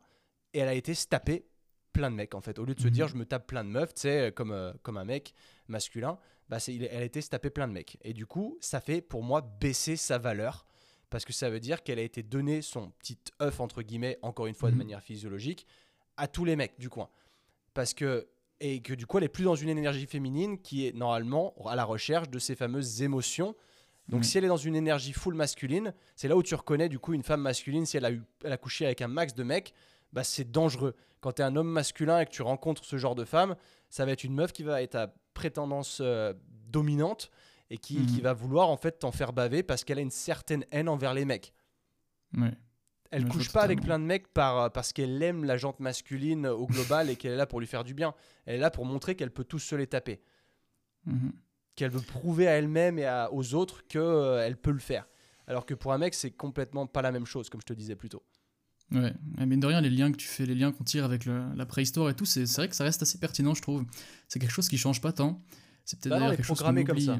et 0.53 0.59
elle 0.59 0.69
a 0.69 0.73
été 0.73 0.95
taper 0.95 1.45
plein 1.91 2.09
de 2.11 2.15
mecs 2.15 2.35
en 2.35 2.41
fait. 2.41 2.59
Au 2.59 2.65
lieu 2.65 2.75
de 2.75 2.79
se 2.81 2.87
Mhm. 2.87 2.91
dire 2.93 3.07
je 3.07 3.15
me 3.15 3.25
tape 3.25 3.47
plein 3.47 3.63
de 3.63 3.69
meufs, 3.69 3.93
tu 3.93 4.01
sais, 4.01 4.31
comme, 4.35 4.51
euh, 4.51 4.73
comme 4.83 4.97
un 4.97 5.05
mec 5.05 5.33
masculin, 5.67 6.17
bah, 6.49 6.57
il- 6.67 6.83
elle 6.91 7.01
a 7.01 7.05
été 7.05 7.21
se 7.21 7.29
taper 7.29 7.49
plein 7.49 7.67
de 7.67 7.73
mecs. 7.73 7.97
Et 8.03 8.13
du 8.13 8.25
coup, 8.25 8.57
ça 8.61 8.81
fait 8.81 9.01
pour 9.01 9.23
moi 9.23 9.41
baisser 9.41 9.95
sa 9.95 10.17
valeur 10.17 10.65
parce 11.09 11.25
que 11.25 11.33
ça 11.33 11.49
veut 11.49 11.59
dire 11.59 11.83
qu'elle 11.83 11.99
a 11.99 12.03
été 12.03 12.23
donné 12.23 12.61
son 12.61 12.91
petit 12.91 13.17
œuf 13.41 13.59
entre 13.59 13.81
guillemets, 13.81 14.17
encore 14.21 14.47
une 14.47 14.55
fois 14.55 14.69
de 14.69 14.75
Mhm. 14.75 14.79
manière 14.79 15.01
physiologique, 15.01 15.65
à 16.17 16.27
tous 16.27 16.45
les 16.45 16.55
mecs 16.55 16.79
du 16.79 16.89
coin. 16.89 17.09
Parce 17.73 17.93
que 17.93 18.27
et 18.63 18.79
que 18.81 18.93
du 18.93 19.07
coup 19.07 19.17
elle 19.17 19.23
est 19.23 19.27
plus 19.29 19.43
dans 19.45 19.55
une 19.55 19.69
énergie 19.69 20.05
féminine 20.05 20.59
qui 20.61 20.85
est 20.85 20.95
normalement 20.95 21.55
à 21.65 21.75
la 21.75 21.83
recherche 21.83 22.29
de 22.29 22.37
ces 22.37 22.53
fameuses 22.55 23.01
émotions. 23.01 23.55
Donc 24.07 24.21
Oui. 24.21 24.25
si 24.27 24.37
elle 24.37 24.43
est 24.45 24.49
dans 24.49 24.55
une 24.57 24.75
énergie 24.75 25.13
full 25.13 25.33
masculine, 25.33 25.93
c'est 26.15 26.27
là 26.27 26.35
où 26.37 26.43
tu 26.43 26.53
reconnais 26.53 26.87
du 26.87 26.99
coup 26.99 27.13
une 27.13 27.23
femme 27.23 27.41
masculine 27.41 27.85
si 27.87 27.97
elle 27.97 28.05
a 28.05 28.11
eu 28.11 28.21
elle 28.43 28.51
a 28.51 28.57
couché 28.57 28.85
avec 28.85 29.01
un 29.01 29.07
max 29.07 29.33
de 29.33 29.41
mecs, 29.43 29.73
bah 30.13 30.23
c'est 30.23 30.51
dangereux. 30.51 30.95
Quand 31.21 31.33
tu 31.33 31.41
es 31.41 31.45
un 31.45 31.55
homme 31.55 31.69
masculin 31.69 32.19
et 32.19 32.25
que 32.25 32.31
tu 32.31 32.41
rencontres 32.41 32.83
ce 32.83 32.97
genre 32.97 33.15
de 33.15 33.23
femme, 33.25 33.55
ça 33.89 34.05
va 34.05 34.11
être 34.11 34.23
une 34.23 34.33
meuf 34.33 34.51
qui 34.51 34.63
va 34.63 34.81
être 34.81 34.95
à 34.95 35.13
prétendance 35.33 35.99
euh, 36.01 36.33
dominante 36.67 37.29
et 37.69 37.77
qui, 37.77 37.99
Mhm. 37.99 38.05
qui 38.07 38.21
va 38.21 38.33
vouloir 38.33 38.69
en 38.69 38.77
fait 38.77 38.99
t'en 38.99 39.11
faire 39.11 39.31
baver 39.31 39.63
parce 39.63 39.83
qu'elle 39.83 39.97
a 39.99 40.01
une 40.01 40.11
certaine 40.11 40.65
haine 40.71 40.89
envers 40.89 41.13
les 41.13 41.23
mecs. 41.25 41.53
Ouais. 42.37 42.51
Elle 43.11 43.27
couche 43.27 43.51
pas 43.51 43.61
avec 43.63 43.81
plein 43.81 43.99
de 43.99 44.05
mecs 44.05 44.29
par, 44.33 44.57
euh, 44.59 44.69
parce 44.69 44.93
qu'elle 44.93 45.21
aime 45.21 45.43
la 45.43 45.57
jante 45.57 45.79
masculine 45.81 46.47
au 46.47 46.65
global 46.65 47.09
et 47.09 47.15
qu'elle 47.17 47.33
est 47.33 47.37
là 47.37 47.45
pour 47.45 47.59
lui 47.59 47.67
faire 47.67 47.83
du 47.83 47.93
bien. 47.93 48.13
Elle 48.45 48.55
est 48.55 48.59
là 48.59 48.71
pour 48.71 48.85
montrer 48.85 49.15
qu'elle 49.15 49.31
peut 49.31 49.43
tous 49.43 49.59
se 49.59 49.75
les 49.75 49.87
taper. 49.87 50.21
Mhm. 51.05 51.33
Qu'elle 51.75 51.91
veut 51.91 52.01
prouver 52.01 52.47
à 52.47 52.51
elle-même 52.57 52.99
et 52.99 53.05
à- 53.05 53.29
aux 53.33 53.53
autres 53.53 53.85
qu'elle 53.87 54.57
peut 54.57 54.71
le 54.71 54.79
faire. 54.79 55.07
Alors 55.47 55.65
que 55.65 55.73
pour 55.73 55.91
un 55.93 55.97
mec, 55.97 56.13
c'est 56.13 56.31
complètement 56.31 56.87
pas 56.87 57.01
la 57.01 57.11
même 57.11 57.25
chose, 57.25 57.49
comme 57.49 57.59
je 57.61 57.65
te 57.65 57.73
disais 57.73 57.95
plus 57.95 58.09
tôt. 58.09 58.23
Ouais, 58.91 59.13
mais 59.47 59.55
de 59.55 59.65
rien, 59.65 59.79
les 59.79 59.89
liens 59.89 60.11
que 60.11 60.17
tu 60.17 60.27
fais, 60.27 60.45
les 60.45 60.53
liens 60.55 60.71
qu'on 60.73 60.83
tire 60.83 61.05
avec 61.05 61.25
le- 61.25 61.45
la 61.55 61.65
préhistoire 61.65 62.09
et 62.09 62.13
tout, 62.15 62.25
c'est 62.25 62.43
vrai 62.55 62.67
que 62.67 62.75
ça 62.75 62.83
reste 62.83 63.01
assez 63.01 63.19
pertinent, 63.19 63.53
je 63.53 63.61
trouve. 63.61 63.85
C'est 64.27 64.39
quelque 64.39 64.51
chose 64.51 64.67
qui 64.67 64.77
change 64.77 64.99
pas 64.99 65.13
tant. 65.13 65.41
C'est 65.85 65.97
peut-être 65.99 66.09
Bah 66.09 66.17
d'ailleurs 66.17 66.33
est 66.33 66.35
quelque 66.37 66.45
chose 66.45 66.57
qu'on 66.57 66.63
programmée 66.63 66.83
comme 66.83 66.95
oublie. 66.95 67.05
ça. 67.05 67.13
euh, 67.13 67.19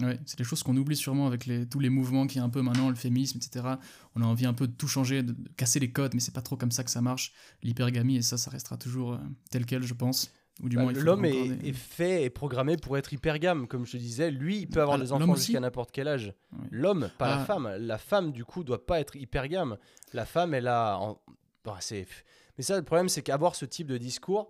Ouais, 0.00 0.20
c'est 0.26 0.38
des 0.38 0.44
choses 0.44 0.62
qu'on 0.62 0.76
oublie 0.76 0.94
sûrement 0.94 1.26
avec 1.26 1.44
les, 1.46 1.66
tous 1.68 1.80
les 1.80 1.88
mouvements 1.88 2.28
qu'il 2.28 2.36
y 2.38 2.40
a 2.40 2.44
un 2.44 2.48
peu 2.50 2.62
maintenant, 2.62 2.88
le 2.88 2.94
féminisme, 2.94 3.38
etc. 3.38 3.80
On 4.14 4.22
a 4.22 4.26
envie 4.26 4.46
un 4.46 4.52
peu 4.54 4.68
de 4.68 4.72
tout 4.72 4.86
changer, 4.86 5.24
de, 5.24 5.32
de 5.32 5.48
casser 5.56 5.80
les 5.80 5.90
codes, 5.90 6.14
mais 6.14 6.20
c'est 6.20 6.32
pas 6.34 6.40
trop 6.42 6.56
comme 6.56 6.70
ça 6.70 6.84
que 6.84 6.90
ça 6.92 7.00
marche. 7.02 7.32
L'hypergamie, 7.64 8.16
et 8.16 8.22
ça, 8.22 8.38
ça 8.38 8.48
restera 8.52 8.76
toujours 8.76 9.14
euh, 9.14 9.18
tel 9.50 9.66
quel, 9.66 9.82
je 9.82 9.94
pense. 9.94 10.30
Ou 10.60 10.68
du 10.68 10.76
Bah, 10.76 10.82
moins, 10.82 10.92
L'homme 10.92 11.24
est, 11.24 11.32
encore 11.32 11.56
des- 11.58 11.68
est 11.68 11.72
fait 11.72 12.24
et 12.24 12.30
programmé 12.30 12.76
pour 12.76 12.98
être 12.98 13.12
hypergame, 13.12 13.68
comme 13.68 13.86
je 13.86 13.92
te 13.92 13.96
disais. 13.96 14.30
Lui, 14.30 14.58
il 14.58 14.66
peut 14.68 14.80
avoir 14.82 14.96
Ah, 14.98 15.00
des 15.00 15.12
enfants 15.12 15.34
jusqu'à 15.36 15.60
n'importe 15.60 15.90
quel 15.92 16.08
âge. 16.08 16.32
Ouais. 16.52 16.66
L'homme, 16.72 17.10
pas 17.16 17.28
la 17.28 17.40
Ah. 17.42 17.44
femme. 17.44 17.70
La 17.78 17.96
femme, 17.98 18.32
du 18.32 18.44
coup, 18.44 18.64
doit 18.64 18.84
pas 18.84 18.98
être 18.98 19.14
hypergame. 19.14 19.76
La 20.12 20.26
femme, 20.26 20.54
elle 20.54 20.66
a. 20.66 20.98
en- 20.98 21.20
bah, 21.64 21.76
c'est... 21.80 22.06
Mais 22.56 22.64
ça, 22.64 22.76
le 22.76 22.82
problème, 22.82 23.08
c'est 23.08 23.22
qu'avoir 23.22 23.54
ce 23.54 23.64
type 23.66 23.86
de 23.86 23.98
discours. 23.98 24.48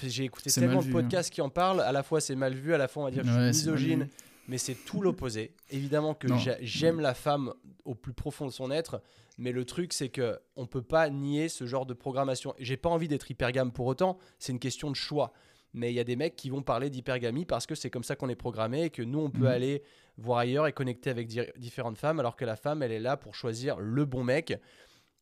J'ai 0.00 0.24
écouté 0.24 0.50
tellement 0.50 0.78
de 0.80 0.84
vu, 0.86 0.92
podcasts 0.92 1.30
qui 1.32 1.40
en 1.40 1.48
parlent. 1.48 1.80
À 1.80 1.90
la 1.90 2.04
fois, 2.04 2.20
c'est 2.20 2.36
mal 2.36 2.54
vu, 2.54 2.72
à 2.72 2.78
la 2.78 2.86
fois, 2.86 3.02
on 3.02 3.06
va 3.06 3.10
dire 3.10 3.22
que 3.24 3.28
je 3.28 3.34
Ouais, 3.34 3.52
suis 3.52 3.62
misogyne. 3.70 4.08
Mais 4.48 4.58
c'est 4.58 4.74
tout 4.86 5.00
l'opposé. 5.02 5.54
Évidemment 5.70 6.14
que 6.14 6.26
j'aime 6.60 7.00
la 7.00 7.14
femme 7.14 7.52
au 7.84 7.94
plus 7.94 8.14
profond 8.14 8.46
de 8.46 8.50
son 8.50 8.70
être, 8.70 9.02
mais 9.36 9.52
le 9.52 9.64
truc 9.64 9.92
c'est 9.92 10.08
que 10.08 10.38
on 10.56 10.66
peut 10.66 10.82
pas 10.82 11.10
nier 11.10 11.48
ce 11.48 11.66
genre 11.66 11.84
de 11.86 11.94
programmation. 11.94 12.54
J'ai 12.58 12.76
pas 12.78 12.88
envie 12.88 13.08
d'être 13.08 13.30
hypergame 13.30 13.70
pour 13.72 13.86
autant, 13.86 14.18
c'est 14.38 14.52
une 14.52 14.58
question 14.58 14.90
de 14.90 14.96
choix. 14.96 15.32
Mais 15.74 15.92
il 15.92 15.94
y 15.94 16.00
a 16.00 16.04
des 16.04 16.16
mecs 16.16 16.34
qui 16.34 16.48
vont 16.48 16.62
parler 16.62 16.88
d'hypergamie 16.88 17.44
parce 17.44 17.66
que 17.66 17.74
c'est 17.74 17.90
comme 17.90 18.02
ça 18.02 18.16
qu'on 18.16 18.30
est 18.30 18.34
programmé 18.36 18.84
et 18.84 18.90
que 18.90 19.02
nous 19.02 19.18
on 19.18 19.30
peut 19.30 19.40
Mhm. 19.40 19.46
aller 19.46 19.82
voir 20.16 20.38
ailleurs 20.38 20.66
et 20.66 20.72
connecter 20.72 21.10
avec 21.10 21.28
di- 21.28 21.40
différentes 21.58 21.98
femmes, 21.98 22.18
alors 22.18 22.36
que 22.36 22.46
la 22.46 22.56
femme 22.56 22.82
elle 22.82 22.90
est 22.90 22.98
là 23.00 23.18
pour 23.18 23.34
choisir 23.34 23.78
le 23.78 24.06
bon 24.06 24.24
mec, 24.24 24.54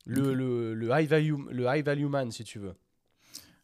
le, 0.06 0.34
le 0.74 0.88
high 0.92 1.08
value, 1.08 1.34
le 1.50 1.66
high 1.68 1.84
value 1.84 2.06
man 2.06 2.30
si 2.30 2.44
tu 2.44 2.60
veux. 2.60 2.74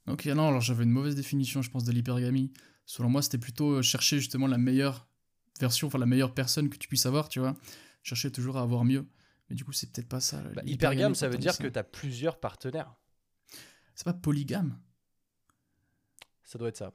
Ok, 0.09 0.27
non, 0.27 0.49
alors 0.49 0.61
j'avais 0.61 0.83
une 0.83 0.91
mauvaise 0.91 1.15
définition, 1.15 1.63
je 1.63 1.71
pense, 1.71 1.85
de 1.85 1.93
l'hypergamie. 1.93 2.53
Selon 2.85 3.09
moi, 3.09 3.23
c'était 3.23 3.39
plutôt 3.39 3.75
euh, 3.75 3.83
chercher 3.83 4.19
justement 4.19 4.49
la 4.49 4.59
meilleure 4.59 5.07
version, 5.63 5.87
enfin 5.87 5.99
la 5.99 6.07
meilleure 6.07 6.35
personne 6.35 6.69
que 6.69 6.77
tu 6.77 6.89
puisses 6.89 7.07
avoir, 7.07 7.29
tu 7.29 7.41
vois. 7.41 7.55
Chercher 8.03 8.31
toujours 8.31 8.59
à 8.59 8.63
avoir 8.63 8.85
mieux. 8.85 9.07
Mais 9.49 9.57
du 9.57 9.65
coup, 9.65 9.73
c'est 9.73 9.91
peut-être 9.91 10.09
pas 10.09 10.21
ça. 10.21 10.43
Bah, 10.55 10.63
hypergame 10.67 11.15
ça 11.15 11.29
veut 11.29 11.39
dire 11.39 11.55
ça. 11.55 11.63
que 11.63 11.69
tu 11.69 11.79
as 11.79 11.85
plusieurs 11.85 12.39
partenaires. 12.39 12.95
C'est 13.95 14.05
pas 14.05 14.13
polygame 14.13 14.79
Ça 16.45 16.59
doit 16.59 16.69
être 16.69 16.77
ça. 16.77 16.93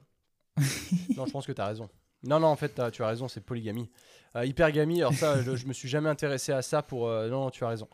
non, 1.16 1.26
je 1.26 1.32
pense 1.32 1.46
que 1.46 1.52
tu 1.52 1.60
as 1.60 1.66
raison. 1.66 1.88
Non, 2.24 2.40
non, 2.40 2.48
en 2.48 2.56
fait, 2.56 2.80
tu 2.92 3.02
as 3.02 3.06
raison, 3.06 3.28
c'est 3.28 3.40
polygamie. 3.40 3.90
Euh, 4.36 4.44
hypergamie, 4.44 5.00
alors 5.00 5.14
ça, 5.14 5.40
je, 5.42 5.56
je 5.56 5.66
me 5.66 5.72
suis 5.72 5.88
jamais 5.88 6.08
intéressé 6.08 6.52
à 6.52 6.62
ça 6.62 6.82
pour. 6.82 7.08
euh, 7.08 7.28
non, 7.28 7.44
non, 7.44 7.50
tu 7.50 7.64
as 7.64 7.68
raison. 7.68 7.88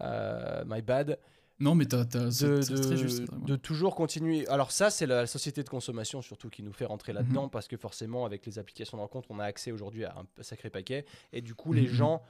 Euh, 0.00 0.64
my 0.66 0.82
bad. 0.82 1.18
Non, 1.58 1.74
mais 1.74 1.86
t'as, 1.86 2.04
t'as- 2.04 2.30
c'est, 2.30 2.48
De, 2.48 2.60
très 2.76 2.90
de- 2.90 2.96
juste. 2.96 3.22
vraiment. 3.26 3.44
de 3.46 3.56
toujours 3.56 3.94
continuer. 3.94 4.46
Alors, 4.48 4.70
ça, 4.72 4.90
c'est 4.90 5.06
la 5.06 5.26
société 5.26 5.62
de 5.62 5.68
consommation 5.68 6.20
surtout 6.20 6.50
qui 6.50 6.62
nous 6.62 6.72
fait 6.72 6.84
rentrer 6.84 7.12
Mhm. 7.12 7.18
là-dedans 7.18 7.48
parce 7.48 7.66
que 7.66 7.76
forcément, 7.78 8.26
avec 8.26 8.44
les 8.44 8.58
applications 8.58 8.98
de 8.98 9.02
rencontre, 9.02 9.28
on 9.30 9.38
a 9.38 9.44
accès 9.44 9.72
aujourd'hui 9.72 10.04
à 10.04 10.14
un 10.18 10.42
sacré 10.42 10.68
paquet. 10.68 11.06
Et 11.32 11.40
du 11.40 11.54
coup, 11.54 11.72
les 11.72 11.82
Mhm. 11.88 11.94
gens 11.94 12.22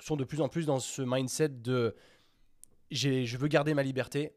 sont 0.00 0.16
de 0.16 0.24
plus 0.24 0.40
en 0.40 0.48
plus 0.48 0.66
dans 0.66 0.80
ce 0.80 1.02
mindset 1.02 1.48
de 1.50 1.94
j'ai, 2.90 3.24
je 3.24 3.36
veux 3.38 3.48
garder 3.48 3.72
ma 3.74 3.82
liberté, 3.82 4.32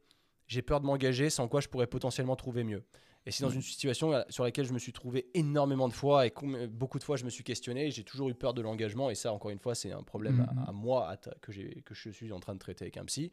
j'ai 0.48 0.62
peur 0.62 0.80
de 0.82 0.86
m'engager, 0.86 1.30
sans 1.30 1.48
quoi 1.48 1.60
je 1.62 1.68
pourrais 1.68 1.88
potentiellement 1.88 2.36
trouver 2.36 2.64
mieux. 2.64 2.84
Et 3.26 3.32
c'est 3.32 3.44
dans 3.44 3.50
Ouais. 3.50 3.56
une 3.56 3.62
situation 3.62 4.24
sur 4.30 4.44
laquelle 4.44 4.66
je 4.66 4.74
me 4.74 4.80
suis 4.80 4.94
trouvé 4.94 5.30
énormément 5.34 5.88
de 5.88 5.94
fois 5.94 6.26
et 6.26 6.34
beaucoup 6.70 6.98
de 7.00 7.04
fois 7.04 7.18
je 7.18 7.26
me 7.26 7.30
suis 7.30 7.44
questionné 7.44 7.92
j'ai 7.92 8.04
toujours 8.04 8.30
eu 8.30 8.34
peur 8.34 8.54
de 8.54 8.62
l'engagement 8.62 9.10
et 9.10 9.16
ça 9.16 9.34
encore 9.34 9.52
une 9.52 9.60
fois 9.60 9.76
c'est 9.76 9.92
un 9.92 10.04
problème 10.04 10.48
à, 10.66 10.70
à 10.70 10.72
moi 10.72 11.10
à 11.10 11.18
que, 11.18 11.52
je 11.52 12.10
suis 12.12 12.32
en 12.32 12.40
train 12.40 12.54
de 12.54 12.60
traiter 12.60 12.86
avec 12.86 12.98
un 12.98 13.06
psy. 13.06 13.30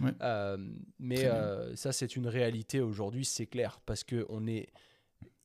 Ouais. 0.00 0.12
Euh, 0.20 0.56
mais 0.98 1.24
euh, 1.24 1.74
ça 1.74 1.90
c'est 1.92 2.14
une 2.16 2.28
réalité 2.28 2.80
aujourd'hui 2.80 3.24
c'est 3.24 3.46
clair 3.46 3.80
parce 3.86 4.04
que 4.04 4.26
on 4.28 4.46
est 4.46 4.68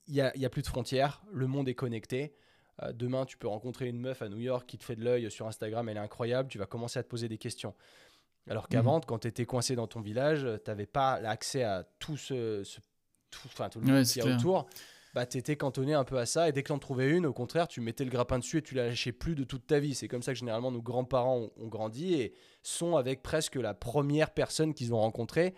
il 0.07 0.13
y 0.13 0.21
a, 0.21 0.31
il 0.35 0.41
y 0.41 0.45
a 0.45 0.49
plus 0.51 0.61
de 0.61 0.67
frontières, 0.67 1.23
le 1.31 1.47
monde 1.47 1.67
est 1.67 1.73
connecté. 1.73 2.35
Euh, 2.83 2.91
demain, 2.93 3.25
tu 3.25 3.37
peux 3.37 3.47
rencontrer 3.47 3.87
une 3.87 3.99
meuf 3.99 4.21
à 4.21 4.29
New 4.29 4.39
York 4.39 4.67
qui 4.67 4.77
te 4.77 4.83
fait 4.83 4.95
de 4.97 5.03
l'œil 5.03 5.31
sur 5.31 5.47
Instagram, 5.47 5.87
elle 5.89 5.97
est 5.97 5.99
incroyable, 6.01 6.47
tu 6.49 6.59
vas 6.59 6.67
commencer 6.67 6.99
à 6.99 7.03
te 7.03 7.07
poser 7.07 7.27
des 7.27 7.37
questions. 7.39 7.73
Alors 8.47 8.67
qu'avant, 8.67 8.99
quand 8.99 9.19
tu 9.19 9.27
étais 9.29 9.45
coincé 9.45 9.75
dans 9.75 9.87
ton 9.87 10.01
village, 10.01 10.45
tu 10.63 10.69
n'avais 10.69 10.85
pas 10.85 11.13
accès 11.13 11.63
à 11.63 11.85
tout 11.97 12.17
ce, 12.17 12.63
ce- 12.63 12.79
tout, 13.41 13.47
enfin, 13.47 13.69
tout 13.69 13.79
le 13.79 13.85
Ouais, 13.87 13.91
monde 13.93 14.05
y 14.15 14.19
a 14.19 14.23
clair. 14.23 14.37
autour. 14.37 14.65
Bah, 15.13 15.25
tu 15.25 15.37
étais 15.37 15.55
cantonné 15.55 15.93
un 15.93 16.03
peu 16.03 16.17
à 16.17 16.25
ça, 16.25 16.49
et 16.49 16.51
dès 16.51 16.61
que 16.61 16.67
tu 16.67 16.73
en 16.73 16.79
trouvais 16.79 17.09
une, 17.09 17.25
au 17.25 17.31
contraire, 17.31 17.69
tu 17.69 17.79
mettais 17.79 18.03
le 18.03 18.09
grappin 18.11 18.37
dessus 18.37 18.57
et 18.57 18.61
tu 18.61 18.75
la 18.75 18.87
lâchais 18.87 19.13
plus 19.13 19.33
de 19.35 19.45
toute 19.45 19.65
ta 19.65 19.79
vie. 19.79 19.95
C'est 19.95 20.09
comme 20.09 20.21
ça 20.21 20.33
que 20.33 20.39
généralement 20.39 20.71
nos 20.71 20.81
grands-parents 20.81 21.37
ont, 21.37 21.51
ont 21.55 21.67
grandi 21.67 22.15
et 22.15 22.33
sont 22.63 22.97
avec 22.97 23.23
presque 23.23 23.55
la 23.55 23.73
première 23.73 24.31
personne 24.31 24.73
qu'ils 24.73 24.93
ont 24.93 24.99
rencontrée 24.99 25.53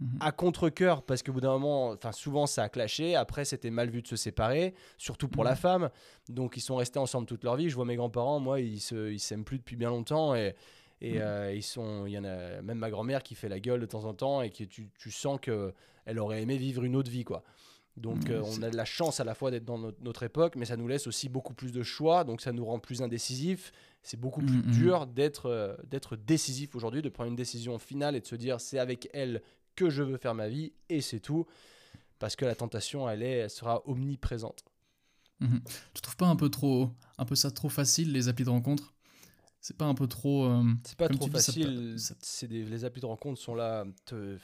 Mhm. 0.00 0.18
à 0.20 0.32
contre-coeur 0.32 1.02
parce 1.04 1.22
qu'au 1.22 1.32
bout 1.32 1.40
d'un 1.42 1.52
moment, 1.52 1.90
enfin 1.90 2.12
souvent 2.12 2.46
ça 2.46 2.64
a 2.64 2.68
clashé. 2.68 3.14
Après, 3.14 3.44
c'était 3.44 3.70
mal 3.70 3.88
vu 3.88 4.02
de 4.02 4.08
se 4.08 4.16
séparer, 4.16 4.74
surtout 4.98 5.28
pour 5.28 5.44
la 5.44 5.50
Mhm. 5.52 5.56
femme. 5.56 5.90
Donc 6.28 6.56
ils 6.56 6.60
sont 6.60 6.76
restés 6.76 6.98
ensemble 6.98 7.26
toute 7.26 7.44
leur 7.44 7.56
vie. 7.56 7.70
Je 7.70 7.76
vois 7.76 7.84
mes 7.84 7.94
grands-parents, 7.96 8.40
moi, 8.40 8.60
ils 8.60 8.80
se, 8.80 9.12
ils 9.12 9.20
s'aiment 9.20 9.44
plus 9.44 9.58
depuis 9.58 9.76
bien 9.76 9.90
longtemps 9.90 10.34
et 10.34 10.54
et 11.04 11.14
Mhm. 11.14 11.20
euh, 11.20 11.52
ils 11.54 11.62
sont, 11.64 12.06
il 12.06 12.12
y 12.12 12.18
en 12.18 12.24
a 12.24 12.62
même 12.62 12.78
ma 12.78 12.88
grand-mère 12.88 13.22
qui 13.24 13.34
fait 13.34 13.48
la 13.48 13.58
gueule 13.60 13.80
de 13.80 13.86
temps 13.86 14.04
en 14.04 14.14
temps 14.14 14.40
et 14.40 14.50
qui 14.50 14.68
tu, 14.68 14.88
tu 14.96 15.10
sens 15.10 15.38
que 15.42 15.74
elle 16.06 16.18
aurait 16.18 16.40
aimé 16.42 16.56
vivre 16.56 16.84
une 16.84 16.94
autre 16.96 17.10
vie 17.10 17.24
quoi. 17.24 17.42
Donc 17.96 18.22
Ouais, 18.24 18.30
euh, 18.36 18.42
on 18.44 18.62
a 18.62 18.70
de 18.70 18.76
la 18.76 18.84
chance 18.86 19.20
à 19.20 19.24
la 19.24 19.34
fois 19.34 19.50
d'être 19.50 19.64
dans 19.66 19.76
notre, 19.78 20.00
notre 20.02 20.22
époque, 20.22 20.54
mais 20.56 20.64
ça 20.64 20.76
nous 20.78 20.88
laisse 20.88 21.06
aussi 21.06 21.28
beaucoup 21.28 21.52
plus 21.54 21.72
de 21.72 21.82
choix, 21.82 22.24
donc 22.24 22.40
ça 22.40 22.52
nous 22.52 22.64
rend 22.64 22.78
plus 22.78 23.02
indécisifs. 23.02 23.70
C'est 24.02 24.18
beaucoup 24.18 24.40
plus 24.42 24.62
mhm. 24.62 24.70
dur 24.70 25.06
d'être 25.06 25.46
euh, 25.46 25.76
d'être 25.90 26.16
décisif 26.16 26.74
aujourd'hui, 26.76 27.02
de 27.02 27.08
prendre 27.10 27.28
une 27.30 27.36
décision 27.36 27.78
finale 27.78 28.14
et 28.16 28.20
de 28.20 28.26
se 28.26 28.36
dire 28.36 28.60
c'est 28.60 28.78
avec 28.78 29.10
elle 29.12 29.42
que 29.76 29.90
je 29.90 30.02
veux 30.02 30.16
faire 30.18 30.34
ma 30.34 30.48
vie 30.48 30.72
et 30.88 31.00
c'est 31.00 31.20
tout, 31.20 31.46
parce 32.20 32.36
que 32.36 32.44
la 32.44 32.54
tentation 32.54 33.08
elle 33.10 33.22
est, 33.22 33.38
elle 33.38 33.50
sera 33.50 33.82
omniprésente. 33.88 34.64
Mhm. 35.40 35.60
Tu 35.94 36.00
trouves 36.00 36.16
pas 36.16 36.26
un 36.28 36.36
peu 36.36 36.48
trop, 36.48 36.90
un 37.18 37.24
peu 37.24 37.34
ça 37.34 37.50
trop 37.50 37.68
facile 37.68 38.12
les 38.12 38.28
applis 38.28 38.44
de 38.44 38.50
rencontre? 38.50 38.94
C'est 39.62 39.76
pas 39.76 39.86
un 39.86 39.94
peu 39.94 40.06
trop. 40.08 40.44
euh, 40.44 40.64
C'est 40.84 40.98
pas 40.98 41.08
trop 41.08 41.24
tu 41.24 41.30
dis, 41.30 41.40
ça 41.40 42.14
facile. 42.16 42.48
des, 42.48 42.64
les 42.64 42.84
applis 42.84 43.00
de 43.00 43.06
rencontre 43.06 43.40
sont 43.40 43.54
là. 43.54 43.84
te- 44.04 44.36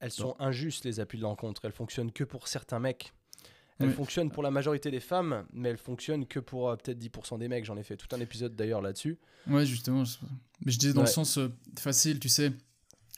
Elles 0.00 0.10
sont 0.10 0.34
injustes 0.38 0.84
les 0.84 0.98
applis 1.00 1.20
de 1.20 1.24
rencontre. 1.24 1.64
Elles 1.64 1.72
fonctionnent 1.72 2.10
que 2.10 2.24
pour 2.24 2.48
certains 2.48 2.78
mecs. 2.80 3.12
Elles 3.78 3.92
fonctionnent 3.92 4.30
pour 4.30 4.42
la 4.42 4.50
majorité 4.50 4.90
des 4.90 5.00
femmes, 5.00 5.44
mais 5.52 5.68
elles 5.68 5.76
fonctionnent 5.76 6.26
que 6.26 6.40
pour 6.40 6.70
euh, 6.70 6.76
peut-être 6.76 6.98
10% 6.98 7.38
des 7.38 7.46
mecs. 7.46 7.66
J'en 7.66 7.76
ai 7.76 7.82
fait 7.82 7.98
tout 7.98 8.08
un 8.16 8.20
épisode 8.20 8.56
d'ailleurs 8.56 8.80
là-dessus. 8.80 9.18
Ouais, 9.46 9.66
justement. 9.66 10.02
je- 10.04 10.16
Mais 10.64 10.72
je 10.72 10.78
disais 10.78 10.94
dans 10.94 11.02
Ouais. 11.02 11.06
le 11.06 11.12
sens 11.12 11.36
euh, 11.36 11.52
facile, 11.78 12.18
tu 12.18 12.30
sais. 12.30 12.52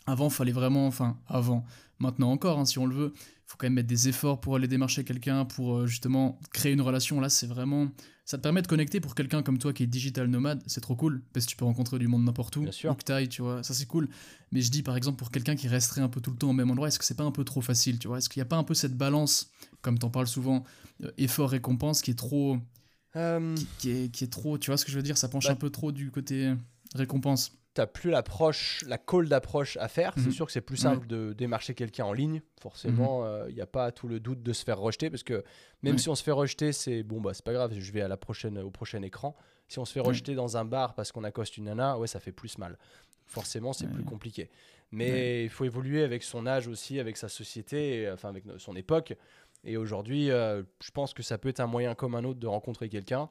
Avant, 0.07 0.31
fallait 0.31 0.51
vraiment, 0.51 0.89
enfin, 0.89 1.17
avant, 1.29 1.65
maintenant 2.01 2.33
encore, 2.33 2.59
hein, 2.59 2.65
si 2.65 2.79
on 2.81 2.87
le 2.87 2.95
veut, 2.97 3.15
faut 3.49 3.57
quand 3.57 3.67
même 3.67 3.75
mettre 3.75 3.89
des 3.89 4.09
efforts 4.09 4.41
pour 4.41 4.55
aller 4.57 4.69
démarcher 4.69 5.05
quelqu'un, 5.05 5.45
pour 5.47 5.79
euh, 5.79 5.87
justement 5.87 6.39
créer 6.53 6.73
une 6.73 6.83
relation. 6.83 7.19
Là, 7.21 7.29
c'est 7.31 7.47
vraiment. 7.47 7.89
Ça 8.27 8.37
te 8.37 8.43
permet 8.43 8.61
de 8.61 8.67
connecter 8.67 9.01
pour 9.01 9.15
quelqu'un 9.15 9.43
comme 9.43 9.57
toi 9.59 9.73
qui 9.73 9.83
est 9.85 9.87
digital 9.87 10.27
nomade, 10.29 10.63
c'est 10.67 10.83
trop 10.83 10.95
cool, 10.95 11.23
parce 11.33 11.47
que 11.47 11.51
tu 11.53 11.57
peux 11.57 11.65
rencontrer 11.65 11.99
du 11.99 12.09
monde 12.09 12.25
n'importe 12.25 12.55
où, 12.57 12.63
Bien 12.63 12.73
sûr. 12.73 12.91
où 12.91 12.95
que 12.95 13.03
t'ailles, 13.03 13.31
tu 13.31 13.41
vois, 13.41 13.63
ça 13.63 13.73
c'est 13.73 13.87
cool. 13.87 14.07
Mais 14.53 14.61
je 14.61 14.71
dis 14.71 14.83
par 14.83 14.99
exemple 14.99 15.17
pour 15.17 15.31
quelqu'un 15.31 15.57
qui 15.57 15.67
resterait 15.67 16.03
un 16.03 16.11
peu 16.11 16.21
tout 16.21 16.31
le 16.31 16.37
temps 16.37 16.51
au 16.51 16.53
même 16.53 16.71
endroit, 16.71 16.89
est-ce 16.89 16.99
que 16.99 17.07
c'est 17.07 17.17
pas 17.17 17.25
un 17.25 17.31
peu 17.31 17.43
trop 17.45 17.63
facile, 17.63 17.99
tu 17.99 18.07
vois? 18.07 18.19
Est-ce 18.19 18.29
qu'il 18.29 18.39
n'y 18.41 18.43
a 18.43 18.49
pas 18.51 18.59
un 18.59 18.65
peu 18.65 18.75
cette 18.75 18.99
balance, 18.99 19.51
comme 19.81 19.99
t'en 19.99 20.11
parles 20.11 20.27
souvent, 20.27 20.63
euh, 21.03 21.11
effort-récompense 21.17 22.03
qui 22.03 22.11
est 22.11 22.19
trop. 22.19 22.59
Euh, 23.17 23.57
Qui 23.79 23.91
est, 23.93 24.13
qui 24.13 24.25
est 24.25 24.29
trop, 24.31 24.59
tu 24.59 24.71
vois 24.71 24.77
ce 24.77 24.85
que 24.85 24.91
je 24.93 24.97
veux 24.99 25.03
dire? 25.03 25.17
Ça 25.17 25.29
penche 25.29 25.47
Bah, 25.47 25.53
un 25.53 25.57
peu 25.57 25.71
trop 25.71 25.91
du 25.91 26.11
côté 26.11 26.53
récompense. 26.95 27.53
T'as 27.79 27.87
plus 27.87 28.11
l'approche, 28.11 28.83
la 28.89 28.99
call 28.99 29.29
d'approche 29.29 29.77
à 29.77 29.87
faire. 29.87 30.13
C'est 30.17 30.27
Mhm. 30.27 30.33
sûr 30.33 30.47
que 30.47 30.53
c'est 30.53 30.61
plus 30.61 30.77
simple 30.77 31.07
de 31.07 31.33
démarcher 31.33 31.75
quelqu'un 31.75 32.05
en 32.07 32.13
ligne. 32.13 32.43
Forcément, 32.61 33.25
il 33.49 33.55
n'y 33.55 33.61
a 33.61 33.67
pas 33.67 33.93
tout 33.93 34.09
le 34.09 34.19
doute 34.19 34.43
de 34.43 34.53
se 34.53 34.65
faire 34.65 34.79
rejeter 34.81 35.11
parce 35.11 35.23
que 35.23 35.45
même 35.83 35.95
Ouais. 35.95 35.99
si 36.01 36.09
on 36.09 36.17
se 36.17 36.25
fait 36.25 36.33
rejeter, 36.33 36.73
c'est 36.73 37.05
bon, 37.05 37.21
bah 37.21 37.35
c'est 37.35 37.45
pas 37.45 37.53
grave, 37.53 37.73
je 37.79 37.93
vais 37.93 38.01
à 38.01 38.09
la 38.09 38.17
prochaine, 38.17 38.59
au 38.59 38.71
prochain 38.71 39.01
écran. 39.03 39.37
Si 39.69 39.79
on 39.79 39.85
se 39.85 39.93
fait 39.93 40.01
rejeter 40.01 40.35
dans 40.35 40.57
un 40.57 40.65
bar 40.65 40.95
parce 40.97 41.13
qu'on 41.13 41.23
accoste 41.25 41.57
une 41.57 41.65
nana, 41.65 41.99
ouais, 41.99 42.09
ça 42.09 42.19
fait 42.19 42.33
plus 42.33 42.59
mal. 42.59 42.79
Forcément, 43.27 43.73
c'est 43.73 43.87
plus 43.87 44.05
compliqué. 44.05 44.51
Mais 44.91 45.45
il 45.45 45.51
faut 45.51 45.65
évoluer 45.65 46.03
avec 46.03 46.23
son 46.25 46.47
âge 46.47 46.67
aussi, 46.67 46.99
avec 46.99 47.17
sa 47.17 47.29
société, 47.29 48.01
et, 48.03 48.11
enfin 48.11 48.29
avec 48.31 48.45
son 48.57 48.75
époque. 48.75 49.15
Et 49.65 49.77
aujourd'hui, 49.77 50.31
euh, 50.31 50.63
je 50.83 50.91
pense 50.91 51.13
que 51.15 51.23
ça 51.23 51.37
peut 51.39 51.49
être 51.51 51.61
un 51.61 51.67
moyen 51.67 51.95
comme 51.95 52.15
un 52.15 52.25
autre 52.25 52.41
de 52.41 52.47
rencontrer 52.47 52.89
quelqu'un. 52.89 53.29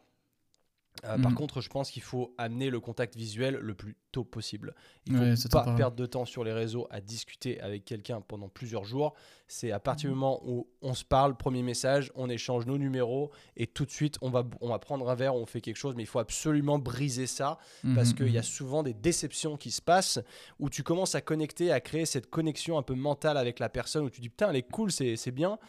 Euh, 1.06 1.18
Par 1.18 1.32
Mhm. 1.32 1.38
contre, 1.38 1.62
je 1.62 1.70
pense 1.70 1.92
qu'il 1.92 2.02
faut 2.02 2.34
amener 2.38 2.70
le 2.70 2.80
contact 2.80 3.16
visuel 3.16 3.56
le 3.56 3.74
plus 3.76 3.96
tôt 4.12 4.24
possible. 4.24 4.74
Il 5.06 5.14
ne 5.14 5.36
faut 5.36 5.50
pas 5.50 5.64
perdre 5.76 5.96
de 5.96 6.06
temps 6.06 6.26
sur 6.26 6.44
les 6.44 6.54
réseaux 6.54 6.88
à 6.90 7.02
discuter 7.02 7.60
avec 7.62 7.86
quelqu'un 7.86 8.22
pendant 8.22 8.50
plusieurs 8.50 8.84
jours. 8.84 9.14
C'est 9.48 9.72
à 9.72 9.80
partir 9.80 10.10
du 10.10 10.16
Mhm. 10.16 10.20
moment 10.20 10.42
où 10.46 10.68
on 10.82 10.94
se 10.94 11.06
parle, 11.06 11.36
premier 11.38 11.62
message, 11.62 12.12
on 12.16 12.30
échange 12.30 12.66
nos 12.66 12.78
numéros 12.78 13.32
et 13.56 13.68
tout 13.68 13.86
de 13.86 13.92
suite 13.92 14.18
on 14.22 14.30
va, 14.30 14.44
on 14.62 14.70
va 14.70 14.80
prendre 14.80 15.10
un 15.10 15.16
verre, 15.16 15.36
on 15.36 15.46
fait 15.46 15.62
quelque 15.62 15.78
chose. 15.78 15.94
Mais 15.96 16.04
il 16.04 16.08
faut 16.08 16.20
absolument 16.20 16.80
briser 16.80 17.28
ça 17.28 17.58
parce 17.96 18.10
Mhm, 18.10 18.16
qu'il 18.16 18.30
y 18.30 18.38
a 18.38 18.42
mhm. 18.42 18.46
souvent 18.46 18.84
des 18.84 18.94
déceptions 18.94 19.56
qui 19.58 19.72
se 19.72 19.82
passent 19.82 20.20
où 20.60 20.70
tu 20.70 20.84
commences 20.84 21.16
à 21.16 21.22
connecter, 21.22 21.72
à 21.72 21.80
créer 21.80 22.06
cette 22.06 22.30
connexion 22.30 22.78
un 22.78 22.84
peu 22.84 22.96
mentale 22.96 23.38
avec 23.38 23.60
la 23.60 23.70
personne 23.70 24.04
où 24.06 24.10
tu 24.10 24.22
dis 24.22 24.30
putain, 24.30 24.50
elle 24.50 24.56
est 24.56 24.70
cool, 24.72 24.92
c'est 24.92 25.32
bien. 25.32 25.60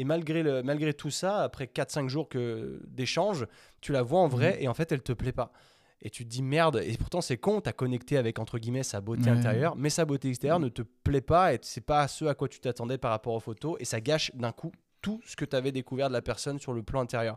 Et 0.00 0.04
malgré, 0.04 0.44
le, 0.44 0.62
malgré 0.62 0.94
tout 0.94 1.10
ça, 1.10 1.42
après 1.42 1.66
4-5 1.66 2.08
jours 2.08 2.28
d'échange, 2.86 3.46
tu 3.80 3.90
la 3.92 4.02
vois 4.02 4.20
en 4.20 4.28
vrai 4.28 4.52
Mhm. 4.56 4.62
et 4.62 4.68
en 4.68 4.74
fait 4.74 4.92
elle 4.92 5.02
te 5.02 5.12
plaît 5.12 5.32
pas. 5.32 5.52
Et 6.00 6.10
tu 6.10 6.24
te 6.24 6.30
dis 6.30 6.42
merde, 6.42 6.80
et 6.86 6.96
pourtant 6.96 7.20
c'est 7.20 7.36
con, 7.36 7.60
tu 7.60 7.68
as 7.68 7.72
connecté 7.72 8.16
avec 8.16 8.38
entre 8.38 8.58
guillemets 8.60 8.84
sa 8.84 9.00
beauté 9.00 9.24
Ouais. 9.24 9.36
intérieure, 9.36 9.74
mais 9.74 9.90
sa 9.90 10.04
beauté 10.04 10.28
extérieure 10.28 10.60
ne 10.60 10.68
te 10.68 10.82
plaît 10.82 11.20
pas 11.20 11.52
et 11.52 11.58
c'est 11.62 11.80
pas 11.80 12.06
ce 12.06 12.26
à 12.26 12.34
quoi 12.36 12.46
tu 12.48 12.60
t'attendais 12.60 12.96
par 12.98 13.10
rapport 13.10 13.34
aux 13.34 13.40
photos 13.40 13.76
et 13.80 13.84
ça 13.84 14.00
gâche 14.00 14.30
d'un 14.36 14.52
coup 14.52 14.70
tout 15.00 15.20
ce 15.24 15.34
que 15.34 15.44
tu 15.44 15.54
avais 15.56 15.72
découvert 15.72 16.08
de 16.08 16.12
la 16.12 16.22
personne 16.22 16.58
sur 16.60 16.72
le 16.72 16.82
plan 16.84 17.00
intérieur. 17.00 17.36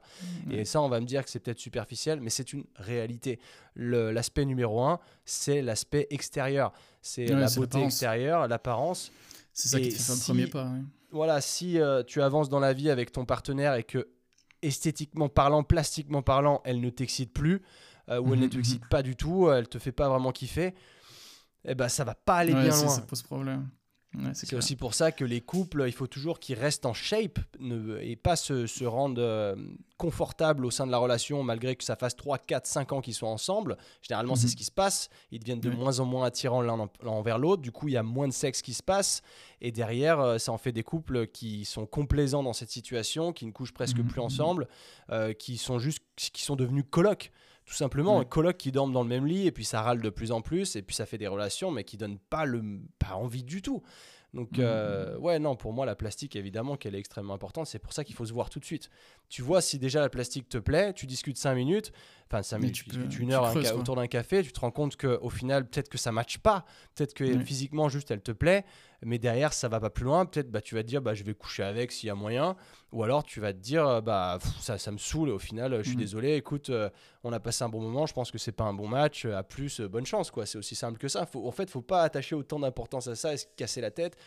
Et 0.52 0.58
Ouais. 0.58 0.66
ça, 0.66 0.82
on 0.82 0.90
va 0.90 1.00
me 1.00 1.06
dire 1.06 1.24
que 1.24 1.30
c'est 1.32 1.40
peut-être 1.40 1.60
superficiel, 1.60 2.20
mais 2.20 2.30
c'est 2.32 2.54
une 2.54 2.64
réalité. 2.76 3.40
L'aspect 3.76 4.46
numéro 4.46 4.82
un, 4.84 5.00
c'est 5.26 5.62
l'aspect 5.62 6.08
extérieur. 6.10 6.72
C'est 7.02 7.30
Ouais, 7.34 7.40
la 7.40 7.50
beauté 7.50 7.84
extérieure, 7.84 8.48
l'apparence. 8.48 9.12
C'est 9.54 9.70
ça 9.70 9.80
qui 9.80 9.90
te 9.90 9.94
fait 9.94 10.04
faire 10.04 10.16
le 10.16 10.22
si- 10.22 10.26
premier 10.26 10.48
pas. 10.48 10.66
ouais. 10.72 10.82
Voilà, 11.12 11.42
si 11.42 11.80
euh, 11.80 12.04
tu 12.04 12.22
avances 12.22 12.50
dans 12.50 12.60
la 12.60 12.74
vie 12.74 12.90
avec 12.90 13.12
ton 13.12 13.26
partenaire 13.26 13.76
et 13.76 13.84
que 13.84 14.10
esthétiquement 14.62 15.30
parlant, 15.30 15.64
plastiquement 15.64 16.22
parlant, 16.22 16.62
elle 16.66 16.82
ne 16.82 16.90
t'excite 16.90 17.34
plus, 17.34 17.62
euh, 18.10 18.20
ou 18.20 18.34
elle 18.34 18.40
Mhm, 18.40 18.42
ne 18.42 18.48
t'excite 18.48 18.86
pas 18.86 19.04
du 19.04 19.16
tout, 19.16 19.50
elle 19.52 19.68
te 19.70 19.80
fait 19.80 19.92
pas 19.92 20.10
vraiment 20.10 20.32
kiffer, 20.32 20.74
eh 21.66 21.76
ben 21.76 21.90
ça 21.90 22.04
va 22.04 22.16
pas 22.16 22.38
aller 22.38 22.54
Ouais, 22.54 22.62
bien 22.64 22.78
loin. 22.78 22.96
ça 22.96 23.02
pose 23.04 23.22
problème. 23.24 23.70
Ouais, 24.14 24.32
c'est 24.34 24.54
aussi 24.58 24.76
pour 24.76 24.94
ça 24.94 25.14
que 25.14 25.24
les 25.24 25.40
couples, 25.40 25.86
il 25.88 25.94
faut 25.94 26.06
toujours 26.08 26.40
qu'ils 26.40 26.60
restent 26.60 26.86
en 26.86 26.94
shape 26.94 27.40
ne- 27.60 27.98
et 28.02 28.18
pas 28.18 28.36
se, 28.36 28.68
se 28.68 28.84
rendre 28.84 29.22
euh, 29.22 29.56
confortables 29.98 30.66
au 30.66 30.72
sein 30.72 30.86
de 30.86 30.92
la 30.92 30.98
relation 30.98 31.44
malgré 31.44 31.76
que 31.78 31.84
ça 31.86 31.96
fasse 31.96 32.16
3, 32.18 32.38
4, 32.38 32.66
5 32.66 32.92
ans 32.92 33.00
qu'ils 33.02 33.14
soient 33.14 33.30
ensemble. 33.30 33.78
Généralement, 34.02 34.36
c'est 34.36 34.48
Mhm. 34.48 34.52
ce 34.52 34.56
qui 34.58 34.64
se 34.66 34.72
passe. 34.72 35.10
Ils 35.32 35.40
deviennent 35.40 35.62
de 35.62 35.70
moins 35.70 36.00
en 36.00 36.06
moins 36.06 36.26
attirants 36.26 36.62
l'un 36.62 36.78
en- 36.80 36.90
l'un 37.04 37.12
envers 37.12 37.38
l'autre. 37.38 37.62
Du 37.62 37.72
coup, 37.72 37.88
il 37.88 37.94
y 37.94 37.98
a 37.98 38.04
moins 38.04 38.28
de 38.28 38.34
sexe 38.34 38.62
qui 38.62 38.74
se 38.74 38.84
passe. 38.84 39.22
Et 39.62 39.72
derrière, 39.72 40.20
euh, 40.20 40.38
ça 40.40 40.52
en 40.52 40.58
fait 40.58 40.74
des 40.74 40.84
couples 40.84 41.28
qui 41.28 41.64
sont 41.64 41.86
complaisants 41.86 42.44
dans 42.44 42.54
cette 42.54 42.72
situation, 42.72 43.32
qui 43.32 43.46
ne 43.46 43.52
couchent 43.52 43.74
presque 43.74 44.00
Mhm, 44.00 44.08
plus 44.08 44.20
ensemble, 44.22 44.68
euh, 45.12 45.32
qui 45.34 45.58
sont 45.58 45.80
juste 45.80 46.04
qui 46.16 46.44
sont 46.44 46.56
devenus 46.58 46.84
colocs. 46.90 47.32
Tout 47.72 47.78
simplement, 47.78 48.18
Ouais. 48.18 48.24
un 48.24 48.26
coloc 48.26 48.58
qui 48.58 48.74
dorment 48.74 48.92
dans 48.92 49.02
le 49.04 49.08
même 49.08 49.26
lit 49.26 49.48
et 49.48 49.52
puis 49.54 49.64
ça 49.64 49.82
râle 49.82 50.02
de 50.02 50.10
plus 50.10 50.34
en 50.34 50.42
plus 50.42 50.76
et 50.76 50.82
puis 50.82 50.94
ça 50.94 51.06
fait 51.06 51.18
des 51.18 51.28
relations 51.28 51.72
mais 51.72 51.86
qui 51.86 51.96
donnent 51.96 52.20
pas 52.20 52.44
le 52.44 52.62
pas 53.00 53.16
envie 53.16 53.44
du 53.46 53.62
tout. 53.62 53.82
Donc 54.34 54.58
Mhm. 54.58 54.64
euh, 54.66 55.18
ouais 55.20 55.40
non 55.40 55.56
pour 55.56 55.72
moi 55.72 55.86
la 55.86 55.96
plastique 55.96 56.36
évidemment 56.36 56.76
qu'elle 56.76 56.96
est 56.96 57.00
extrêmement 57.00 57.34
importante 57.34 57.68
c'est 57.68 57.80
pour 57.80 57.94
ça 57.94 58.04
qu'il 58.04 58.14
faut 58.14 58.26
se 58.26 58.34
voir 58.34 58.50
tout 58.50 58.60
de 58.60 58.66
suite. 58.66 58.90
Tu 59.30 59.42
vois 59.42 59.62
si 59.62 59.80
déjà 59.80 60.02
la 60.02 60.10
plastique 60.10 60.50
te 60.50 60.58
plaît, 60.58 60.92
tu 60.94 61.06
discutes 61.06 61.38
5 61.38 61.56
minutes, 61.56 61.94
enfin 62.28 62.44
5 62.44 62.58
Mais 62.58 62.64
minutes, 62.64 62.84
tu 62.90 63.08
tu 63.08 63.22
une 63.22 63.32
heure 63.32 63.46
un 63.46 63.52
creuses, 63.52 63.72
autour 63.72 63.96
d'un 63.96 64.08
café, 64.08 64.44
tu 64.44 64.52
te 64.52 64.60
rends 64.60 64.72
compte 64.72 64.98
que 64.98 65.18
au 65.22 65.30
final 65.30 65.66
peut-être 65.66 65.88
que 65.88 65.98
ça 65.98 66.12
matche 66.12 66.40
pas, 66.40 66.66
peut-être 66.96 67.14
que 67.14 67.40
physiquement 67.40 67.88
juste 67.88 68.12
elle 68.12 68.22
te 68.22 68.34
plaît, 68.34 68.66
mais 69.04 69.18
derrière 69.18 69.52
ça 69.54 69.68
va 69.68 69.80
pas 69.80 69.90
plus 69.90 70.06
loin, 70.06 70.26
peut-être 70.26 70.50
bah 70.52 70.62
tu 70.62 70.76
vas 70.76 70.84
te 70.84 70.88
dire 70.88 71.02
bah 71.02 71.14
je 71.14 71.24
vais 71.24 71.34
coucher 71.34 71.64
avec 71.64 71.92
s'il 71.92 72.08
y 72.08 72.10
a 72.10 72.16
moyen 72.16 72.56
ou 72.92 73.04
alors 73.04 73.24
tu 73.24 73.40
vas 73.40 73.52
te 73.54 73.58
dire 73.58 73.88
euh, 73.88 74.02
bah 74.02 74.38
pff, 74.42 74.60
ça 74.60 74.78
ça 74.78 74.92
me 74.92 74.98
saoule 74.98 75.30
au 75.30 75.40
final 75.40 75.78
je 75.78 75.82
suis 75.84 75.92
Mhm. 75.96 76.02
désolé 76.02 76.36
écoute 76.36 76.70
euh, 76.70 76.90
on 77.24 77.34
a 77.34 77.40
passé 77.40 77.64
un 77.64 77.70
bon 77.70 77.82
moment, 77.82 78.06
je 78.06 78.14
pense 78.14 78.32
que 78.32 78.38
c'est 78.38 78.52
pas 78.52 78.64
un 78.66 78.74
bon 78.74 78.88
match, 78.88 79.26
euh, 79.26 79.36
à 79.38 79.44
plus, 79.44 79.80
bonne 79.82 80.06
chance, 80.06 80.32
quoi. 80.32 80.46
C'est 80.48 80.58
aussi 80.58 80.74
simple 80.76 80.98
que 80.98 81.08
ça. 81.08 81.26
Faut, 81.28 81.48
en 81.48 81.52
fait, 81.52 81.70
faut 81.70 81.82
pas 81.84 82.02
attacher 82.02 82.34
autant 82.36 82.60
d'importance 82.60 83.08
à 83.08 83.16
ça 83.16 83.34
et 83.34 83.38
se 83.38 83.46
casser 83.56 83.80
la 83.82 83.92
tête. 83.92 84.18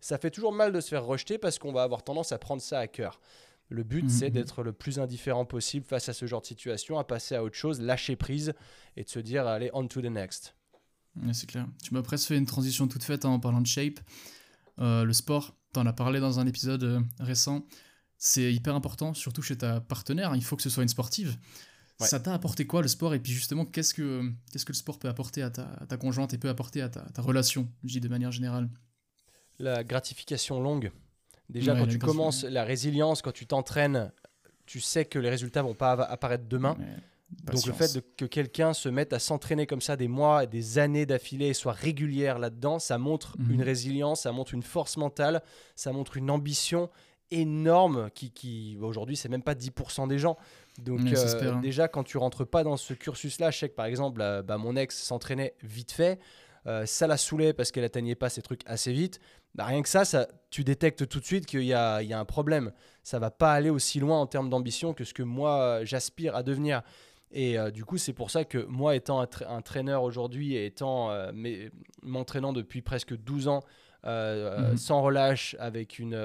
Ça 0.00 0.18
fait 0.18 0.30
toujours 0.30 0.52
mal 0.52 0.70
de 0.72 0.80
se 0.80 0.88
faire 0.88 1.04
rejeter 1.04 1.38
parce 1.38 1.58
qu'on 1.58 1.72
va 1.72 1.82
avoir 1.82 2.02
tendance 2.02 2.30
à 2.32 2.38
prendre 2.38 2.60
ça 2.60 2.78
à 2.78 2.86
cœur. 2.88 3.20
Le 3.70 3.84
but, 3.84 4.02
Mhm, 4.02 4.08
c'est 4.10 4.26
mhm. 4.26 4.32
d'être 4.34 4.62
le 4.62 4.72
plus 4.74 4.98
indifférent 4.98 5.46
possible 5.46 5.86
face 5.86 6.10
à 6.10 6.12
ce 6.12 6.26
genre 6.26 6.42
de 6.42 6.46
situation, 6.46 6.98
à 6.98 7.04
passer 7.04 7.34
à 7.36 7.42
autre 7.42 7.56
chose, 7.56 7.80
lâcher 7.80 8.16
prise 8.16 8.52
et 8.96 9.04
de 9.04 9.08
se 9.08 9.18
dire, 9.18 9.46
allez, 9.46 9.70
on 9.72 9.86
to 9.88 10.02
the 10.02 10.06
next. 10.06 10.54
Ouais, 11.16 11.34
c'est 11.34 11.46
clair. 11.46 11.66
Tu 11.82 11.92
m'as 11.94 12.02
presque 12.02 12.28
fait 12.28 12.38
une 12.38 12.46
transition 12.46 12.88
toute 12.88 13.02
faite 13.02 13.24
hein, 13.24 13.30
en 13.30 13.40
parlant 13.40 13.60
de 13.60 13.66
shape. 13.66 14.00
Euh, 14.78 15.04
le 15.04 15.12
sport, 15.12 15.54
t'en 15.72 15.84
as 15.86 15.92
parlé 15.92 16.20
dans 16.20 16.40
un 16.40 16.46
épisode 16.46 16.84
euh, 16.84 17.00
récent. 17.20 17.66
C'est 18.16 18.52
hyper 18.52 18.74
important, 18.74 19.14
surtout 19.14 19.42
chez 19.42 19.56
ta 19.56 19.80
partenaire. 19.80 20.34
Il 20.36 20.44
faut 20.44 20.56
que 20.56 20.62
ce 20.62 20.70
soit 20.70 20.82
une 20.82 20.88
sportive. 20.88 21.36
Ouais. 22.00 22.06
Ça 22.06 22.20
t'a 22.20 22.32
apporté 22.32 22.66
quoi 22.66 22.80
le 22.80 22.88
sport? 22.88 23.14
Et 23.14 23.18
puis 23.20 23.32
justement, 23.32 23.66
qu'est-ce 23.66 23.92
que, 23.94 24.32
qu'est-ce 24.50 24.64
que 24.64 24.72
le 24.72 24.76
sport 24.76 24.98
peut 24.98 25.08
apporter 25.08 25.42
à 25.42 25.50
ta, 25.50 25.64
à 25.80 25.86
ta 25.86 25.96
conjointe 25.96 26.32
et 26.32 26.38
peut 26.38 26.48
apporter 26.48 26.80
à 26.80 26.88
ta, 26.88 27.02
ta 27.02 27.20
relation, 27.22 27.70
je 27.84 27.92
dis 27.92 28.00
de 28.00 28.08
manière 28.08 28.32
générale? 28.32 28.70
La 29.58 29.84
gratification 29.84 30.60
longue. 30.60 30.90
Déjà, 31.50 31.74
Ouais, 31.74 31.80
quand 31.80 31.86
tu 31.86 31.98
commences 31.98 32.44
la 32.44 32.64
résilience, 32.64 33.20
quand 33.20 33.32
tu 33.32 33.46
t'entraînes, 33.46 34.10
tu 34.64 34.80
sais 34.80 35.04
que 35.04 35.18
les 35.18 35.28
résultats 35.28 35.62
vont 35.62 35.74
pas 35.74 35.92
apparaître 35.92 36.44
demain. 36.48 36.76
Ouais, 36.78 36.96
Donc 37.44 37.66
le 37.66 37.72
fait 37.72 37.94
de, 37.94 38.00
que 38.00 38.24
quelqu'un 38.24 38.72
se 38.72 38.88
mette 38.88 39.12
à 39.12 39.18
s'entraîner 39.18 39.66
comme 39.66 39.80
ça 39.80 39.96
des 39.96 40.08
mois, 40.08 40.46
des 40.46 40.78
années 40.78 41.06
d'affilée 41.06 41.48
et 41.48 41.54
soit 41.54 41.72
régulière 41.72 42.38
là-dedans, 42.38 42.78
ça 42.78 42.98
montre 42.98 43.36
Mhm. 43.38 43.50
une 43.52 43.62
résilience, 43.62 44.22
ça 44.22 44.32
montre 44.32 44.54
une 44.54 44.62
force 44.62 44.96
mentale, 44.96 45.42
ça 45.74 45.92
montre 45.92 46.16
une 46.16 46.30
ambition 46.30 46.90
énorme 47.30 48.10
qui, 48.14 48.30
qui 48.30 48.76
bah, 48.78 48.86
aujourd'hui 48.86 49.16
c'est 49.16 49.28
même 49.28 49.42
pas 49.42 49.54
10% 49.54 50.06
des 50.06 50.18
gens. 50.18 50.36
Donc 50.78 51.00
euh, 51.12 51.60
déjà 51.60 51.88
quand 51.88 52.04
tu 52.04 52.18
rentres 52.18 52.46
pas 52.46 52.64
dans 52.64 52.76
ce 52.76 52.94
cursus-là, 52.94 53.50
je 53.50 53.58
sais 53.58 53.68
que 53.68 53.74
par 53.74 53.86
exemple 53.86 54.20
euh, 54.20 54.42
bah, 54.42 54.58
mon 54.58 54.76
ex 54.76 54.96
s'entraînait 55.02 55.54
vite 55.62 55.92
fait, 55.92 56.18
euh, 56.66 56.86
ça 56.86 57.06
la 57.06 57.16
saoulait 57.16 57.52
parce 57.52 57.72
qu'elle 57.72 57.84
atteignait 57.84 58.14
pas 58.14 58.28
ces 58.28 58.42
trucs 58.42 58.62
assez 58.66 58.92
vite. 58.92 59.20
Bah, 59.54 59.64
rien 59.64 59.82
que 59.82 59.88
ça, 59.88 60.04
ça, 60.04 60.28
tu 60.50 60.64
détectes 60.64 61.06
tout 61.08 61.20
de 61.20 61.24
suite 61.24 61.44
qu'il 61.46 61.64
y 61.64 61.74
a, 61.74 62.02
il 62.02 62.08
y 62.08 62.12
a 62.14 62.18
un 62.18 62.24
problème. 62.24 62.72
Ça 63.02 63.18
va 63.18 63.30
pas 63.30 63.52
aller 63.52 63.68
aussi 63.68 64.00
loin 64.00 64.18
en 64.18 64.26
termes 64.26 64.48
d'ambition 64.48 64.94
que 64.94 65.04
ce 65.04 65.12
que 65.12 65.22
moi 65.22 65.60
euh, 65.60 65.84
j'aspire 65.84 66.36
à 66.36 66.42
devenir. 66.42 66.82
Et 67.32 67.58
euh, 67.58 67.70
du 67.70 67.84
coup, 67.84 67.96
c'est 67.98 68.12
pour 68.12 68.30
ça 68.30 68.44
que 68.44 68.58
moi, 68.66 68.94
étant 68.94 69.20
un, 69.20 69.24
tra- 69.24 69.46
un 69.48 69.62
traîneur 69.62 70.02
aujourd'hui 70.02 70.54
et 70.54 70.66
étant 70.66 71.10
euh, 71.10 71.32
m'entraînant 72.02 72.52
depuis 72.52 72.82
presque 72.82 73.16
12 73.16 73.48
ans 73.48 73.60
euh, 74.04 74.70
Mhm. 74.72 74.76
sans 74.76 75.00
relâche, 75.02 75.56
avec 75.58 75.98
une 75.98 76.16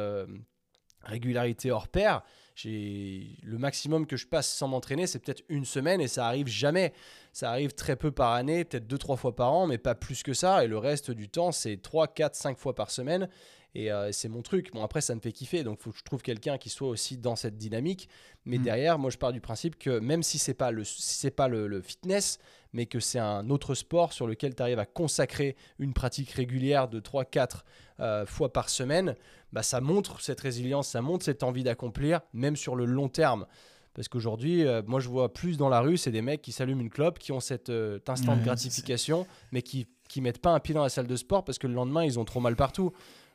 régularité 1.03 1.71
hors 1.71 1.87
pair, 1.87 2.21
le 2.65 3.57
maximum 3.57 4.07
que 4.07 4.17
je 4.17 4.27
passe 4.27 4.51
sans 4.51 4.67
m'entraîner, 4.67 5.05
c'est 5.07 5.19
peut-être 5.19 5.43
une 5.47 5.63
semaine 5.63 6.01
et 6.01 6.07
ça 6.07 6.25
arrive 6.27 6.47
jamais. 6.47 6.91
Ça 7.31 7.51
arrive 7.51 7.73
très 7.73 7.95
peu 7.95 8.11
par 8.11 8.33
année, 8.33 8.65
peut-être 8.65 8.87
deux 8.87 8.97
trois 8.97 9.15
fois 9.15 9.35
par 9.35 9.53
an, 9.53 9.67
mais 9.67 9.77
pas 9.77 9.93
plus 9.95 10.23
que 10.23 10.33
ça. 10.33 10.63
Et 10.65 10.67
le 10.67 10.77
reste 10.79 11.11
du 11.11 11.29
temps, 11.29 11.51
c'est 11.51 11.77
3, 11.77 12.07
4, 12.07 12.35
5 12.35 12.57
fois 12.57 12.73
par 12.73 12.89
semaine. 12.89 13.29
Et 13.77 13.91
euh, 13.91 14.11
c'est 14.11 14.27
mon 14.27 14.41
truc. 14.41 14.73
Bon, 14.73 14.81
après, 14.83 15.01
ça 15.01 15.13
me 15.13 15.19
fait 15.19 15.31
kiffer. 15.31 15.63
Donc, 15.63 15.77
il 15.79 15.83
faut 15.83 15.91
que 15.91 15.97
je 15.99 16.03
trouve 16.03 16.23
quelqu'un 16.23 16.57
qui 16.57 16.69
soit 16.71 16.87
aussi 16.87 17.15
dans 17.15 17.35
cette 17.35 17.57
dynamique. 17.59 18.09
Mais 18.43 18.57
Mm. 18.57 18.63
derrière, 18.63 18.97
moi, 18.97 19.11
je 19.11 19.19
pars 19.19 19.31
du 19.31 19.39
principe 19.39 19.77
que 19.77 19.99
même 19.99 20.23
si 20.23 20.39
c'est 20.39 20.55
pas 20.55 20.71
le, 20.71 20.83
si 20.83 21.13
c'est 21.13 21.29
pas 21.29 21.47
le, 21.47 21.67
le 21.67 21.79
fitness, 21.81 22.39
mais 22.73 22.87
que 22.87 22.99
c'est 22.99 23.19
un 23.19 23.51
autre 23.51 23.75
sport 23.75 24.13
sur 24.13 24.25
lequel 24.25 24.55
tu 24.55 24.63
arrives 24.63 24.79
à 24.79 24.87
consacrer 24.87 25.55
une 25.77 25.93
pratique 25.93 26.31
régulière 26.31 26.87
de 26.87 26.99
3-4 26.99 27.61
euh, 27.99 28.25
fois 28.25 28.51
par 28.51 28.69
semaine, 28.69 29.15
bah, 29.53 29.61
ça 29.61 29.79
montre 29.79 30.21
cette 30.21 30.41
résilience, 30.41 30.87
ça 30.87 31.03
montre 31.03 31.23
cette 31.23 31.43
envie 31.43 31.63
d'accomplir, 31.63 32.21
même 32.33 32.55
sur 32.55 32.75
le 32.75 32.85
long 32.85 33.09
terme. 33.09 33.45
Parce 33.93 34.07
qu'aujourd'hui, 34.07 34.65
euh, 34.65 34.81
moi, 34.87 34.99
je 34.99 35.07
vois 35.07 35.31
plus 35.31 35.55
dans 35.57 35.69
la 35.69 35.81
rue, 35.81 35.97
c'est 35.97 36.11
des 36.11 36.23
mecs 36.23 36.41
qui 36.41 36.51
s'allument 36.51 36.81
une 36.81 36.89
clope, 36.89 37.19
qui 37.19 37.31
ont 37.31 37.39
cet, 37.39 37.69
euh, 37.69 37.99
instant 38.07 38.33
Ouais, 38.33 38.39
de 38.39 38.43
gratification, 38.43 39.27
mais 39.51 39.61
qui 39.61 39.85
qui 40.07 40.21
mettent 40.21 40.39
pas 40.41 40.51
un 40.51 40.61
pied 40.61 40.73
dans 40.73 40.83
la 40.83 40.89
salle 40.89 41.05
de 41.05 41.15
sport 41.17 41.43
parce 41.43 41.57
que 41.59 41.67
le 41.67 41.73
lendemain, 41.73 42.05
ils 42.05 42.17
ont 42.17 42.23
trop 42.23 42.39
mal 42.39 42.55
partout. 42.55 42.93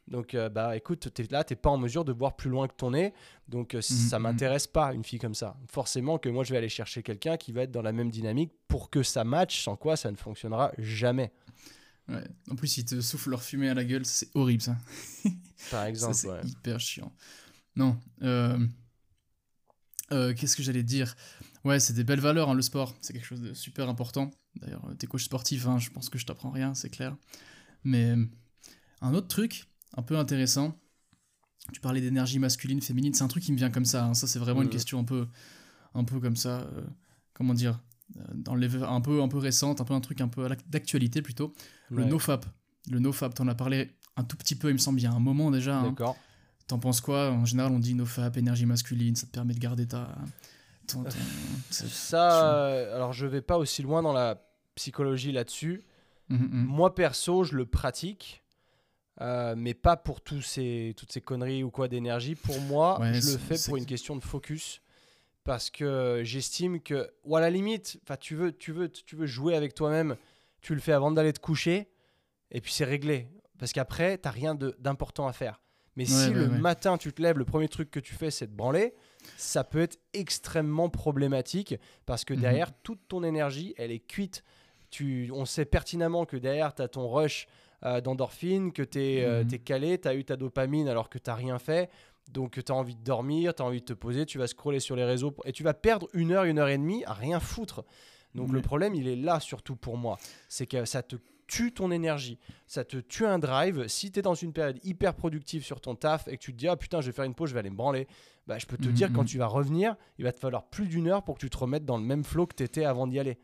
Donc, 0.08 0.34
euh, 0.34 0.48
bah 0.48 0.76
écoute, 0.76 1.08
es 1.18 1.30
là, 1.30 1.44
t'es 1.44 1.54
pas 1.56 1.70
en 1.70 1.78
mesure 1.78 2.04
de 2.04 2.12
voir 2.12 2.36
plus 2.36 2.50
loin 2.50 2.66
que 2.68 2.74
ton 2.74 2.90
nez. 2.90 3.14
Donc, 3.48 3.74
euh, 3.74 3.80
ça 3.80 4.18
Mhm. 4.18 4.22
m'intéresse 4.24 4.66
pas, 4.66 4.92
une 4.92 5.04
fille 5.04 5.18
comme 5.20 5.34
ça. 5.34 5.56
Forcément 5.70 6.18
que 6.18 6.28
moi, 6.28 6.44
je 6.44 6.50
vais 6.52 6.58
aller 6.58 6.68
chercher 6.68 7.02
quelqu'un 7.02 7.36
qui 7.36 7.52
va 7.52 7.62
être 7.62 7.70
dans 7.70 7.82
la 7.82 7.92
même 7.92 8.10
dynamique 8.10 8.52
pour 8.68 8.90
que 8.90 9.02
ça 9.02 9.24
matche, 9.24 9.62
sans 9.62 9.76
quoi 9.76 9.96
ça 9.96 10.10
ne 10.10 10.16
fonctionnera 10.16 10.72
jamais. 10.78 11.32
Ouais. 12.08 12.24
En 12.50 12.56
plus, 12.56 12.76
ils 12.78 12.84
te 12.84 13.00
soufflent 13.00 13.30
leur 13.30 13.42
fumée 13.42 13.68
à 13.68 13.74
la 13.74 13.84
gueule, 13.84 14.04
c'est 14.04 14.28
horrible 14.34 14.62
ça. 14.62 14.76
Par 15.70 15.84
exemple, 15.86 16.14
c'est 16.14 16.28
ouais. 16.28 16.40
hyper 16.44 16.80
chiant. 16.80 17.12
Non. 17.76 17.96
euh, 18.22 18.58
euh, 20.12 20.34
Qu'est-ce 20.34 20.56
que 20.56 20.62
j'allais 20.62 20.82
dire? 20.82 21.14
Ouais, 21.64 21.78
c'est 21.80 21.92
des 21.92 22.04
belles 22.04 22.20
valeurs, 22.20 22.50
hein, 22.50 22.54
le 22.54 22.62
sport. 22.62 22.94
C'est 23.00 23.12
quelque 23.12 23.24
chose 23.24 23.40
de 23.40 23.54
super 23.54 23.88
important. 23.88 24.30
D'ailleurs, 24.56 24.82
t'es 24.98 25.06
coach 25.06 25.24
sportif, 25.24 25.66
hein, 25.66 25.78
je 25.78 25.90
pense 25.90 26.10
que 26.10 26.18
je 26.18 26.26
t'apprends 26.26 26.50
rien, 26.50 26.74
c'est 26.74 26.90
clair. 26.90 27.16
Mais 27.84 28.14
un 29.00 29.14
autre 29.14 29.28
truc, 29.28 29.66
un 29.96 30.02
peu 30.02 30.16
intéressant, 30.18 30.78
tu 31.72 31.80
parlais 31.80 32.00
d'énergie 32.00 32.38
masculine, 32.38 32.80
féminine, 32.80 33.14
c'est 33.14 33.22
un 33.24 33.28
truc 33.28 33.42
qui 33.44 33.52
me 33.52 33.56
vient 33.56 33.70
comme 33.70 33.84
ça. 33.84 34.04
hein. 34.06 34.14
Ça, 34.14 34.26
c'est 34.26 34.38
vraiment 34.38 34.62
une 34.62 34.70
question 34.70 34.98
un 34.98 35.04
peu, 35.04 35.28
un 35.94 36.04
peu 36.04 36.18
comme 36.20 36.36
ça. 36.36 36.60
euh, 36.60 36.82
comment 37.34 37.54
dire 37.54 37.80
euh, 38.16 38.20
dans 38.34 38.54
les, 38.54 38.74
un 38.82 39.00
peu 39.00 39.22
un 39.22 39.28
peu 39.28 39.38
récente, 39.38 39.80
un 39.80 39.84
peu 39.84 39.94
un 39.94 40.00
truc 40.00 40.20
un 40.20 40.28
peu 40.28 40.46
d'actualité 40.68 41.22
plutôt. 41.22 41.54
Le 41.90 42.02
Ouais. 42.02 42.08
nofap. 42.08 42.44
Le 42.90 42.98
nofap, 42.98 43.32
t'en 43.34 43.46
as 43.48 43.54
parlé 43.54 43.92
un 44.16 44.24
tout 44.24 44.36
petit 44.36 44.54
peu, 44.56 44.68
il 44.70 44.74
me 44.74 44.78
semble, 44.78 45.00
il 45.00 45.04
y 45.04 45.06
a 45.06 45.12
un 45.12 45.20
moment 45.20 45.50
déjà. 45.50 45.78
hein. 45.78 45.88
D'accord. 45.90 46.16
T'en 46.66 46.78
penses 46.78 47.00
quoi? 47.00 47.30
En 47.30 47.44
général, 47.44 47.72
on 47.72 47.78
dit 47.78 47.94
nofap, 47.94 48.36
énergie 48.36 48.66
masculine, 48.66 49.14
ça 49.16 49.26
te 49.26 49.32
permet 49.32 49.54
de 49.54 49.58
garder 49.60 49.86
ta. 49.86 50.14
ton- 50.86 51.04
ton- 51.04 51.10
c'est- 51.70 51.86
Ça, 51.88 52.54
euh, 52.54 52.94
alors 52.96 53.12
je 53.12 53.26
vais 53.26 53.40
pas 53.42 53.56
aussi 53.56 53.82
loin 53.82 54.02
dans 54.02 54.12
la 54.12 54.42
psychologie 54.74 55.32
là-dessus. 55.32 55.82
Mhm, 56.28 56.38
mhm. 56.50 56.64
Moi 56.66 56.94
perso, 56.94 57.44
je 57.44 57.56
le 57.56 57.66
pratique, 57.66 58.41
euh, 59.20 59.54
mais 59.56 59.74
pas 59.74 59.96
pour 59.96 60.20
tous 60.20 60.42
ces, 60.42 60.94
toutes 60.96 61.12
ces 61.12 61.20
conneries 61.20 61.62
ou 61.62 61.70
quoi 61.70 61.88
d'énergie. 61.88 62.34
Pour 62.34 62.60
moi, 62.60 62.98
Ouais, 63.00 63.12
je 63.14 63.30
le 63.32 63.38
fais 63.38 63.58
pour 63.66 63.76
une 63.76 63.86
question 63.86 64.16
de 64.16 64.22
focus, 64.24 64.80
parce 65.44 65.70
que 65.70 66.22
j'estime 66.24 66.80
que, 66.80 67.10
ou 67.24 67.36
à 67.36 67.40
la 67.40 67.50
limite, 67.50 68.00
tu 68.20 68.34
veux, 68.34 68.52
tu 68.52 68.72
veux, 68.72 68.88
tu 68.90 69.16
veux 69.16 69.26
jouer 69.26 69.54
avec 69.54 69.74
toi-même, 69.74 70.16
tu 70.60 70.74
le 70.74 70.80
fais 70.80 70.92
avant 70.92 71.10
d'aller 71.10 71.32
te 71.32 71.40
coucher, 71.40 71.88
et 72.50 72.60
puis 72.60 72.72
c'est 72.72 72.84
réglé, 72.84 73.28
parce 73.58 73.72
qu'après 73.72 74.18
t'as 74.18 74.30
rien 74.30 74.54
de- 74.54 74.76
d'important 74.78 75.26
à 75.26 75.32
faire. 75.32 75.60
Mais 75.96 76.04
Ouais, 76.04 76.10
si 76.10 76.28
ouais, 76.28 76.34
le 76.34 76.48
matin 76.48 76.96
tu 76.96 77.12
te 77.12 77.20
lèves, 77.20 77.36
le 77.38 77.44
premier 77.44 77.68
truc 77.68 77.90
que 77.90 78.00
tu 78.00 78.14
fais 78.14 78.30
c'est 78.30 78.46
de 78.46 78.54
branler, 78.54 78.94
ça 79.36 79.62
peut 79.64 79.80
être 79.80 79.98
extrêmement 80.14 80.88
problématique 80.88 81.74
parce 82.06 82.24
que 82.24 82.32
Mhm. 82.34 82.40
derrière, 82.40 82.72
toute 82.82 83.00
ton 83.08 83.22
énergie, 83.24 83.74
elle 83.76 83.90
est 83.90 83.98
cuite. 84.06 84.42
Tu, 84.90 85.30
on 85.34 85.44
sait 85.44 85.64
pertinemment 85.64 86.24
que 86.24 86.36
derrière, 86.36 86.74
tu 86.74 86.82
as 86.82 86.88
ton 86.88 87.08
rush 87.10 87.46
euh, 87.84 88.00
d'endorphine, 88.00 88.72
que 88.72 88.82
tu 88.82 88.98
es, 89.00 89.44
Mhm. 89.44 89.58
calé, 89.64 89.98
tu 90.00 90.08
as 90.08 90.14
eu 90.14 90.24
ta 90.24 90.36
dopamine 90.36 90.88
alors 90.88 91.08
que 91.08 91.18
tu 91.18 91.30
rien 91.30 91.58
fait. 91.58 91.90
Donc 92.30 92.62
tu 92.64 92.72
as 92.72 92.74
envie 92.74 92.94
de 92.94 93.02
dormir, 93.02 93.54
tu 93.54 93.62
as 93.62 93.64
envie 93.66 93.80
de 93.80 93.84
te 93.84 93.92
poser, 93.92 94.24
tu 94.26 94.38
vas 94.38 94.46
scroller 94.46 94.80
sur 94.80 94.94
les 94.96 95.04
réseaux 95.04 95.34
et 95.44 95.52
tu 95.52 95.62
vas 95.62 95.74
perdre 95.74 96.08
une 96.14 96.30
heure, 96.32 96.44
une 96.44 96.58
heure 96.58 96.68
et 96.68 96.78
demie 96.78 97.04
à 97.04 97.12
rien 97.12 97.40
foutre. 97.40 97.84
Donc 98.34 98.52
le 98.52 98.62
problème, 98.62 98.94
il 98.94 99.08
est 99.08 99.16
là 99.16 99.40
surtout 99.40 99.76
pour 99.76 99.96
moi. 99.98 100.16
C'est 100.48 100.66
que 100.66 100.84
ça 100.86 101.02
te 101.02 101.16
tue 101.48 101.72
ton 101.72 101.90
énergie, 101.90 102.38
ça 102.66 102.82
te 102.84 102.96
tue 102.96 103.26
un 103.26 103.38
drive. 103.38 103.86
Si 103.88 104.10
tu 104.10 104.20
es 104.20 104.22
dans 104.22 104.34
une 104.34 104.54
période 104.54 104.78
hyper 104.84 105.14
productive 105.14 105.64
sur 105.64 105.80
ton 105.82 105.94
taf 105.96 106.26
et 106.28 106.38
que 106.38 106.42
tu 106.42 106.52
te 106.52 106.56
dis, 106.58 106.68
ah 106.68 106.76
putain, 106.76 107.02
je 107.02 107.06
vais 107.06 107.12
faire 107.12 107.26
une 107.26 107.34
pause, 107.34 107.50
je 107.50 107.54
vais 107.54 107.60
aller 107.60 107.68
me 107.68 107.76
branler, 107.76 108.06
bah, 108.46 108.58
je 108.58 108.64
peux 108.64 108.78
te 108.78 108.88
Mhm, 108.88 108.94
dire, 108.94 109.12
quand 109.12 109.22
mhm. 109.22 109.26
tu 109.28 109.36
vas 109.38 109.48
revenir, 109.48 109.96
il 110.18 110.24
va 110.24 110.32
te 110.32 110.38
falloir 110.38 110.64
plus 110.64 110.86
d'une 110.88 111.08
heure 111.08 111.22
pour 111.24 111.34
que 111.34 111.40
tu 111.40 111.50
te 111.50 111.58
remettes 111.58 111.84
dans 111.84 111.98
le 111.98 112.04
même 112.04 112.24
flow 112.24 112.46
que 112.46 112.54
tu 112.54 112.62
étais 112.62 112.84
avant 112.86 113.06
d'y 113.06 113.18
aller. 113.18 113.36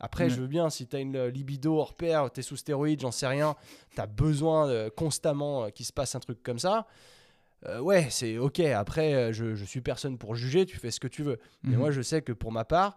Après, 0.00 0.24
Ouais. 0.24 0.30
je 0.30 0.40
veux 0.40 0.46
bien, 0.46 0.70
si 0.70 0.86
tu 0.86 0.96
as 0.96 0.98
une 1.00 1.14
euh, 1.16 1.30
libido 1.30 1.76
hors 1.78 1.94
pair, 1.94 2.30
tu 2.32 2.40
es 2.40 2.42
sous 2.42 2.56
stéroïdes, 2.56 3.00
j'en 3.00 3.10
sais 3.10 3.26
rien, 3.26 3.54
tu 3.94 4.00
as 4.00 4.06
besoin 4.06 4.68
euh, 4.68 4.88
constamment 4.90 5.64
euh, 5.64 5.68
qu'il 5.70 5.84
se 5.84 5.92
passe 5.92 6.14
un 6.14 6.20
truc 6.20 6.42
comme 6.42 6.58
ça. 6.58 6.86
euh, 7.66 7.78
ouais, 7.80 8.06
c'est 8.10 8.38
ok. 8.38 8.60
Après, 8.60 9.32
je, 9.34 9.54
je 9.54 9.64
suis 9.66 9.82
personne 9.82 10.16
pour 10.16 10.34
juger, 10.34 10.64
tu 10.64 10.78
fais 10.78 10.90
ce 10.90 10.98
que 11.00 11.08
tu 11.08 11.22
veux. 11.22 11.38
Mais 11.62 11.72
Mhm. 11.72 11.78
moi, 11.78 11.90
je 11.90 12.00
sais 12.00 12.22
que 12.22 12.32
pour 12.32 12.50
ma 12.52 12.64
part, 12.64 12.96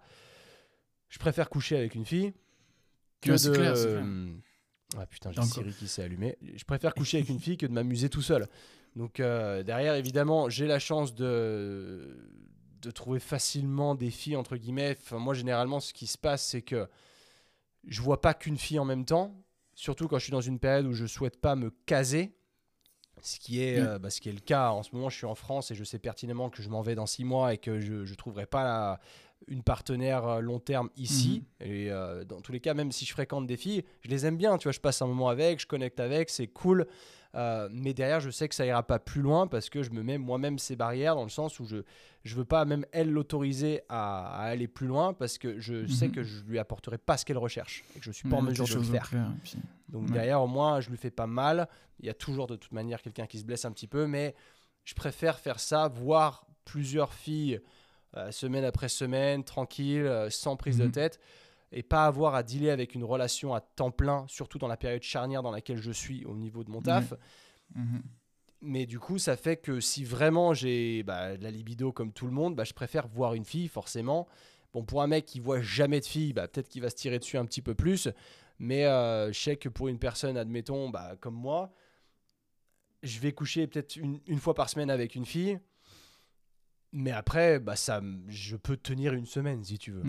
je 1.10 1.20
préfère 1.20 1.50
coucher 1.50 1.76
avec 1.78 1.94
une 1.96 2.06
fille 2.06 2.32
que 3.22 3.32
Ouais, 3.32 3.38
de. 3.38 3.50
clair, 3.56 3.76
c'est 3.78 3.90
clair. 3.92 4.06
Ah 4.98 5.06
putain, 5.06 5.32
j'ai. 5.34 5.42
Siri 5.42 5.74
qui 5.74 5.88
s'est 5.90 6.04
allumé. 6.04 6.38
Je 6.56 6.64
préfère 6.64 6.94
coucher 6.94 7.18
avec 7.18 7.30
une 7.30 7.40
fille 7.40 7.58
que 7.58 7.66
de 7.66 7.74
m'amuser 7.74 8.10
tout 8.10 8.22
seul. 8.22 8.48
Donc 8.96 9.16
derrière, 9.18 9.96
évidemment, 9.96 10.50
j'ai 10.50 10.68
la 10.68 10.80
chance 10.80 11.14
de 11.14 12.18
de 12.84 12.92
trouver 12.92 13.20
facilement 13.20 13.96
des 13.96 14.12
filles 14.12 14.36
entre 14.36 14.58
guillemets. 14.58 14.96
Enfin, 15.02 15.18
moi, 15.18 15.34
généralement, 15.34 15.80
ce 15.80 15.94
qui 15.94 16.06
se 16.08 16.18
passe, 16.18 16.46
c'est 16.46 16.62
que 16.62 16.88
je 17.88 18.02
vois 18.02 18.22
pas 18.22 18.34
qu'une 18.34 18.58
fille 18.58 18.80
en 18.80 18.86
même 18.86 19.06
temps. 19.06 19.36
Surtout 19.76 20.08
quand 20.08 20.20
je 20.20 20.24
suis 20.26 20.32
dans 20.32 20.42
une 20.42 20.60
période 20.60 20.86
où 20.86 20.94
je 20.94 21.06
souhaite 21.06 21.40
pas 21.42 21.56
me 21.56 21.72
caser. 21.86 22.36
Ce 23.22 23.40
qui, 23.40 23.62
est, 23.62 23.80
Mm. 23.80 23.88
euh, 23.88 24.00
bah, 24.00 24.10
ce 24.10 24.20
qui 24.20 24.30
est 24.30 24.34
le 24.34 24.40
cas. 24.42 24.72
En 24.72 24.84
ce 24.84 24.94
moment, 24.94 25.10
je 25.10 25.16
suis 25.18 25.26
en 25.26 25.36
France 25.36 25.72
et 25.72 25.76
je 25.76 25.84
sais 25.84 25.98
pertinemment 26.00 26.50
que 26.50 26.62
je 26.62 26.70
m'en 26.70 26.82
vais 26.82 26.94
dans 26.96 27.06
six 27.06 27.24
mois 27.24 27.54
et 27.54 27.58
que 27.58 27.80
je 27.80 27.94
ne 28.10 28.16
trouverai 28.16 28.46
pas 28.46 28.64
la- 28.64 29.00
une 29.48 29.64
partenaire 29.64 30.26
euh, 30.28 30.40
long 30.42 30.60
terme 30.60 30.90
ici. 30.98 31.44
Et 31.62 31.90
euh, 31.92 32.24
dans 32.26 32.42
tous 32.42 32.52
les 32.52 32.60
cas, 32.60 32.74
même 32.74 32.92
si 32.92 33.06
je 33.06 33.12
fréquente 33.14 33.48
des 33.48 33.58
filles, 33.58 33.84
je 34.02 34.10
les 34.10 34.26
aime 34.26 34.36
bien. 34.38 34.58
Tu 34.58 34.64
vois, 34.66 34.72
je 34.74 34.80
passe 34.80 35.02
un 35.02 35.08
moment 35.08 35.30
avec, 35.30 35.60
je 35.62 35.68
connecte 35.68 36.00
avec, 36.00 36.30
c'est 36.30 36.48
cool. 36.48 36.86
Euh, 37.36 37.68
mais 37.72 37.94
derrière, 37.96 38.20
je 38.20 38.30
sais 38.30 38.48
que 38.48 38.54
ça 38.54 38.66
ira 38.66 38.84
pas 38.84 39.00
plus 39.00 39.22
loin 39.22 39.48
parce 39.48 39.70
que 39.70 39.82
je 39.82 39.90
me 39.90 40.04
mets 40.04 40.18
moi-même 40.20 40.60
ces 40.60 40.76
barrières 40.76 41.16
dans 41.16 41.24
le 41.24 41.30
sens 41.30 41.60
où 41.60 41.66
je 41.66 41.78
je 42.24 42.36
veux 42.36 42.46
pas 42.46 42.64
même 42.64 42.86
elle 42.94 43.12
l'autoriser 43.12 43.82
à, 43.90 44.28
à 44.38 44.44
aller 44.44 44.68
plus 44.70 44.88
loin 44.88 45.14
parce 45.14 45.38
que 45.38 45.60
je 45.60 45.86
sais 45.88 46.08
Mhm. 46.08 46.14
que 46.14 46.24
je 46.24 46.42
lui 46.44 46.58
apporterai 46.60 46.98
pas 46.98 47.18
ce 47.18 47.26
qu'elle 47.26 47.38
recherche 47.40 47.84
et 47.96 48.00
que 48.00 48.06
je 48.06 48.12
suis 48.12 48.30
pas 48.30 48.38
en 48.38 48.42
mesure 48.42 48.66
de 48.68 48.76
le 48.76 48.82
faire. 48.84 49.10
clair, 49.10 49.26
et 49.36 49.40
puis- 49.44 49.58
Donc 49.90 50.04
Ouais. 50.06 50.12
derrière, 50.14 50.42
au 50.42 50.48
moins, 50.48 50.80
je 50.80 50.90
lui 50.90 50.98
fais 50.98 51.12
pas 51.12 51.28
mal. 51.28 51.68
Il 52.00 52.06
y 52.06 52.10
a 52.10 52.14
toujours 52.14 52.48
de 52.48 52.56
toute 52.56 52.72
manière 52.72 53.02
quelqu'un 53.02 53.26
qui 53.28 53.40
se 53.40 53.44
blesse 53.46 53.66
un 53.66 53.72
petit 53.72 53.88
peu, 53.88 54.08
mais 54.08 54.36
je 54.86 54.94
préfère 54.94 55.38
faire 55.40 55.60
ça, 55.60 55.88
voir 55.90 56.46
plusieurs 56.66 57.14
filles 57.14 57.60
euh, 58.16 58.32
semaine 58.32 58.64
après 58.64 58.90
semaine, 58.90 59.44
tranquille, 59.44 60.06
euh, 60.06 60.30
sans 60.30 60.56
prise 60.56 60.78
de 60.78 60.86
Mhm. 60.86 60.92
tête, 60.92 61.20
et 61.74 61.84
pas 61.84 62.06
avoir 62.06 62.36
à 62.36 62.44
dealer 62.44 62.70
avec 62.70 62.96
une 62.96 63.04
relation 63.04 63.54
à 63.54 63.62
temps 63.62 63.92
plein, 63.92 64.26
surtout 64.28 64.60
dans 64.60 64.68
la 64.68 64.78
période 64.78 65.02
charnière 65.02 65.42
dans 65.42 65.52
laquelle 65.52 65.82
je 65.82 65.92
suis 65.92 66.24
au 66.26 66.36
niveau 66.36 66.64
de 66.64 66.70
mon 66.70 66.82
taf. 66.82 67.14
Mhm. 67.76 68.02
Mais 68.62 68.86
du 68.86 69.00
coup, 69.00 69.18
ça 69.18 69.36
fait 69.36 69.58
que 69.58 69.80
si 69.82 70.06
vraiment 70.06 70.54
j'ai 70.54 71.04
bah, 71.04 71.36
de 71.36 71.44
la 71.44 71.52
libido 71.52 71.92
comme 71.92 72.14
tout 72.14 72.26
le 72.26 72.32
monde, 72.32 72.56
bah, 72.56 72.64
je 72.64 72.74
préfère 72.74 73.08
voir 73.08 73.34
une 73.34 73.44
fille, 73.44 73.68
forcément. 73.68 74.28
Bon, 74.72 74.84
pour 74.84 75.02
un 75.02 75.08
mec 75.08 75.26
qui 75.26 75.40
voit 75.40 75.62
jamais 75.62 76.00
de 76.00 76.06
fille, 76.06 76.32
bah, 76.32 76.48
peut-être 76.48 76.70
qu'il 76.70 76.82
va 76.82 76.90
se 76.90 76.96
tirer 76.96 77.20
dessus 77.20 77.38
un 77.38 77.46
petit 77.46 77.62
peu 77.62 77.76
plus. 77.76 78.08
Mais 78.60 78.86
euh, 78.86 79.34
je 79.34 79.40
sais 79.40 79.58
que 79.58 79.68
pour 79.68 79.90
une 79.90 80.00
personne, 80.00 80.38
admettons, 80.38 80.90
bah, 80.90 81.16
comme 81.20 81.36
moi, 81.36 81.74
je 83.02 83.20
vais 83.20 83.34
coucher 83.34 83.68
peut-être 83.68 83.98
une, 83.98 84.20
une 84.28 84.40
fois 84.40 84.54
par 84.54 84.70
semaine 84.70 84.90
avec 84.90 85.16
une 85.16 85.26
fille. 85.26 85.60
Mais 86.94 87.12
après, 87.12 87.60
bah, 87.60 87.76
ça, 87.76 88.02
je 88.28 88.56
peux 88.56 88.78
tenir 88.78 89.14
une 89.14 89.26
semaine 89.26 89.64
si 89.64 89.78
tu 89.78 89.92
veux. 89.92 90.04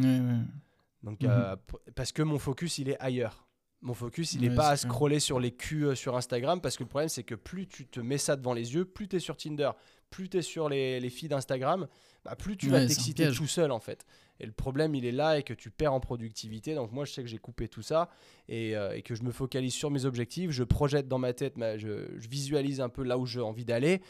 Donc, 1.04 1.22
Mhm. 1.22 1.30
euh, 1.30 1.56
parce 1.94 2.12
que 2.12 2.22
mon 2.22 2.38
focus, 2.40 2.78
il 2.78 2.88
est 2.88 2.98
ailleurs. 3.00 3.46
Mon 3.82 3.94
focus, 3.94 4.34
il 4.34 4.40
n'est 4.40 4.48
Ouais, 4.48 4.54
pas 4.56 4.70
à 4.70 4.76
scroller 4.78 5.20
sur 5.20 5.38
les 5.38 5.52
culs 5.52 5.84
euh, 5.88 5.94
sur 5.94 6.16
Instagram 6.16 6.60
parce 6.62 6.76
que 6.78 6.82
le 6.84 6.88
problème, 6.88 7.10
c'est 7.10 7.22
que 7.24 7.34
plus 7.34 7.66
tu 7.68 7.86
te 7.86 8.00
mets 8.00 8.16
ça 8.18 8.34
devant 8.36 8.54
les 8.54 8.74
yeux, 8.74 8.86
plus 8.86 9.08
tu 9.08 9.16
es 9.16 9.20
sur 9.20 9.36
Tinder, 9.36 9.70
plus 10.10 10.30
tu 10.30 10.38
es 10.38 10.42
sur 10.42 10.70
les, 10.70 11.00
les 11.00 11.10
filles 11.10 11.28
d'Instagram, 11.28 11.86
bah, 12.24 12.34
plus 12.34 12.56
tu 12.56 12.66
Ouais, 12.66 12.72
vas 12.72 12.86
t'exciter 12.86 13.30
tout 13.30 13.46
seul 13.46 13.70
en 13.70 13.80
fait. 13.80 14.06
Et 14.40 14.46
le 14.46 14.52
problème, 14.52 14.94
il 14.94 15.04
est 15.04 15.12
là 15.12 15.38
et 15.38 15.42
que 15.42 15.52
tu 15.52 15.70
perds 15.70 15.92
en 15.92 16.00
productivité. 16.00 16.74
Donc, 16.74 16.92
moi, 16.92 17.04
je 17.04 17.12
sais 17.12 17.22
que 17.22 17.28
j'ai 17.28 17.38
coupé 17.38 17.68
tout 17.68 17.82
ça 17.82 18.08
et, 18.48 18.74
euh, 18.74 18.96
et 18.96 19.02
que 19.02 19.14
je 19.14 19.22
me 19.22 19.30
focalise 19.32 19.74
sur 19.74 19.90
mes 19.90 20.06
objectifs. 20.06 20.50
Je 20.50 20.64
projette 20.64 21.06
dans 21.06 21.18
ma 21.18 21.34
tête, 21.34 21.58
ma- 21.58 21.76
je, 21.76 22.10
je 22.16 22.28
visualise 22.28 22.80
un 22.80 22.88
peu 22.88 23.02
là 23.04 23.18
où 23.18 23.26
j'ai 23.26 23.40
envie 23.42 23.66
d'aller. 23.66 24.00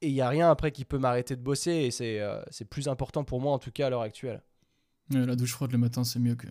Et 0.00 0.08
il 0.08 0.14
n'y 0.14 0.20
a 0.20 0.28
rien 0.28 0.48
après 0.48 0.70
qui 0.70 0.84
peut 0.84 0.98
m'arrêter 0.98 1.34
de 1.34 1.42
bosser. 1.42 1.72
Et 1.72 1.90
c'est 1.90 2.20
euh, 2.20 2.40
c'est 2.50 2.64
plus 2.66 2.86
important 2.88 3.24
pour 3.24 3.40
moi, 3.40 3.52
en 3.52 3.58
tout 3.58 3.72
cas, 3.72 3.88
à 3.88 3.90
l'heure 3.90 4.02
actuelle. 4.02 4.42
Ouais, 5.10 5.24
la 5.26 5.36
douche 5.36 5.52
froide 5.52 5.72
le 5.72 5.78
matin, 5.78 6.04
c'est 6.04 6.18
mieux 6.18 6.34
que. 6.34 6.46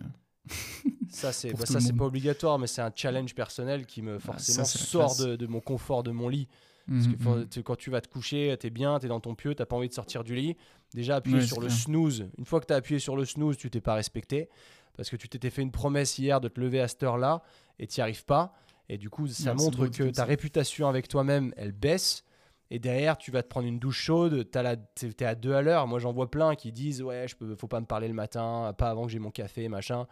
Ça, 1.10 1.32
c'est 1.32 1.52
bah, 1.52 1.64
pas 1.96 2.04
obligatoire, 2.04 2.58
mais 2.58 2.66
c'est 2.66 2.82
un 2.82 2.92
challenge 2.94 3.34
personnel 3.34 3.86
qui 3.86 4.02
me 4.02 4.18
forcément 4.18 4.64
ça, 4.64 4.78
c'est 4.78 4.78
la 4.78 4.84
sort 5.08 5.16
de, 5.16 5.36
de 5.36 5.46
mon 5.46 5.60
confort 5.60 6.02
de 6.02 6.10
mon 6.10 6.28
lit. 6.28 6.48
Parce 6.86 7.06
que 7.06 7.12
Mhm, 7.12 7.18
faut- 7.18 7.36
mhm. 7.36 7.62
quand 7.64 7.76
tu 7.76 7.90
vas 7.90 8.00
te 8.00 8.08
coucher, 8.08 8.56
tu 8.58 8.66
es 8.66 8.70
bien, 8.70 8.98
tu 8.98 9.06
es 9.06 9.08
dans 9.08 9.20
ton 9.20 9.34
pieu, 9.34 9.54
tu 9.54 9.64
pas 9.64 9.76
envie 9.76 9.88
de 9.88 9.94
sortir 9.94 10.24
du 10.24 10.34
lit. 10.34 10.56
Déjà, 10.94 11.16
appuyer 11.16 11.38
Ouais, 11.40 11.46
sur 11.46 11.60
le 11.60 11.66
clair. 11.66 11.78
snooze. 11.78 12.26
Une 12.38 12.44
fois 12.46 12.60
que 12.60 12.66
tu 12.66 12.72
as 12.72 12.76
appuyé 12.76 12.98
sur 12.98 13.14
le 13.16 13.24
snooze, 13.24 13.56
tu 13.58 13.70
t'es 13.70 13.80
pas 13.82 13.94
respecté. 13.94 14.48
Parce 14.96 15.10
que 15.10 15.16
tu 15.16 15.28
t'étais 15.28 15.50
fait 15.50 15.62
une 15.62 15.70
promesse 15.70 16.18
hier 16.18 16.40
de 16.40 16.48
te 16.48 16.58
lever 16.60 16.80
à 16.80 16.88
cette 16.88 17.02
heure-là 17.02 17.42
et 17.78 17.86
tu 17.86 18.00
n'y 18.00 18.02
arrives 18.02 18.24
pas. 18.24 18.54
Et 18.88 18.96
du 18.96 19.10
coup, 19.10 19.26
ça 19.28 19.50
Ouais, 19.50 19.56
montre 19.56 19.86
que 19.88 20.04
ta 20.10 20.24
réputation 20.24 20.88
avec 20.88 21.08
toi-même, 21.08 21.52
elle 21.56 21.72
baisse. 21.72 22.24
Et 22.70 22.78
derrière, 22.78 23.16
tu 23.16 23.30
vas 23.30 23.42
te 23.42 23.48
prendre 23.48 23.66
une 23.66 23.78
douche 23.78 23.98
chaude, 24.00 24.46
tu 24.50 24.58
es 24.58 25.24
à 25.24 25.34
deux 25.34 25.54
à 25.54 25.62
l'heure. 25.62 25.86
Moi, 25.86 25.98
j'en 25.98 26.12
vois 26.12 26.30
plein 26.30 26.54
qui 26.54 26.70
disent 26.72 27.02
Ouais, 27.02 27.26
je 27.26 27.34
peux, 27.36 27.54
faut 27.56 27.68
pas 27.68 27.80
me 27.80 27.86
parler 27.86 28.08
le 28.08 28.14
matin, 28.14 28.74
pas 28.76 28.90
avant 28.90 29.06
que 29.06 29.12
j'ai 29.12 29.18
mon 29.18 29.30
café, 29.30 29.68
machin. 29.68 30.06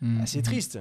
Mhm, 0.00 0.18
Ah, 0.22 0.26
c'est 0.26 0.42
triste. 0.42 0.78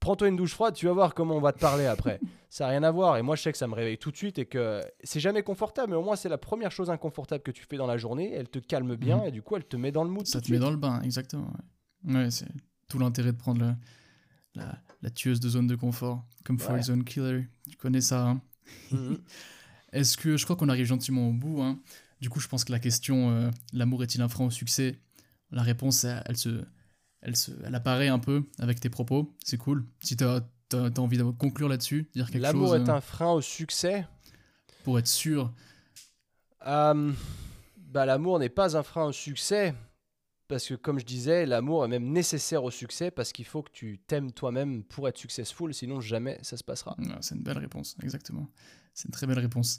Prends-toi 0.00 0.28
une 0.28 0.36
douche 0.36 0.54
froide, 0.54 0.74
tu 0.74 0.86
vas 0.86 0.92
voir 0.92 1.14
comment 1.14 1.36
on 1.36 1.40
va 1.40 1.52
te 1.52 1.60
parler 1.60 1.86
après. 1.86 2.18
ça 2.48 2.64
n'a 2.64 2.70
rien 2.70 2.82
à 2.82 2.90
voir. 2.90 3.18
Et 3.18 3.22
moi, 3.22 3.36
je 3.36 3.42
sais 3.42 3.52
que 3.52 3.58
ça 3.58 3.68
me 3.68 3.74
réveille 3.74 3.98
tout 3.98 4.10
de 4.10 4.16
suite 4.16 4.38
et 4.38 4.46
que 4.46 4.80
c'est 5.04 5.20
jamais 5.20 5.42
confortable, 5.42 5.90
mais 5.90 5.96
au 5.96 6.02
moins, 6.02 6.16
c'est 6.16 6.28
la 6.30 6.38
première 6.38 6.72
chose 6.72 6.90
inconfortable 6.90 7.42
que 7.44 7.50
tu 7.52 7.64
fais 7.68 7.76
dans 7.76 7.86
la 7.86 7.98
journée. 7.98 8.32
Elle 8.32 8.48
te 8.48 8.58
calme 8.58 8.96
bien 8.96 9.18
Mhm. 9.18 9.26
et 9.26 9.30
du 9.30 9.42
coup, 9.42 9.54
elle 9.56 9.64
te 9.64 9.76
met 9.76 9.92
dans 9.92 10.02
le 10.04 10.10
mood. 10.10 10.26
Ça 10.26 10.40
te 10.40 10.50
met 10.50 10.58
dans 10.58 10.70
le 10.70 10.76
bain, 10.76 11.00
exactement. 11.02 11.52
Ouais, 12.04 12.14
Ouais, 12.14 12.30
c'est 12.30 12.48
tout 12.88 12.98
l'intérêt 12.98 13.30
de 13.32 13.36
prendre 13.36 13.60
le, 13.60 13.74
la, 14.54 14.76
la 15.02 15.10
tueuse 15.10 15.38
de 15.38 15.48
zone 15.48 15.66
de 15.68 15.76
confort, 15.76 16.24
comme 16.44 16.56
Ouais. 16.56 16.62
For 16.62 16.82
Zone 16.82 17.04
Killer. 17.04 17.44
Tu 17.70 17.76
connais 17.76 18.00
ça, 18.00 18.26
hein 18.26 18.40
Mhm. 18.90 19.18
Est-ce 19.92 20.16
que 20.16 20.36
je 20.36 20.44
crois 20.44 20.56
qu'on 20.56 20.68
arrive 20.68 20.86
gentiment 20.86 21.28
au 21.28 21.32
bout 21.32 21.62
hein. 21.62 21.78
Du 22.20 22.30
coup, 22.30 22.38
je 22.38 22.48
pense 22.48 22.64
que 22.64 22.72
la 22.72 22.78
question 22.78 23.30
euh, 23.30 23.50
l'amour 23.72 24.02
est-il 24.02 24.22
un 24.22 24.28
frein 24.28 24.46
au 24.46 24.50
succès? 24.50 24.96
La 25.50 25.62
réponse, 25.62 26.04
elle, 26.04 26.22
elle 26.26 26.36
se, 26.36 26.64
elle 27.20 27.36
se, 27.36 27.50
elle 27.64 27.74
apparaît 27.74 28.08
un 28.08 28.20
peu 28.20 28.44
avec 28.58 28.78
tes 28.78 28.88
propos. 28.88 29.34
C'est 29.44 29.58
cool. 29.58 29.84
Si 30.00 30.16
tu 30.16 30.24
as, 30.24 30.42
envie 30.98 31.18
de 31.18 31.24
conclure 31.24 31.68
là-dessus, 31.68 32.08
dire 32.14 32.30
quelque 32.30 32.44
chose 32.46 32.54
L'amour 32.54 32.76
est 32.76 32.88
euh, 32.88 32.94
un 32.94 33.00
frein 33.00 33.32
au 33.32 33.40
succès? 33.40 34.06
pour 34.82 34.98
être 34.98 35.08
sûr. 35.08 35.52
Euh, 36.66 37.12
bah, 37.76 38.06
l'amour 38.06 38.38
n'est 38.38 38.48
pas 38.48 38.76
un 38.76 38.82
frein 38.82 39.04
au 39.06 39.12
succès. 39.12 39.74
Parce 40.52 40.68
que, 40.68 40.74
comme 40.74 40.98
je 41.00 41.06
disais, 41.06 41.46
l'amour 41.46 41.82
est 41.86 41.88
même 41.88 42.12
nécessaire 42.12 42.62
au 42.62 42.70
succès 42.70 43.10
parce 43.10 43.32
qu'il 43.32 43.46
faut 43.46 43.62
que 43.62 43.70
tu 43.72 43.98
t'aimes 44.06 44.32
toi-même 44.32 44.84
pour 44.84 45.08
être 45.08 45.16
successful, 45.16 45.72
sinon 45.72 45.98
jamais 46.02 46.38
ça 46.42 46.58
se 46.58 46.62
passera. 46.62 46.94
Ah, 47.10 47.16
C'est 47.22 47.34
une 47.36 47.42
belle 47.42 47.56
réponse, 47.56 47.96
exactement. 48.02 48.46
C'est 48.92 49.06
une 49.08 49.12
très 49.12 49.26
belle 49.26 49.38
réponse. 49.38 49.78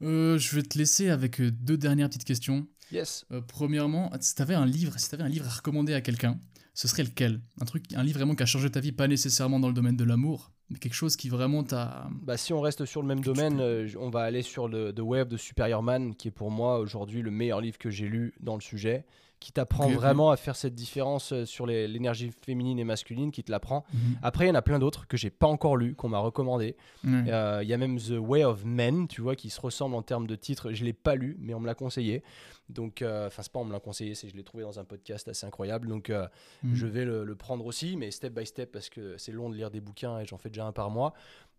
Euh, 0.00 0.38
je 0.38 0.56
vais 0.56 0.62
te 0.62 0.78
laisser 0.78 1.10
avec 1.10 1.38
euh, 1.38 1.50
deux 1.50 1.76
dernières 1.76 2.08
petites 2.08 2.24
questions. 2.24 2.66
Yes. 2.90 3.26
Euh, 3.30 3.42
premièrement, 3.46 4.10
si 4.20 4.34
tu 4.34 4.40
avais 4.40 4.54
un 4.54 4.64
livre, 4.64 4.98
si 4.98 5.10
t'avais 5.10 5.22
un 5.22 5.28
livre 5.28 5.46
à 5.46 5.50
recommander 5.50 5.92
à 5.92 6.00
quelqu'un, 6.00 6.40
ce 6.72 6.88
serait 6.88 7.02
lequel? 7.04 7.42
Un 7.60 7.66
truc, 7.66 7.84
un 7.94 8.02
livre 8.02 8.16
vraiment 8.16 8.34
qui 8.34 8.42
a 8.42 8.46
changé 8.46 8.70
ta 8.70 8.80
vie, 8.80 8.92
pas 8.92 9.06
nécessairement 9.06 9.60
dans 9.60 9.68
le 9.68 9.74
domaine 9.74 9.98
de 9.98 10.04
l'amour, 10.04 10.50
mais 10.70 10.78
quelque 10.78 10.94
chose 10.94 11.14
qui 11.14 11.28
vraiment 11.28 11.62
t'a. 11.62 12.08
Bah, 12.22 12.38
si 12.38 12.54
on 12.54 12.62
reste 12.62 12.86
sur 12.86 13.02
le 13.02 13.08
même 13.08 13.20
domaine, 13.20 13.58
peux- 13.58 13.98
on 13.98 14.08
va 14.08 14.22
aller 14.22 14.40
sur 14.40 14.66
le 14.66 14.94
The 14.94 15.00
of 15.00 15.28
the 15.28 15.36
Superior 15.36 15.82
Man, 15.82 16.14
qui 16.14 16.28
est 16.28 16.30
pour 16.30 16.50
moi 16.50 16.78
aujourd'hui 16.78 17.20
le 17.20 17.30
meilleur 17.30 17.60
livre 17.60 17.76
que 17.76 17.90
j'ai 17.90 18.08
lu 18.08 18.32
dans 18.40 18.54
le 18.54 18.62
sujet, 18.62 19.04
qui 19.40 19.52
t'apprend 19.52 19.88
vraiment 19.88 20.30
à 20.30 20.36
faire 20.36 20.54
cette 20.54 20.74
différence 20.74 21.32
euh, 21.32 21.44
sur 21.46 21.66
l'énergie 21.66 22.30
féminine 22.30 22.78
et 22.78 22.84
masculine, 22.84 23.32
qui 23.32 23.42
te 23.42 23.50
l'apprend. 23.50 23.84
Mhm. 23.92 24.00
Après, 24.22 24.44
il 24.44 24.48
y 24.48 24.50
en 24.50 24.54
a 24.54 24.62
plein 24.62 24.78
d'autres 24.78 25.06
que 25.08 25.16
j'ai 25.16 25.30
pas 25.30 25.46
encore 25.46 25.76
lu, 25.76 25.94
qu'on 25.94 26.10
m'a 26.10 26.18
recommandé. 26.18 26.76
Euh, 27.06 27.60
Il 27.62 27.68
y 27.68 27.72
a 27.72 27.78
même 27.78 27.98
The 27.98 28.18
Way 28.18 28.44
of 28.44 28.64
Men, 28.64 29.08
tu 29.08 29.22
vois, 29.22 29.34
qui 29.36 29.50
se 29.50 29.60
ressemble 29.60 29.94
en 29.96 30.02
termes 30.02 30.26
de 30.26 30.36
titre. 30.36 30.72
Je 30.72 30.84
l'ai 30.84 30.92
pas 30.92 31.14
lu, 31.14 31.36
mais 31.40 31.54
on 31.54 31.60
me 31.60 31.66
l'a 31.66 31.74
conseillé. 31.74 32.22
Donc, 32.68 33.02
euh, 33.02 33.26
enfin, 33.26 33.42
c'est 33.42 33.50
pas 33.50 33.58
on 33.58 33.64
me 33.64 33.72
l'a 33.72 33.80
conseillé, 33.80 34.14
c'est 34.14 34.28
je 34.28 34.36
l'ai 34.36 34.44
trouvé 34.44 34.62
dans 34.62 34.78
un 34.78 34.84
podcast 34.84 35.26
assez 35.26 35.44
incroyable. 35.46 35.88
Donc, 35.88 36.08
euh, 36.10 36.28
Mhm. 36.62 36.74
je 36.74 36.86
vais 36.86 37.04
le, 37.04 37.24
le 37.24 37.34
prendre 37.34 37.64
aussi, 37.66 37.96
mais 37.96 38.10
step 38.12 38.32
by 38.32 38.46
step 38.46 38.70
parce 38.70 38.88
que 38.90 39.16
c'est 39.18 39.32
long 39.32 39.48
de 39.50 39.56
lire 39.56 39.70
des 39.70 39.80
bouquins 39.80 40.20
et 40.20 40.26
j'en 40.26 40.36
fais 40.38 40.50
déjà 40.50 40.66
un 40.66 40.72
par 40.72 40.90
mois. 40.90 41.12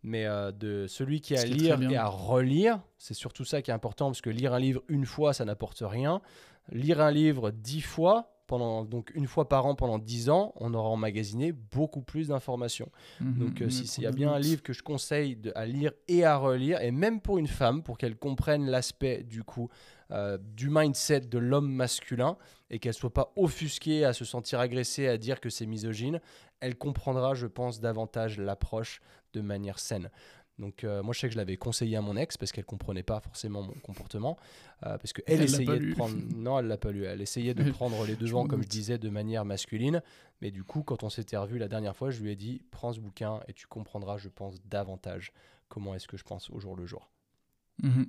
Mais 0.03 0.25
euh, 0.25 0.51
de 0.51 0.87
celui 0.87 1.19
qui 1.21 1.33
est 1.35 1.39
à 1.39 1.45
lire 1.45 1.79
et 1.91 1.95
à 1.95 2.07
relire, 2.07 2.79
c'est 2.97 3.13
surtout 3.13 3.45
ça 3.45 3.61
qui 3.61 3.69
est 3.71 3.73
important 3.73 4.07
parce 4.07 4.21
que 4.21 4.29
lire 4.31 4.53
un 4.53 4.59
livre 4.59 4.81
une 4.87 5.05
fois, 5.05 5.33
ça 5.33 5.45
n'apporte 5.45 5.83
rien. 5.85 6.21
Lire 6.71 7.01
un 7.01 7.11
livre 7.11 7.51
dix 7.51 7.81
fois, 7.81 8.27
pendant, 8.47 8.83
donc 8.83 9.11
une 9.15 9.27
fois 9.27 9.47
par 9.47 9.65
an 9.65 9.75
pendant 9.75 9.97
dix 9.97 10.29
ans, 10.29 10.51
on 10.57 10.73
aura 10.73 10.89
emmagasiné 10.89 11.53
beaucoup 11.53 12.01
plus 12.01 12.27
d'informations. 12.27 12.89
Mhm. 13.21 13.33
Donc, 13.39 13.61
euh, 13.61 13.65
Ouais, 13.65 13.71
si 13.71 13.87
s'il 13.87 14.03
y 14.03 14.07
a 14.07 14.11
bien 14.11 14.31
un 14.33 14.39
livre 14.39 14.61
que 14.61 14.73
je 14.73 14.83
conseille 14.83 15.37
de- 15.37 15.53
à 15.55 15.65
lire 15.65 15.93
et 16.09 16.25
à 16.25 16.35
relire, 16.37 16.81
et 16.81 16.91
même 16.91 17.21
pour 17.21 17.37
une 17.37 17.47
femme, 17.47 17.81
pour 17.81 17.97
qu'elle 17.97 18.17
comprenne 18.17 18.65
l'aspect 18.69 19.23
du 19.23 19.43
coup 19.43 19.69
euh, 20.13 20.37
du 20.37 20.69
mindset 20.69 21.21
de 21.21 21.37
l'homme 21.37 21.71
masculin 21.71 22.35
et 22.69 22.79
qu'elle 22.79 22.93
soit 22.93 23.13
pas 23.13 23.31
offusquée 23.37 24.03
à 24.03 24.11
se 24.11 24.25
sentir 24.25 24.59
agressée, 24.59 25.07
à 25.07 25.17
dire 25.17 25.39
que 25.39 25.49
c'est 25.49 25.65
misogyne, 25.65 26.19
elle 26.59 26.77
comprendra, 26.77 27.33
je 27.33 27.47
pense, 27.47 27.79
davantage 27.79 28.37
l'approche 28.37 29.01
de 29.33 29.39
manière 29.39 29.79
saine. 29.79 30.09
Donc 30.61 30.85
euh, 30.85 31.03
moi 31.03 31.13
je 31.13 31.19
sais 31.19 31.27
que 31.27 31.33
je 31.33 31.37
l'avais 31.37 31.57
conseillé 31.57 31.97
à 31.97 32.01
mon 32.01 32.15
ex 32.15 32.37
parce 32.37 32.53
qu'elle 32.53 32.65
comprenait 32.65 33.03
pas 33.03 33.19
forcément 33.19 33.61
mon 33.63 33.73
comportement 33.73 34.37
euh, 34.85 34.97
parce 34.97 35.11
que 35.11 35.21
elle, 35.25 35.41
essayait 35.41 35.79
de 35.79 35.93
prendre 35.93 36.15
non 36.35 36.59
elle 36.59 36.67
l'a 36.67 36.77
pas 36.77 36.91
lu 36.91 37.03
elle 37.03 37.19
essayait 37.19 37.53
de 37.53 37.69
prendre 37.71 38.05
les 38.05 38.15
devants 38.15 38.43
me 38.43 38.47
comme 38.47 38.61
je 38.61 38.69
disais 38.69 38.97
de 38.99 39.09
manière 39.09 39.43
masculine 39.43 40.01
mais 40.41 40.49
du 40.49 40.63
coup, 40.63 40.81
quand 40.81 41.03
on 41.03 41.09
s'était 41.09 41.37
revu 41.37 41.59
la 41.59 41.67
dernière 41.67 41.95
fois, 41.95 42.09
je 42.09 42.21
lui 42.21 42.31
ai 42.31 42.35
dit 42.35 42.63
prends 42.71 42.91
ce 42.91 42.99
bouquin 42.99 43.39
et 43.47 43.53
tu 43.53 43.67
comprendras, 43.67 44.17
je 44.17 44.27
pense, 44.27 44.61
davantage 44.65 45.31
comment 45.69 45.93
est-ce 45.93 46.07
que 46.07 46.17
je 46.17 46.23
pense 46.23 46.49
au 46.49 46.59
jour 46.59 46.75
le 46.75 46.85
jour. 46.85 47.09
Mhm. 47.81 48.07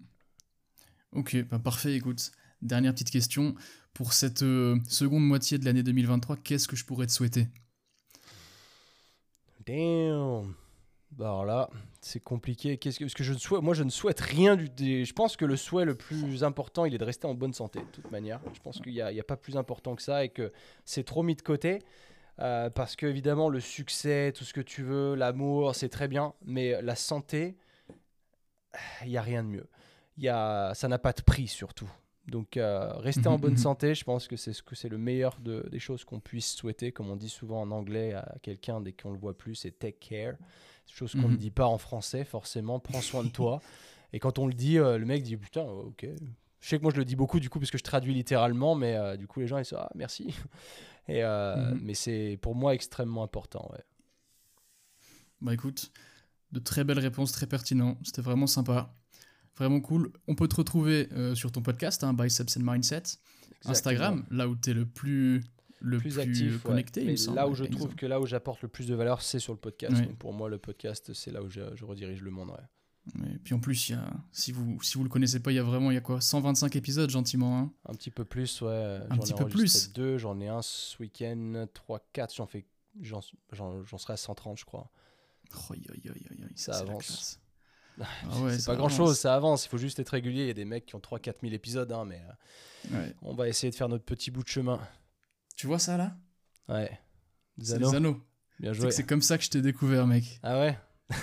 Ok, 1.12 1.36
bah 1.48 1.59
parfait, 1.59 1.94
écoute. 1.94 2.32
Dernière 2.62 2.92
petite 2.92 3.11
question. 3.11 3.55
Pour 3.92 4.14
cette 4.14 4.42
euh, 4.42 4.78
seconde 4.88 5.26
moitié 5.26 5.59
de 5.59 5.66
l'année 5.66 5.82
2023, 5.82 6.36
qu'est-ce 6.36 6.66
que 6.66 6.76
je 6.76 6.86
pourrais 6.86 7.07
te 7.07 7.12
souhaiter? 7.12 7.48
Damn 9.66 10.55
Bah 11.13 11.27
alors 11.27 11.45
là, 11.45 11.71
c'est 12.01 12.21
compliqué. 12.21 12.79
Qu'est-ce 12.79 12.99
que, 12.99 13.05
que 13.05 13.23
je 13.23 13.35
ne 13.35 13.39
souhaite, 13.39 13.63
moi, 13.63 13.75
je 13.75 13.83
ne 13.83 13.91
souhaite 13.91 14.21
rien 14.21 14.57
du. 14.57 15.05
Je 15.05 15.13
pense 15.13 15.37
que 15.37 15.45
le 15.45 15.57
souhait 15.57 15.85
le 15.85 15.95
plus 15.95 16.43
important, 16.43 16.87
il 16.87 16.95
est 16.95 16.99
de 16.99 17.05
rester 17.05 17.27
en 17.27 17.35
bonne 17.35 17.53
santé, 17.53 17.81
de 17.81 17.85
toute 17.93 18.11
manière. 18.11 18.41
Je 18.55 18.61
pense 18.61 18.81
qu'il 18.81 18.93
n'y 18.93 19.01
a, 19.01 19.09
a 19.09 19.23
pas 19.23 19.37
plus 19.37 19.57
important 19.57 19.95
que 19.95 20.03
ça 20.03 20.25
et 20.25 20.31
que 20.31 20.53
c'est 20.85 21.05
trop 21.05 21.23
mis 21.23 21.35
de 21.35 21.43
côté. 21.43 21.81
Euh, 22.39 22.71
parce 22.71 22.97
que, 22.97 23.05
évidemment, 23.05 23.51
le 23.51 23.61
succès, 23.61 24.33
tout 24.35 24.45
ce 24.45 24.55
que 24.55 24.63
tu 24.63 24.83
veux, 24.83 25.15
l'amour, 25.15 25.75
c'est 25.75 25.91
très 25.91 26.09
bien. 26.09 26.33
Mais 26.47 26.81
la 26.81 26.97
santé, 26.97 27.57
il 29.03 29.11
n'y 29.11 29.19
a 29.19 29.23
rien 29.23 29.43
de 29.43 29.49
mieux. 29.49 29.69
Y 30.17 30.29
a, 30.29 30.73
ça 30.75 30.89
n'a 30.89 30.99
pas 30.99 31.13
de 31.13 31.21
prix, 31.21 31.47
surtout. 31.47 31.91
Donc, 32.29 32.57
euh, 32.57 32.93
rester 32.99 33.29
en 33.29 33.33
Mhm, 33.35 33.41
bonne 33.41 33.53
mhm. 33.53 33.59
santé, 33.59 33.95
je 33.95 34.05
pense 34.05 34.29
que 34.29 34.37
c'est 34.37 34.53
ce 34.53 34.62
que 34.62 34.75
c'est 34.77 34.89
le 34.89 34.99
meilleur 34.99 35.39
de- 35.41 35.68
des 35.70 35.81
choses 35.81 36.05
qu'on 36.05 36.20
puisse 36.20 36.53
souhaiter. 36.55 36.93
Comme 36.93 37.11
on 37.11 37.16
dit 37.16 37.29
souvent 37.29 37.61
en 37.61 37.70
anglais 37.73 38.14
à 38.14 38.37
quelqu'un 38.43 38.81
dès 38.81 38.93
qu'on 38.93 39.11
le 39.12 39.18
voit 39.18 39.37
plus, 39.37 39.55
c'est 39.57 39.73
take 39.79 39.99
care. 40.01 40.35
Chose 40.87 41.12
qu'on 41.12 41.23
ne 41.29 41.33
Mhm. 41.33 41.37
dit 41.37 41.51
pas 41.51 41.66
en 41.66 41.79
français, 41.79 42.25
forcément. 42.25 42.79
Prends 42.79 43.01
soin 43.01 43.25
de 43.25 43.31
toi. 43.31 43.61
Et 44.12 44.18
quand 44.20 44.39
on 44.39 44.47
le 44.47 44.55
dit, 44.55 44.79
euh, 44.79 44.99
le 44.99 45.07
mec 45.07 45.23
dit 45.23 45.37
putain, 45.37 45.62
ok. 45.64 46.07
Je 46.61 46.68
sais 46.68 46.77
que 46.79 46.83
moi 46.83 46.93
je 46.93 46.99
le 46.99 47.05
dis 47.05 47.16
beaucoup 47.16 47.41
du 47.41 47.51
coup 47.51 47.59
parce 47.59 47.73
que 47.73 47.79
je 47.79 47.83
traduis 47.83 48.14
littéralement, 48.14 48.77
mais 48.77 48.95
euh, 48.95 49.16
du 49.16 49.27
coup 49.27 49.41
les 49.41 49.49
gens 49.49 49.59
ils 49.59 49.64
sont 49.64 49.77
ah 49.79 49.91
merci. 49.97 50.27
Et 51.09 51.25
euh, 51.25 51.75
mais 51.81 51.95
c'est 51.95 52.39
pour 52.41 52.55
moi 52.55 52.73
extrêmement 52.75 53.25
important. 53.25 53.68
Ouais. 53.73 53.83
Bah 55.41 55.55
écoute, 55.55 55.91
de 56.53 56.61
très 56.61 56.85
belles 56.85 56.99
réponses, 57.01 57.33
très 57.33 57.47
pertinentes. 57.47 57.99
C'était 58.05 58.23
vraiment 58.23 58.47
sympa. 58.47 58.95
Vraiment 59.57 59.80
cool. 59.80 60.12
On 60.28 60.34
peut 60.34 60.48
te 60.48 60.57
retrouver 60.57 61.09
euh, 61.12 61.34
sur 61.34 61.53
ton 61.53 61.62
podcast, 61.62 62.05
hein, 62.05 62.14
Biceps 62.14 62.57
and 62.57 62.62
Mindset. 62.62 63.03
Instagram, 63.64 64.24
là 64.30 64.48
où 64.48 64.57
tu 64.57 64.70
es 64.70 64.74
le 64.74 64.86
plus, 64.86 65.44
le 65.80 65.98
plus, 65.98 66.14
plus 66.14 66.18
actif, 66.18 66.62
connecté. 66.62 67.03
il 67.03 67.07
Mais 67.07 67.12
me 67.12 67.16
semble. 67.16 67.36
là 67.36 67.48
où 67.48 67.55
je 67.55 67.64
trouve 67.64 67.94
que 67.94 68.07
là 68.07 68.20
où 68.20 68.26
j'apporte 68.26 68.62
le 68.62 68.68
plus 68.68 68.86
de 68.86 68.94
valeur, 68.94 69.22
c'est 69.22 69.38
sur 69.38 69.53
le 69.53 69.59
podcast. 69.59 69.94
Donc 69.94 70.16
pour 70.16 70.32
moi, 70.32 70.48
le 70.48 70.59
podcast, 70.59 71.12
c'est 71.12 71.30
là 71.30 71.42
où 71.42 71.48
je, 71.48 71.61
je 71.74 71.84
redirige 71.84 72.22
le 72.22 72.30
monde. 72.30 72.50
ouais. 72.50 72.64
Et 73.34 73.38
puis 73.38 73.53
en 73.55 73.59
plus, 73.59 73.88
il 73.88 73.92
y 73.92 73.94
a, 73.96 74.05
si 74.30 74.53
vous 74.53 74.80
si 74.80 74.96
vous 74.96 75.03
le 75.03 75.09
connaissez 75.11 75.40
pas, 75.40 75.50
il 75.50 75.57
y 75.57 75.59
a 75.59 75.64
vraiment 75.64 75.90
il 75.90 75.94
y 75.94 75.96
a 75.96 76.00
quoi 76.00 76.20
125 76.20 76.76
épisodes 76.76 77.11
gentiment. 77.11 77.59
hein. 77.59 77.72
Un 77.86 77.94
petit 77.94 78.11
peu 78.12 78.24
plus, 78.24 78.62
ouais. 78.62 79.00
Un 79.11 79.18
petit 79.18 79.32
ai 79.32 79.36
peu 79.36 79.48
plus. 79.48 79.92
Deux, 79.92 80.18
j'en 80.18 80.38
ai 80.40 80.48
un 80.48 80.62
ce 80.62 80.96
week-end, 81.03 81.66
trois, 81.74 82.00
quatre. 82.12 82.34
J'en 82.34 82.46
fais, 82.46 82.64
j'en, 83.00 83.20
serai 83.20 84.12
à 84.12 84.16
130, 84.16 84.59
je 84.59 84.64
crois. 84.64 84.90
Oh, 85.70 85.74
Ça 86.55 86.78
avance. 86.78 87.40
Ah 88.01 88.40
ouais, 88.40 88.59
c'est 88.59 88.66
pas 88.66 88.76
grand 88.76 88.88
chose, 88.88 89.18
ça 89.18 89.34
avance. 89.34 89.66
Il 89.66 89.68
faut 89.68 89.78
juste 89.78 89.99
être 89.99 90.09
régulier. 90.11 90.43
Il 90.43 90.47
y 90.49 90.51
a 90.51 90.55
des 90.55 90.64
mecs 90.64 90.86
qui 90.86 90.95
ont 90.95 91.01
3-4 91.01 91.34
000 91.43 91.53
épisodes, 91.53 91.90
hein, 91.93 92.05
mais 92.07 92.20
euh, 92.28 92.97
Ouais. 92.99 93.14
on 93.22 93.34
va 93.34 93.49
essayer 93.49 93.70
de 93.70 93.76
faire 93.76 93.88
notre 93.88 94.05
petit 94.05 94.30
bout 94.30 94.43
de 94.43 94.49
chemin. 94.49 94.80
Tu 95.57 95.66
vois 95.66 95.78
ça 95.78 95.97
là? 95.97 96.16
Ouais. 96.68 96.99
Des 97.59 97.74
anneaux. 97.74 97.90
les 97.90 97.97
anneaux. 97.97 98.20
Bien 98.59 98.72
C'est 98.72 98.78
joué. 98.80 98.88
que 98.88 98.95
c'est 98.95 99.05
comme 99.05 99.22
ça 99.22 99.38
que 99.38 99.45
je 99.45 99.51
t'ai 99.51 99.62
découvert, 99.62 100.07
mec. 100.07 100.40
Ah 100.43 100.59
ouais? 100.59 100.78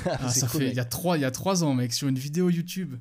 Ah, 0.06 0.30
ça 0.30 0.48
cool, 0.48 0.62
fait 0.62 0.70
il 0.70 0.76
y 0.76 0.80
a 0.80 0.86
trois 0.86 1.18
il 1.18 1.22
y 1.22 1.26
a 1.26 1.32
trois 1.32 1.64
ans, 1.64 1.74
mec, 1.74 1.92
sur 1.94 2.08
une 2.08 2.18
vidéo 2.20 2.50
YouTube. 2.50 2.96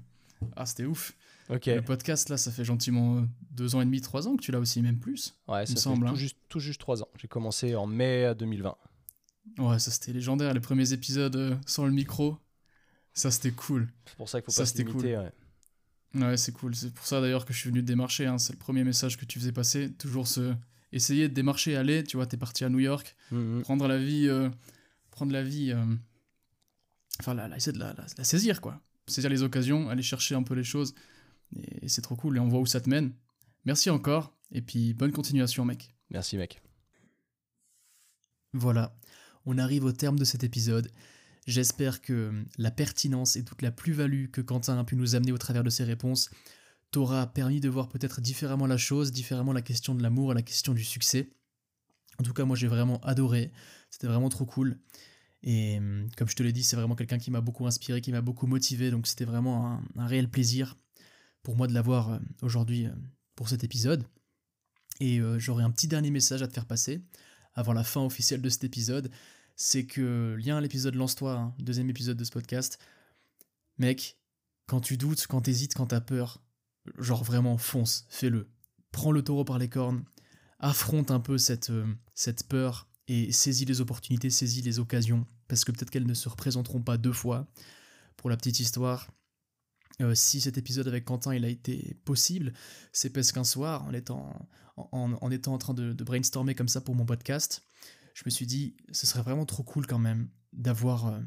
Ah, 0.56 0.64
c'était 0.66 0.84
ouf. 0.86 1.12
Ok. 1.50 1.66
Le 1.66 1.82
podcast 1.82 2.28
là, 2.30 2.36
ça 2.36 2.50
fait 2.50 2.64
gentiment 2.64 3.18
euh, 3.18 3.22
deux 3.50 3.74
ans 3.74 3.80
et 3.80 3.84
demi, 3.84 4.00
trois 4.00 4.26
ans 4.28 4.36
que 4.36 4.42
tu 4.42 4.50
l'as 4.52 4.58
aussi, 4.60 4.82
même 4.82 4.98
plus. 4.98 5.34
Ouais, 5.46 5.66
ça 5.66 5.72
me 5.72 5.76
fait 5.76 5.82
semble, 5.82 6.06
tout, 6.06 6.12
hein. 6.12 6.16
juste, 6.16 6.36
tout 6.48 6.60
juste 6.60 6.80
3 6.80 7.02
ans. 7.02 7.08
J'ai 7.16 7.28
commencé 7.28 7.74
en 7.74 7.86
mai 7.86 8.34
2020. 8.38 8.76
Ouais, 9.58 9.78
ça 9.78 9.90
c'était 9.90 10.12
légendaire. 10.12 10.52
Les 10.54 10.60
premiers 10.60 10.92
épisodes 10.92 11.36
euh, 11.36 11.56
sans 11.66 11.86
le 11.86 11.92
micro, 11.92 12.36
ça 13.18 13.30
c'était 13.30 13.50
cool. 13.52 13.88
C'est 14.06 14.16
pour 14.16 14.28
ça 14.28 14.40
qu'il 14.40 14.46
faut 14.46 14.52
Ça, 14.52 14.62
pas 14.62 14.66
se 14.66 14.78
limiter. 14.78 15.16
ouais. 15.16 15.32
Ouais, 16.14 16.36
c'est 16.36 16.52
cool. 16.52 16.74
C'est 16.74 16.92
pour 16.94 17.06
ça 17.06 17.20
d'ailleurs 17.20 17.44
que 17.44 17.52
je 17.52 17.58
suis 17.58 17.68
venu 17.70 17.82
te 17.82 17.86
démarcher. 17.86 18.26
hein. 18.26 18.38
C'est 18.38 18.52
le 18.54 18.58
premier 18.58 18.84
message 18.84 19.16
que 19.18 19.24
tu 19.26 19.38
faisais 19.38 19.52
passer. 19.52 19.92
Toujours 19.92 20.26
se 20.26 20.54
essayer 20.92 21.28
de 21.28 21.34
démarcher, 21.34 21.76
aller. 21.76 22.02
Tu 22.04 22.16
vois, 22.16 22.26
t'es 22.26 22.38
parti 22.38 22.64
à 22.64 22.68
New 22.70 22.78
York, 22.78 23.14
Mhm. 23.30 23.60
prendre 23.62 23.86
la 23.86 23.98
vie, 23.98 24.26
euh, 24.28 24.48
prendre 25.10 25.32
la 25.32 25.42
vie, 25.42 25.70
euh, 25.72 25.84
enfin, 27.20 27.34
la, 27.34 27.46
la- 27.48 27.56
essayer 27.58 27.72
de 27.72 27.78
la, 27.78 27.92
la- 27.92 28.06
la 28.16 28.24
saisir, 28.24 28.60
quoi. 28.62 28.80
Saisir 29.06 29.28
les 29.30 29.42
occasions, 29.42 29.90
aller 29.90 30.02
chercher 30.02 30.34
un 30.34 30.42
peu 30.42 30.54
les 30.54 30.64
choses. 30.64 30.94
Et, 31.56 31.84
et 31.84 31.88
c'est 31.88 32.02
trop 32.02 32.16
cool. 32.16 32.36
Et 32.36 32.40
on 32.40 32.48
voit 32.48 32.60
où 32.60 32.66
ça 32.66 32.80
te 32.80 32.88
mène. 32.88 33.12
Merci 33.66 33.90
encore. 33.90 34.34
Et 34.52 34.62
puis, 34.62 34.94
bonne 34.94 35.12
continuation, 35.12 35.64
mec. 35.66 35.94
Merci, 36.10 36.38
mec. 36.38 36.62
Voilà, 38.54 38.96
on 39.44 39.58
arrive 39.58 39.84
au 39.84 39.92
terme 39.92 40.18
de 40.18 40.24
cet 40.24 40.42
épisode. 40.42 40.90
J'espère 41.48 42.02
que 42.02 42.44
la 42.58 42.70
pertinence 42.70 43.36
et 43.36 43.42
toute 43.42 43.62
la 43.62 43.70
plus-value 43.70 44.26
que 44.26 44.42
Quentin 44.42 44.78
a 44.78 44.84
pu 44.84 44.96
nous 44.96 45.14
amener 45.14 45.32
au 45.32 45.38
travers 45.38 45.64
de 45.64 45.70
ses 45.70 45.82
réponses 45.82 46.28
t'aura 46.90 47.26
permis 47.26 47.58
de 47.58 47.70
voir 47.70 47.88
peut-être 47.88 48.20
différemment 48.20 48.66
la 48.66 48.76
chose, 48.76 49.12
différemment 49.12 49.54
la 49.54 49.62
question 49.62 49.94
de 49.94 50.02
l'amour 50.02 50.32
et 50.32 50.34
la 50.34 50.42
question 50.42 50.74
du 50.74 50.84
succès. 50.84 51.30
En 52.18 52.22
tout 52.22 52.34
cas, 52.34 52.44
moi 52.44 52.54
j'ai 52.54 52.66
vraiment 52.66 53.00
adoré, 53.00 53.50
c'était 53.88 54.08
vraiment 54.08 54.28
trop 54.28 54.44
cool. 54.44 54.78
Et 55.42 55.78
hum, 55.78 56.10
comme 56.18 56.28
je 56.28 56.36
te 56.36 56.42
l'ai 56.42 56.52
dit, 56.52 56.62
c'est 56.62 56.76
vraiment 56.76 56.94
quelqu'un 56.94 57.16
qui 57.16 57.30
m'a 57.30 57.40
beaucoup 57.40 57.66
inspiré, 57.66 58.02
qui 58.02 58.12
m'a 58.12 58.20
beaucoup 58.20 58.46
motivé, 58.46 58.90
donc 58.90 59.06
c'était 59.06 59.24
vraiment 59.24 59.72
un, 59.72 59.82
un 59.96 60.06
réel 60.06 60.28
plaisir 60.28 60.76
pour 61.42 61.56
moi 61.56 61.66
de 61.66 61.72
l'avoir 61.72 62.12
euh, 62.12 62.18
aujourd'hui 62.42 62.88
pour 63.36 63.48
cet 63.48 63.64
épisode. 63.64 64.04
Et 65.00 65.18
euh, 65.18 65.38
j'aurai 65.38 65.64
un 65.64 65.70
petit 65.70 65.88
dernier 65.88 66.10
message 66.10 66.42
à 66.42 66.46
te 66.46 66.52
faire 66.52 66.66
passer 66.66 67.00
avant 67.54 67.72
la 67.72 67.84
fin 67.84 68.02
officielle 68.02 68.42
de 68.42 68.50
cet 68.50 68.64
épisode, 68.64 69.10
c'est 69.58 69.86
que, 69.86 70.36
lien 70.38 70.56
à 70.56 70.60
l'épisode 70.60 70.94
Lance-toi, 70.94 71.34
hein, 71.34 71.54
deuxième 71.58 71.90
épisode 71.90 72.16
de 72.16 72.22
ce 72.22 72.30
podcast, 72.30 72.78
mec, 73.76 74.16
quand 74.68 74.80
tu 74.80 74.96
doutes, 74.96 75.26
quand 75.26 75.42
t'hésites, 75.42 75.74
quand 75.74 75.88
t'as 75.88 76.00
peur, 76.00 76.40
genre 76.96 77.24
vraiment 77.24 77.58
fonce, 77.58 78.06
fais-le. 78.08 78.48
Prends 78.92 79.10
le 79.10 79.20
taureau 79.20 79.44
par 79.44 79.58
les 79.58 79.68
cornes, 79.68 80.04
affronte 80.60 81.10
un 81.10 81.18
peu 81.18 81.38
cette, 81.38 81.70
euh, 81.70 81.92
cette 82.14 82.44
peur 82.44 82.88
et 83.08 83.32
saisis 83.32 83.64
les 83.64 83.80
opportunités, 83.80 84.30
saisis 84.30 84.62
les 84.62 84.78
occasions, 84.78 85.26
parce 85.48 85.64
que 85.64 85.72
peut-être 85.72 85.90
qu'elles 85.90 86.06
ne 86.06 86.14
se 86.14 86.28
représenteront 86.28 86.80
pas 86.80 86.96
deux 86.96 87.12
fois. 87.12 87.48
Pour 88.16 88.30
la 88.30 88.36
petite 88.36 88.60
histoire, 88.60 89.10
euh, 90.00 90.14
si 90.14 90.40
cet 90.40 90.56
épisode 90.56 90.86
avec 90.86 91.04
Quentin 91.04 91.34
il 91.34 91.44
a 91.44 91.48
été 91.48 91.96
possible, 92.04 92.52
c'est 92.92 93.10
parce 93.10 93.32
qu'un 93.32 93.44
soir, 93.44 93.84
en 93.84 93.92
étant 93.92 94.48
en, 94.92 95.30
étant 95.32 95.54
en 95.54 95.58
train 95.58 95.74
de, 95.74 95.92
brainstormer 95.92 96.54
comme 96.54 96.68
ça 96.68 96.80
pour 96.80 96.94
mon 96.94 97.04
podcast, 97.04 97.62
je 98.18 98.24
me 98.26 98.30
suis 98.30 98.46
dit, 98.46 98.74
ce 98.90 99.06
serait 99.06 99.22
vraiment 99.22 99.46
trop 99.46 99.62
cool 99.62 99.86
quand 99.86 100.00
même 100.00 100.28
d'avoir 100.52 101.06
euh, 101.06 101.20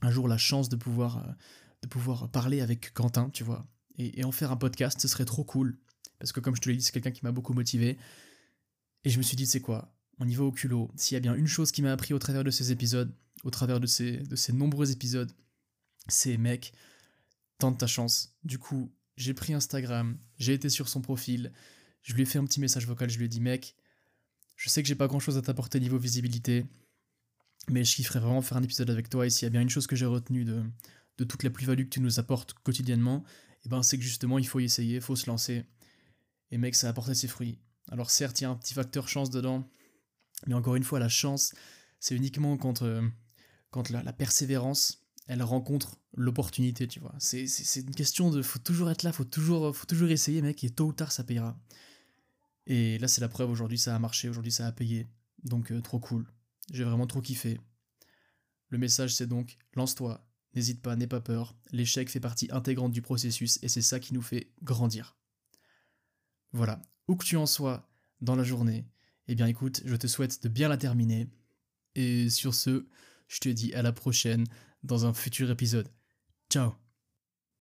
un 0.00 0.10
jour 0.10 0.26
la 0.26 0.38
chance 0.38 0.70
de 0.70 0.76
pouvoir, 0.76 1.18
euh, 1.18 1.32
de 1.82 1.88
pouvoir 1.88 2.30
parler 2.30 2.62
avec 2.62 2.94
Quentin, 2.94 3.28
tu 3.28 3.44
vois, 3.44 3.68
et, 3.98 4.24
en 4.24 4.32
faire 4.32 4.50
un 4.50 4.56
podcast, 4.56 4.98
ce 4.98 5.06
serait 5.06 5.26
trop 5.26 5.44
cool. 5.44 5.78
Parce 6.18 6.32
que 6.32 6.40
comme 6.40 6.56
je 6.56 6.62
te 6.62 6.70
l'ai 6.70 6.76
dit, 6.76 6.82
c'est 6.82 6.92
quelqu'un 6.92 7.10
qui 7.10 7.22
m'a 7.24 7.30
beaucoup 7.30 7.52
motivé. 7.52 7.98
Et 9.04 9.10
je 9.10 9.18
me 9.18 9.22
suis 9.22 9.36
dit, 9.36 9.44
c'est 9.44 9.60
quoi 9.60 9.94
On 10.18 10.26
y 10.26 10.34
va 10.34 10.44
au 10.44 10.52
culot. 10.52 10.90
S'il 10.96 11.14
y 11.14 11.18
a 11.18 11.20
bien 11.20 11.34
une 11.34 11.46
chose 11.46 11.72
qui 11.72 11.82
m'a 11.82 11.92
appris 11.92 12.14
au 12.14 12.18
travers 12.18 12.42
de 12.42 12.50
ces 12.50 12.72
épisodes, 12.72 13.14
au 13.44 13.50
travers 13.50 13.78
de 13.78 13.86
ces, 13.86 14.16
de 14.16 14.34
ces 14.34 14.54
nombreux 14.54 14.92
épisodes, 14.92 15.30
c'est 16.08 16.38
mec, 16.38 16.72
tente 17.58 17.78
ta 17.78 17.86
chance. 17.86 18.34
Du 18.44 18.58
coup, 18.58 18.90
j'ai 19.18 19.34
pris 19.34 19.52
Instagram, 19.52 20.16
j'ai 20.38 20.54
été 20.54 20.70
sur 20.70 20.88
son 20.88 21.02
profil, 21.02 21.52
je 22.00 22.14
lui 22.14 22.22
ai 22.22 22.24
fait 22.24 22.38
un 22.38 22.46
petit 22.46 22.60
message 22.60 22.86
vocal, 22.86 23.10
je 23.10 23.18
lui 23.18 23.26
ai 23.26 23.28
dit 23.28 23.42
mec, 23.42 23.76
je 24.62 24.68
sais 24.68 24.80
que 24.80 24.86
j'ai 24.86 24.94
pas 24.94 25.08
grand 25.08 25.18
chose 25.18 25.36
à 25.36 25.42
t'apporter 25.42 25.80
niveau 25.80 25.98
visibilité, 25.98 26.64
mais 27.68 27.82
je 27.82 27.96
kifferais 27.96 28.20
vraiment 28.20 28.42
faire 28.42 28.58
un 28.58 28.62
épisode 28.62 28.90
avec 28.90 29.10
toi 29.10 29.26
et 29.26 29.30
s'il 29.30 29.44
y 29.44 29.48
a 29.48 29.50
bien 29.50 29.60
une 29.60 29.68
chose 29.68 29.88
que 29.88 29.96
j'ai 29.96 30.06
retenue 30.06 30.44
de, 30.44 30.62
de 31.18 31.24
toute 31.24 31.42
la 31.42 31.50
plus-value 31.50 31.82
que 31.82 31.88
tu 31.88 32.00
nous 32.00 32.20
apportes 32.20 32.54
quotidiennement, 32.62 33.24
et 33.26 33.66
eh 33.66 33.68
ben 33.68 33.82
c'est 33.82 33.98
que 33.98 34.04
justement 34.04 34.38
il 34.38 34.46
faut 34.46 34.60
y 34.60 34.64
essayer, 34.64 34.96
il 34.96 35.00
faut 35.00 35.16
se 35.16 35.28
lancer. 35.28 35.64
Et 36.52 36.58
mec, 36.58 36.76
ça 36.76 36.86
a 36.86 36.90
apporté 36.90 37.14
ses 37.16 37.26
fruits. 37.26 37.58
Alors 37.90 38.10
certes, 38.10 38.40
il 38.40 38.44
y 38.44 38.46
a 38.46 38.50
un 38.50 38.54
petit 38.54 38.74
facteur 38.74 39.08
chance 39.08 39.30
dedans, 39.30 39.68
mais 40.46 40.54
encore 40.54 40.76
une 40.76 40.84
fois, 40.84 41.00
la 41.00 41.08
chance, 41.08 41.54
c'est 41.98 42.14
uniquement 42.14 42.56
quand, 42.56 42.82
euh, 42.82 43.02
quand 43.70 43.90
la 43.90 44.12
persévérance 44.12 45.02
elle 45.26 45.42
rencontre 45.42 45.98
l'opportunité, 46.14 46.86
tu 46.86 47.00
vois. 47.00 47.14
C'est, 47.18 47.46
une 47.76 47.94
question 47.94 48.30
de 48.30 48.42
faut 48.42 48.58
toujours 48.58 48.90
être 48.90 49.02
là, 49.02 49.12
faut 49.12 49.24
toujours, 49.24 49.74
faut 49.74 49.86
toujours 49.86 50.10
essayer, 50.10 50.42
mec, 50.42 50.62
et 50.64 50.70
tôt 50.70 50.86
ou 50.86 50.92
tard 50.92 51.12
ça 51.12 51.24
payera. 51.24 51.58
Et 52.66 52.98
là, 52.98 53.08
c'est 53.08 53.20
la 53.20 53.28
preuve, 53.28 53.50
aujourd'hui 53.50 53.78
ça 53.78 53.94
a 53.94 53.98
marché, 53.98 54.28
aujourd'hui 54.28 54.52
ça 54.52 54.66
a 54.66 54.72
payé. 54.72 55.08
Donc, 55.44 55.72
euh, 55.72 55.80
trop 55.80 55.98
cool. 55.98 56.26
J'ai 56.70 56.84
vraiment 56.84 57.06
trop 57.06 57.20
kiffé. 57.20 57.60
Le 58.68 58.78
message, 58.78 59.14
c'est 59.14 59.26
donc 59.26 59.58
lance-toi, 59.74 60.26
n'hésite 60.54 60.80
pas, 60.80 60.96
n'aie 60.96 61.06
pas 61.06 61.20
peur. 61.20 61.56
L'échec 61.72 62.08
fait 62.08 62.20
partie 62.20 62.48
intégrante 62.50 62.92
du 62.92 63.02
processus 63.02 63.58
et 63.62 63.68
c'est 63.68 63.82
ça 63.82 64.00
qui 64.00 64.14
nous 64.14 64.22
fait 64.22 64.52
grandir. 64.62 65.16
Voilà, 66.52 66.80
où 67.08 67.16
que 67.16 67.24
tu 67.24 67.36
en 67.36 67.46
sois 67.46 67.88
dans 68.20 68.36
la 68.36 68.44
journée, 68.44 68.86
eh 69.28 69.34
bien 69.34 69.46
écoute, 69.46 69.82
je 69.84 69.96
te 69.96 70.06
souhaite 70.06 70.42
de 70.42 70.48
bien 70.48 70.68
la 70.68 70.76
terminer. 70.76 71.28
Et 71.94 72.30
sur 72.30 72.54
ce, 72.54 72.86
je 73.28 73.40
te 73.40 73.48
dis 73.48 73.74
à 73.74 73.82
la 73.82 73.92
prochaine 73.92 74.46
dans 74.82 75.06
un 75.06 75.14
futur 75.14 75.50
épisode. 75.50 75.90
Ciao 76.50 76.81